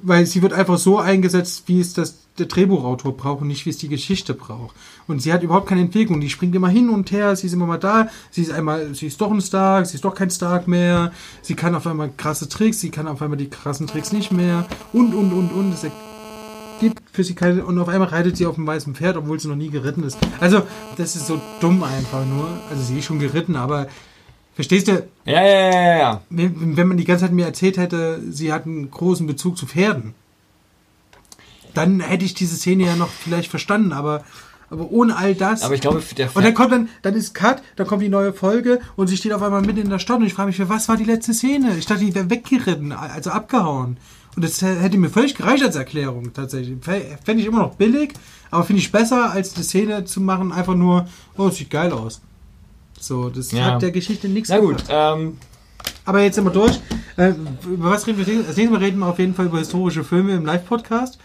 [0.00, 3.70] weil sie wird einfach so eingesetzt, wie es das der Drehbuchautor braucht und nicht wie
[3.70, 4.74] es die Geschichte braucht.
[5.06, 6.20] Und sie hat überhaupt keine Entwicklung.
[6.20, 7.34] Die springt immer hin und her.
[7.36, 8.08] Sie ist immer mal da.
[8.30, 9.86] Sie ist einmal, sie ist doch ein Stark.
[9.86, 11.12] Sie ist doch kein Stark mehr.
[11.42, 12.80] Sie kann auf einmal krasse Tricks.
[12.80, 14.66] Sie kann auf einmal die krassen Tricks nicht mehr.
[14.92, 15.72] Und und und und.
[15.72, 15.86] Es
[16.80, 17.64] gibt für sie keine.
[17.64, 20.18] Und auf einmal reitet sie auf einem weißen Pferd, obwohl sie noch nie geritten ist.
[20.40, 20.62] Also
[20.96, 22.46] das ist so dumm einfach nur.
[22.70, 23.88] Also sie ist schon geritten, aber
[24.58, 25.06] verstehst du?
[25.24, 26.22] Ja, ja, ja, ja.
[26.30, 29.66] Wenn, wenn man die ganze Zeit mir erzählt hätte, sie hat einen großen Bezug zu
[29.66, 30.14] Pferden,
[31.74, 34.24] dann hätte ich diese Szene ja noch vielleicht verstanden, aber
[34.70, 35.62] Aber ohne all das.
[35.62, 38.32] Aber ich glaube, der und dann kommt dann, dann ist Cut, dann kommt die neue
[38.34, 40.68] Folge und sie steht auf einmal mitten in der Stadt und ich frage mich, für
[40.68, 41.76] was war die letzte Szene?
[41.78, 43.96] Ich dachte, die wäre weggeritten, also abgehauen.
[44.36, 46.76] Und das hätte mir völlig gereicht als Erklärung, tatsächlich.
[46.84, 48.12] Fände ich immer noch billig,
[48.50, 51.92] aber finde ich besser, als die Szene zu machen, einfach nur, oh, es sieht geil
[51.92, 52.20] aus.
[53.00, 53.64] So, das Ja.
[53.74, 55.38] hat der Geschichte nichts Na gut, ähm,
[56.04, 56.80] Aber jetzt sind wir durch.
[57.16, 57.32] Äh,
[57.70, 58.26] über was reden wir?
[58.26, 61.18] Als nächstes Mal reden wir auf jeden Fall über historische Filme im Live-Podcast.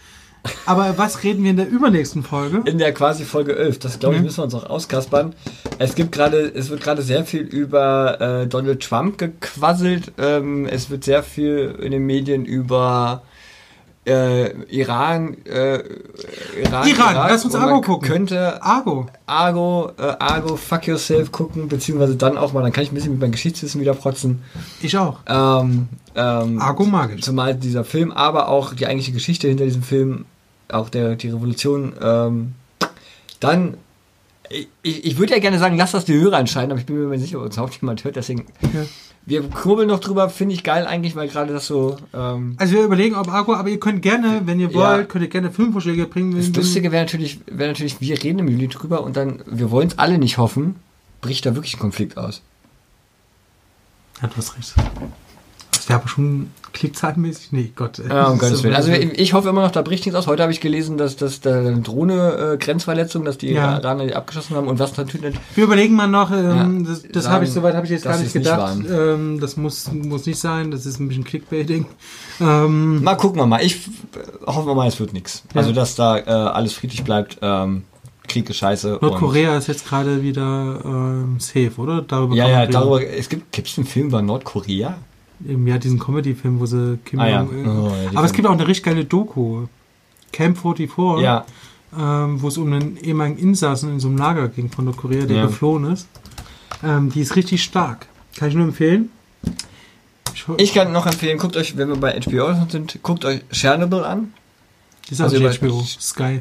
[0.66, 2.60] Aber was reden wir in der übernächsten Folge?
[2.70, 4.26] in der quasi Folge 11, das glaube ich, Mhm.
[4.26, 5.34] müssen wir uns auch auskaspern.
[5.78, 10.12] Es gibt gerade, es wird gerade sehr viel über äh, Donald Trump gequasselt.
[10.18, 13.22] Ähm, es wird sehr viel in den Medien über
[14.06, 18.08] äh, Iran, äh, Iran, Iran, Irak lass uns Argo gucken.
[18.08, 19.06] Könnte Argo.
[19.26, 23.12] Argo, äh, Argo, Fuck Yourself gucken, beziehungsweise dann auch mal, dann kann ich ein bisschen
[23.12, 24.42] mit meinem Geschichtswissen wieder protzen.
[24.82, 25.20] Ich auch.
[25.26, 27.22] Ähm, ähm, Argo mag ich.
[27.22, 30.26] Zumal dieser Film, aber auch die eigentliche Geschichte hinter diesem Film,
[30.70, 32.52] auch der, die Revolution, ähm,
[33.40, 33.78] dann,
[34.50, 37.08] ich, ich würde ja gerne sagen, lass das die Hörer entscheiden, aber ich bin mir
[37.16, 38.84] nicht sicher, ob uns überhaupt jemand hört, deswegen, Ja.
[39.26, 42.84] Wir kurbeln noch drüber, finde ich geil eigentlich, weil gerade das so, ähm, Also wir
[42.84, 44.74] überlegen, ob Argo, aber ihr könnt gerne, wenn ihr Ja.
[44.96, 46.36] wollt, könnt ihr gerne Filmvorschläge bringen.
[46.36, 49.88] das Lustige wäre natürlich, wäre natürlich, wir reden im Juli drüber und dann, wir wollen
[49.88, 50.76] es alle nicht hoffen,
[51.22, 52.42] bricht da wirklich ein Konflikt aus.
[54.20, 54.74] Ja, du hast recht.
[55.84, 57.52] Das wäre aber schon klickzahlenmäßig.
[57.52, 57.98] Nee, Gott.
[57.98, 58.72] Ja, um Das Gottes Willen.
[58.82, 60.26] so- Also ich hoffe immer noch, da bricht nichts aus.
[60.26, 63.76] Heute habe ich gelesen, dass, dass da eine Drohne-Grenzverletzung, dass die Ja.
[63.78, 67.28] Iraner die abgeschossen haben und was natürlich Wir überlegen mal noch, ähm, Ja, das, das
[67.28, 68.78] habe ich, soweit habe ich jetzt gar nicht es nicht gedacht.
[68.90, 71.84] ähm, das muss, muss nicht sein, das ist ein bisschen Clickbaiting.
[72.40, 73.62] Ähm, Mal gucken wir mal.
[73.62, 75.42] Ich äh, hoffen wir mal, es wird nichts.
[75.54, 75.60] Ja.
[75.60, 77.38] Also, dass da äh, alles friedlich bleibt.
[77.42, 77.84] Ähm,
[78.26, 79.00] Krieg ist scheiße.
[79.02, 82.00] Nordkorea ist jetzt gerade wieder ähm, safe, oder?
[82.00, 83.06] Darüber ja, ja, darüber.
[83.06, 84.96] Es gibt gibt's einen Film über Nordkorea?
[85.66, 87.42] Jahr diesen Comedy-Film, wo sie Kim Ah, ja.
[87.42, 89.66] Jong- äh, Oh, ja, die Aber es gibt auch eine richtig geile Doku.
[90.32, 91.44] Camp 44, Ja.
[91.96, 95.36] ähm, wo es um einen ehemaligen Insassen in so einem Lager ging von Nordkorea, der
[95.36, 95.46] Ja.
[95.46, 96.08] geflohen ist.
[96.82, 98.06] Ähm, die ist richtig stark.
[98.36, 99.10] Kann ich nur empfehlen.
[100.34, 104.00] Ich, Ich kann noch empfehlen, guckt euch, wenn wir bei HBO sind, guckt euch Chernobyl
[104.04, 104.32] an.
[105.08, 105.82] die ist auch also nicht HBO.
[106.00, 106.40] Sky.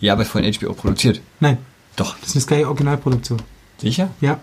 [0.00, 1.20] Ja, aber von HBO produziert.
[1.40, 1.58] Nein,
[1.96, 2.16] Doch.
[2.20, 3.40] das ist eine Sky-Originalproduktion.
[3.78, 4.10] Sicher?
[4.20, 4.40] Ja,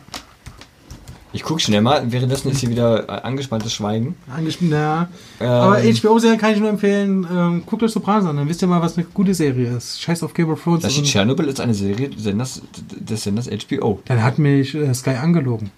[1.36, 2.14] Ich guck schnell mal.
[2.14, 4.16] Währenddessen ist hier wieder äh, angespanntes Schweigen.
[4.34, 4.72] angespielt.
[4.72, 5.10] Ja.
[5.42, 7.28] Ähm, Aber HBO-Serien kann ich nur empfehlen.
[7.30, 10.02] Ähm, guckt euch Sopranos an, dann wisst ihr mal, was eine gute Serie ist.
[10.02, 10.84] Scheiß auf Game of Thrones.
[10.84, 12.62] Da steht Chernobyl ist eine Serie des Senders,
[12.98, 14.00] des Senders HBO.
[14.06, 15.72] Dann hat mich äh, Sky angelogen.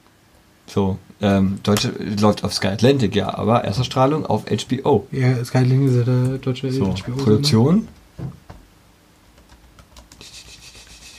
[0.67, 1.91] So, ähm, Deutsche
[2.21, 5.07] läuft auf Sky Atlantic, ja, aber Erstausstrahlung auf HBO.
[5.11, 7.13] Ja, Sky Link ist ja der deutsche So, HBO.
[7.15, 7.87] Produktion.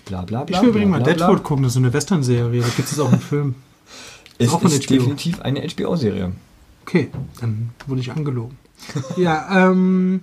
[0.04, 0.56] Bla bla bla.
[0.58, 2.60] Ich will übrigens mal Deadwood gucken, das ist so eine Western-Serie.
[2.62, 3.54] Da gibt es auch einen Film.
[4.38, 4.94] Es auch von ist HBO.
[4.94, 6.32] definitiv eine HBO-Serie.
[6.82, 7.10] Okay,
[7.40, 8.56] dann wurde ich angelogen.
[9.16, 10.20] ja, ähm,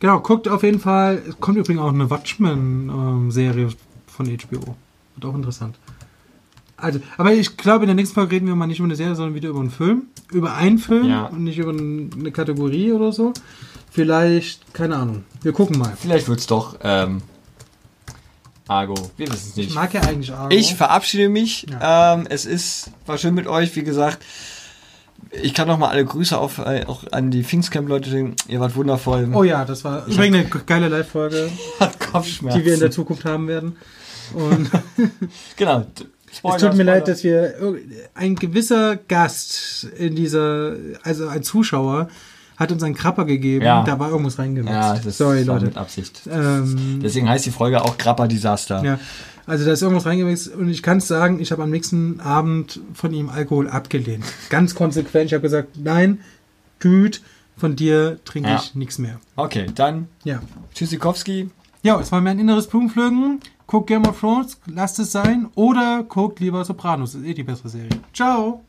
[0.00, 1.22] genau, guckt auf jeden Fall.
[1.28, 3.68] Es kommt übrigens auch eine Watchmen-Serie
[4.06, 4.76] von HBO.
[5.16, 5.76] Wird auch interessant.
[6.76, 9.14] Also, aber ich glaube, in der nächsten Folge reden wir mal nicht über eine Serie,
[9.14, 10.02] sondern wieder über einen Film.
[10.32, 11.26] Über einen Film Ja.
[11.26, 13.32] und nicht über eine Kategorie oder so.
[13.90, 15.24] Vielleicht, keine Ahnung.
[15.42, 15.92] Wir gucken mal.
[15.96, 17.22] Vielleicht wird's doch ähm,
[18.72, 18.94] Argo.
[19.16, 19.74] Wir wissen es Ich nicht.
[19.74, 20.54] mag ja eigentlich Argo.
[20.54, 21.66] Ich verabschiede mich.
[21.70, 22.14] Ja.
[22.14, 24.18] Ähm, es ist war schön mit euch, wie gesagt.
[25.42, 28.36] Ich kann noch mal alle Grüße auf, äh, auch an die Pfingstcamp-Leute singen.
[28.48, 29.30] Ihr wart wundervoll.
[29.32, 31.50] Oh ja, das war Ich übrigens eine geile Live-Folge,
[31.80, 32.58] hat Kopfschmerzen.
[32.60, 33.76] die wir in der Zukunft haben werden.
[34.34, 34.70] Und
[35.56, 35.86] Genau.
[36.30, 37.80] es tut mir leid, dass wir irg-
[38.14, 42.08] ein gewisser Gast in dieser, also ein Zuschauer,
[42.62, 43.64] hat uns einen Krapper gegeben.
[43.64, 43.82] Ja.
[43.84, 44.72] Da war irgendwas reingemixt.
[44.72, 45.66] Ja, das Sorry, war Leute.
[45.66, 46.22] mit Absicht.
[46.30, 48.82] Ähm, Deswegen heißt die Folge auch Grappa Desaster.
[48.84, 48.98] ja,
[49.46, 52.80] also da ist irgendwas reingemixt und ich kann es sagen, ich habe am nächsten Abend
[52.94, 54.24] von ihm Alkohol abgelehnt.
[54.50, 55.26] Ganz konsequent.
[55.26, 56.20] Ich habe gesagt, nein,
[56.78, 57.22] Güt,
[57.56, 58.56] von dir trinke Ja.
[58.56, 59.18] ich nichts mehr.
[59.36, 60.40] Okay, dann Ja.
[60.74, 61.50] Tschüssikowski.
[61.82, 63.40] Ja, es war mir ein inneres Blumenpflücken.
[63.66, 65.48] Guckt Game of Thrones, lasst es sein.
[65.54, 67.88] Oder guckt lieber Sopranos, ist eh die bessere Serie.
[68.12, 68.62] Ciao!